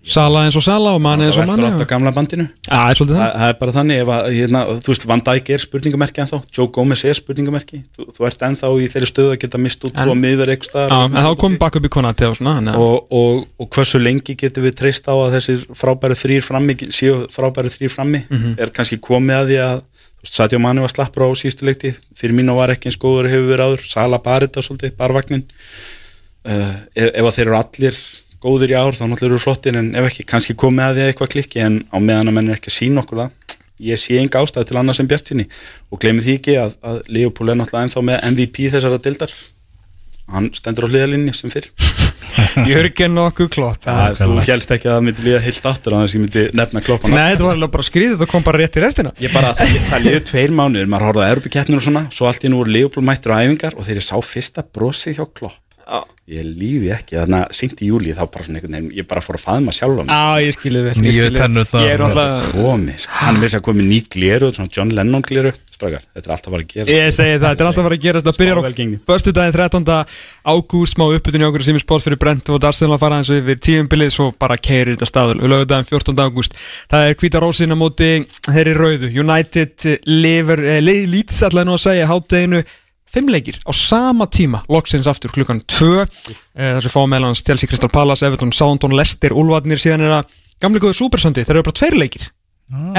Sala 0.00 0.46
eins 0.46 0.56
og 0.56 0.62
Sala 0.64 0.94
og 0.96 1.00
Mane 1.04 1.26
eins 1.26 1.36
það 1.36 1.42
og 1.42 1.48
veldur 1.50 1.60
Mane 1.60 1.72
alltaf 1.74 1.88
gamla 1.90 2.10
bandinu. 2.16 2.46
Já, 2.64 2.72
það 2.72 2.90
er 2.90 2.96
Þa, 2.96 3.06
það. 3.10 3.32
Það 3.40 3.50
er 3.50 3.56
bara 3.60 3.72
þannig 3.74 3.98
ef 4.00 4.12
að, 4.14 4.28
hérna, 4.32 4.62
þú 4.80 4.92
veist, 4.94 5.02
Van 5.10 5.22
Dijk 5.26 5.50
er 5.52 5.60
spurningamerki 5.60 6.22
ennþá, 6.24 6.38
Joe 6.56 6.70
Gomez 6.72 7.02
er 7.04 7.18
spurningamerki. 7.18 7.80
Þú, 7.96 8.06
þú 8.16 8.28
ert 8.30 8.44
ennþá 8.48 8.70
í 8.80 8.86
þeirri 8.94 9.10
stöðu 9.10 9.34
að 9.34 9.40
geta 9.44 9.60
mist 9.60 9.84
út 9.84 9.92
En- 10.00 10.08
og 10.08 10.14
að 10.16 10.22
miðverð 10.22 10.54
eitthvað 10.54 10.94
en 10.96 11.18
þá 11.20 11.30
komum 11.42 11.58
bakk 11.60 11.76
upp 11.76 11.88
í 11.90 11.92
konati 11.92 12.28
og 12.30 12.38
svona 12.40 12.56
og, 12.80 13.12
og, 13.12 13.44
og 13.60 13.68
hversu 13.76 14.00
lengi 14.00 14.38
getum 14.40 14.64
við 14.64 14.78
treyst 14.80 15.04
á 15.04 15.12
að 15.12 15.36
þessir 15.36 15.66
frábæru 15.76 16.16
þrýr 16.16 16.48
frammi 16.48 16.78
séu 16.88 17.20
frábæru 17.28 17.68
þrýr 17.68 17.92
frammi? 17.92 18.24
Mhm. 18.30 18.56
er 18.56 18.72
kannski 18.72 18.96
komið 19.04 19.36
að 19.42 19.52
því 19.52 19.60
að 19.68 19.82
Sadio 20.26 20.60
Mani 20.60 20.82
var 20.84 20.92
slappur 20.92 21.24
á 21.24 21.28
síðustu 21.38 21.64
leikti 21.68 21.94
fyrir 22.16 22.36
mín 22.36 22.50
og 22.52 22.60
var 22.60 22.74
ekki 22.74 22.90
eins 22.90 23.00
góður 23.00 23.30
hefur 23.32 23.52
verið 23.52 23.70
áður. 23.70 23.86
Sala 23.88 24.18
bar 24.20 24.44
þetta 24.44 24.64
svolítið, 24.66 24.96
barvagnin 24.98 25.46
uh, 26.44 26.74
ef, 26.94 27.08
ef 27.08 27.24
að 27.24 27.36
þeir 27.36 27.46
eru 27.46 27.58
allir 27.60 28.02
góður 28.40 28.72
í 28.72 28.76
ár 28.78 28.96
þá 28.96 29.04
náttúrulega 29.04 29.34
eru 29.34 29.42
flottir 29.42 29.76
en 29.76 29.92
ef 29.98 30.08
ekki 30.08 30.26
kannski 30.28 30.56
komið 30.58 30.86
að 30.86 30.94
því 30.96 31.04
að 31.04 31.10
eitthvað 31.12 31.32
klikki 31.34 31.62
en 31.64 31.80
á 31.92 31.96
meðan 32.00 32.30
að 32.30 32.36
menn 32.38 32.50
er 32.52 32.60
ekki 32.60 32.72
að 32.72 32.76
sína 32.78 33.02
okkur 33.04 33.20
það 33.20 33.56
ég 33.90 34.00
sé 34.00 34.20
enga 34.20 34.42
ástæði 34.44 34.70
til 34.70 34.78
annars 34.80 35.00
en 35.00 35.08
Bjart 35.10 35.32
sinni 35.32 35.46
og 35.92 36.00
gleymi 36.00 36.24
því 36.24 36.36
ekki 36.40 36.56
að, 36.60 36.76
að 36.84 37.02
Leopold 37.08 37.52
er 37.52 37.60
náttúrulega 37.60 37.88
ennþá 37.88 38.04
með 38.08 38.24
MVP 38.32 38.70
þessara 38.72 39.00
dildar 39.04 39.34
hann 40.32 40.48
stendur 40.56 40.88
á 40.88 40.90
hliðalinni 40.92 41.36
sem 41.36 41.52
fyrr 41.52 41.68
Jörgen 42.70 43.14
nokkuð 43.16 43.48
klopp 43.54 43.86
Ja, 43.88 44.10
þú 44.18 44.36
helst 44.42 44.74
ekki 44.74 44.90
að 44.90 44.96
það 44.96 45.06
myndi 45.08 45.26
líða 45.26 45.40
heilt 45.46 45.70
aftur 45.70 45.96
þess 45.96 46.10
að 46.14 46.18
ég 46.18 46.24
myndi 46.24 46.44
nefna 46.60 46.84
kloppan 46.86 47.14
Nei, 47.16 47.24
þetta 47.32 47.46
var 47.48 47.56
alveg 47.58 47.72
bara 47.76 47.88
skrýðið 47.88 48.26
og 48.26 48.32
kom 48.34 48.46
bara 48.46 48.62
rétt 48.62 48.78
í 48.78 48.84
restina 48.84 49.14
Ég 49.22 49.34
bara, 49.34 49.54
það, 49.58 49.74
það 49.90 50.06
liður 50.06 50.26
tveir 50.30 50.54
mánuður, 50.60 50.92
maður 50.92 51.08
horfði 51.10 51.26
á 51.26 51.30
Európa-keppnir 51.34 51.80
og 51.80 51.86
svona, 51.88 52.04
svo 52.14 52.30
allt 52.30 52.46
í 52.46 52.52
nú 52.52 52.62
voru 52.62 52.76
Leopold 52.76 53.08
mættur 53.10 53.34
á 53.34 53.42
æfingar 53.42 53.76
og 53.78 53.90
ég 53.90 54.04
sá 54.04 54.16
fyrsta 54.24 54.66
brosið 54.66 55.20
hjá 55.20 55.26
klopp 55.40 55.58
Já. 55.90 56.04
Ég 56.30 56.44
líði 56.46 56.92
ekki, 56.94 57.16
þannig 57.18 57.40
að 57.40 57.56
sýnt 57.58 57.80
í 57.82 57.88
júli 57.88 58.12
þá 58.14 58.20
bara 58.30 58.44
svona 58.46 58.60
einhvern 58.60 58.76
veginn, 58.76 58.90
ég 59.00 59.06
bara 59.10 59.22
fór 59.24 59.34
að 59.40 59.42
faðma 59.42 59.72
sjálfa 59.74 60.04
mig 60.06 60.12
Já, 60.14 60.44
ég 60.44 60.54
skilði 60.54 60.82
vel 60.84 60.92
ég 60.92 61.00
Nýju 61.02 61.14
skil 61.16 61.24
þig. 61.26 61.38
tennurnar. 61.40 61.86
Ég 61.88 61.94
er 61.96 62.04
alltaf 62.06 62.44
sko. 63.00 63.16
hann 63.16 63.40
er 63.40 63.42
þess 63.42 63.58
að 63.58 63.64
komið 63.66 63.88
ný 63.90 63.98
gleru, 64.14 64.50
svona 64.54 64.70
John 64.76 64.92
Lennon 64.94 65.26
gleru 65.26 65.50
Strákar, 65.80 66.02
þetta 66.12 66.28
er 66.28 66.34
alltaf 66.34 66.50
að 66.50 66.54
fara 66.54 66.64
að 66.64 66.72
gera 66.74 66.92
Ég 66.92 67.14
segi 67.16 67.36
það, 67.36 67.44
þetta 67.46 67.62
er 67.64 67.68
alltaf 67.68 67.80
að 67.80 67.86
fara 67.86 67.96
að 67.96 68.02
gerast 68.04 68.26
Það 68.26 68.38
byrjar 68.40 68.58
á 68.60 68.64
förstu 69.08 69.32
daginn 69.36 69.54
13. 69.56 69.86
ágúst 70.52 70.96
smá 70.96 71.04
uppbytun 71.06 71.40
í 71.40 71.46
okkur 71.46 71.64
sem 71.64 71.78
er 71.78 71.84
sport 71.84 72.04
fyrir 72.04 72.20
Brent 72.20 72.50
og 72.52 72.60
Darsenal 72.60 72.96
að 72.98 73.04
fara 73.04 73.20
eins 73.20 73.30
og 73.32 73.40
yfir 73.40 73.62
tíumbilið 73.64 74.12
svo 74.12 74.26
bara 74.36 74.58
keirir 74.60 74.92
þetta 74.92 75.08
staður 75.08 75.40
og 75.40 75.52
lögðu 75.54 75.70
daginn 75.70 75.88
14. 75.88 76.20
ágúst 76.20 76.58
það 76.92 77.06
er 77.06 77.16
hvíta 77.22 77.40
rósin 77.40 77.72
á 77.72 77.76
móti 77.80 78.10
þeirri 78.50 78.74
rauðu. 78.76 79.10
United 79.24 79.86
lifir 80.04 80.64
eh, 80.68 80.82
lítið 80.84 81.46
allavega 81.48 81.70
nú 81.70 81.78
að 81.78 81.84
segja 81.86 82.10
hátteginu 82.10 82.60
fimm 83.10 83.30
leikir 83.32 83.56
á 83.64 83.72
sama 83.74 84.28
tíma 84.30 84.60
loksins 84.70 85.08
aftur 85.10 85.32
klukkan 85.34 85.62
2 85.64 86.04
eh, 86.04 86.76
þar 86.76 86.84
sem 86.84 86.92
fá 86.92 87.00
meðlans 87.08 87.42
Chelsea 87.46 87.70
Crystal 87.70 87.90
Palace 87.92 88.26
Everton 88.26 88.52
Soundon 88.54 88.94
Leicester 88.94 89.32
Ulfarnir 89.32 89.80
síðan 89.80 90.04
er 90.06 90.20
að 90.20 90.36
gamli 90.62 90.82
góðu 90.82 91.00
Supersöndi 91.00 91.46
þeir 91.46 91.58
eru 91.58 91.66
bara 91.70 91.80
tveir 91.80 91.98
leikir 91.98 92.28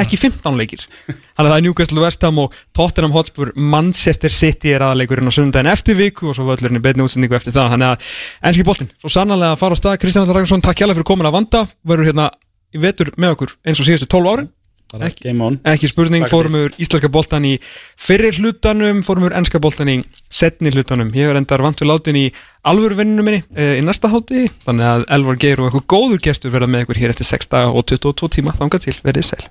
ekki 0.02 0.20
15 0.20 0.60
leikir. 0.60 0.84
Þannig 1.08 1.46
að 1.46 1.50
það 1.50 1.58
er 1.58 1.66
Newcastle 1.66 2.04
West 2.04 2.26
Ham 2.28 2.40
og 2.44 2.56
Tottenham 2.76 3.16
Hotspur 3.16 3.54
Manchester 3.56 4.34
City 4.34 4.76
er 4.76 4.86
aðleikurinn 4.86 5.32
á 5.32 5.36
sunnudaginn 5.36 5.72
eftir 5.72 6.00
viku 6.00 6.32
og 6.32 6.38
svo 6.38 6.48
völlurinn 6.50 6.82
í 6.82 6.84
beinni 6.84 7.06
útsendingu 7.06 7.38
eftir 7.38 7.56
það. 7.56 7.76
Þannig 7.76 7.92
að 7.92 8.14
ennski 8.50 8.68
boltinn, 8.68 8.94
svo 9.02 9.12
sannlega 9.12 9.56
að 9.56 9.62
fara 9.64 9.78
á 9.78 9.82
stað. 9.82 10.00
Kristján 10.04 10.26
Allar 10.26 10.42
Ragnarsson, 10.42 10.66
takk 10.66 10.84
hjálpa 10.84 10.98
fyrir 11.00 11.12
komin 11.12 11.30
að 11.30 11.38
vanda. 11.40 11.68
Verður 11.88 12.12
hérna 12.12 12.32
í 12.72 12.82
vetur 12.82 13.14
með 13.20 13.38
okkur 13.38 13.56
eins 13.68 13.80
og 13.80 13.88
síðustu 13.88 14.12
12 14.12 14.34
árin. 14.34 14.52
On. 14.92 15.56
ekki 15.72 15.88
spurning, 15.88 16.26
Takk 16.26 16.34
fórum 16.34 16.58
við 16.58 16.74
íslenska 16.84 17.08
boltan 17.12 17.46
í 17.48 17.54
fyrri 17.96 18.34
hlutanum, 18.36 19.00
fórum 19.08 19.24
við 19.24 19.38
ennska 19.40 19.62
boltan 19.64 19.88
í 19.88 19.96
setni 20.28 20.74
hlutanum, 20.74 21.14
ég 21.16 21.32
er 21.32 21.40
endar 21.40 21.64
vant 21.64 21.80
við 21.80 21.88
látin 21.88 22.20
í 22.20 22.26
alvöruvinninu 22.68 23.24
minni 23.24 23.40
e, 23.56 23.78
í 23.80 23.86
næsta 23.88 24.12
hátti, 24.12 24.50
þannig 24.66 24.90
að 24.90 25.08
Elvar 25.16 25.40
Geir 25.40 25.64
og 25.64 25.70
eitthvað 25.70 25.88
góður 25.96 26.24
gestur 26.28 26.52
verða 26.52 26.68
með 26.74 26.84
ykkur 26.86 27.00
hér 27.06 27.16
eftir 27.16 27.30
6 27.32 27.54
daga 27.56 27.72
og 27.72 27.88
22 27.88 28.34
tíma, 28.36 28.58
þangað 28.60 28.90
til, 28.90 28.98
verðið 29.08 29.30
sæl 29.32 29.44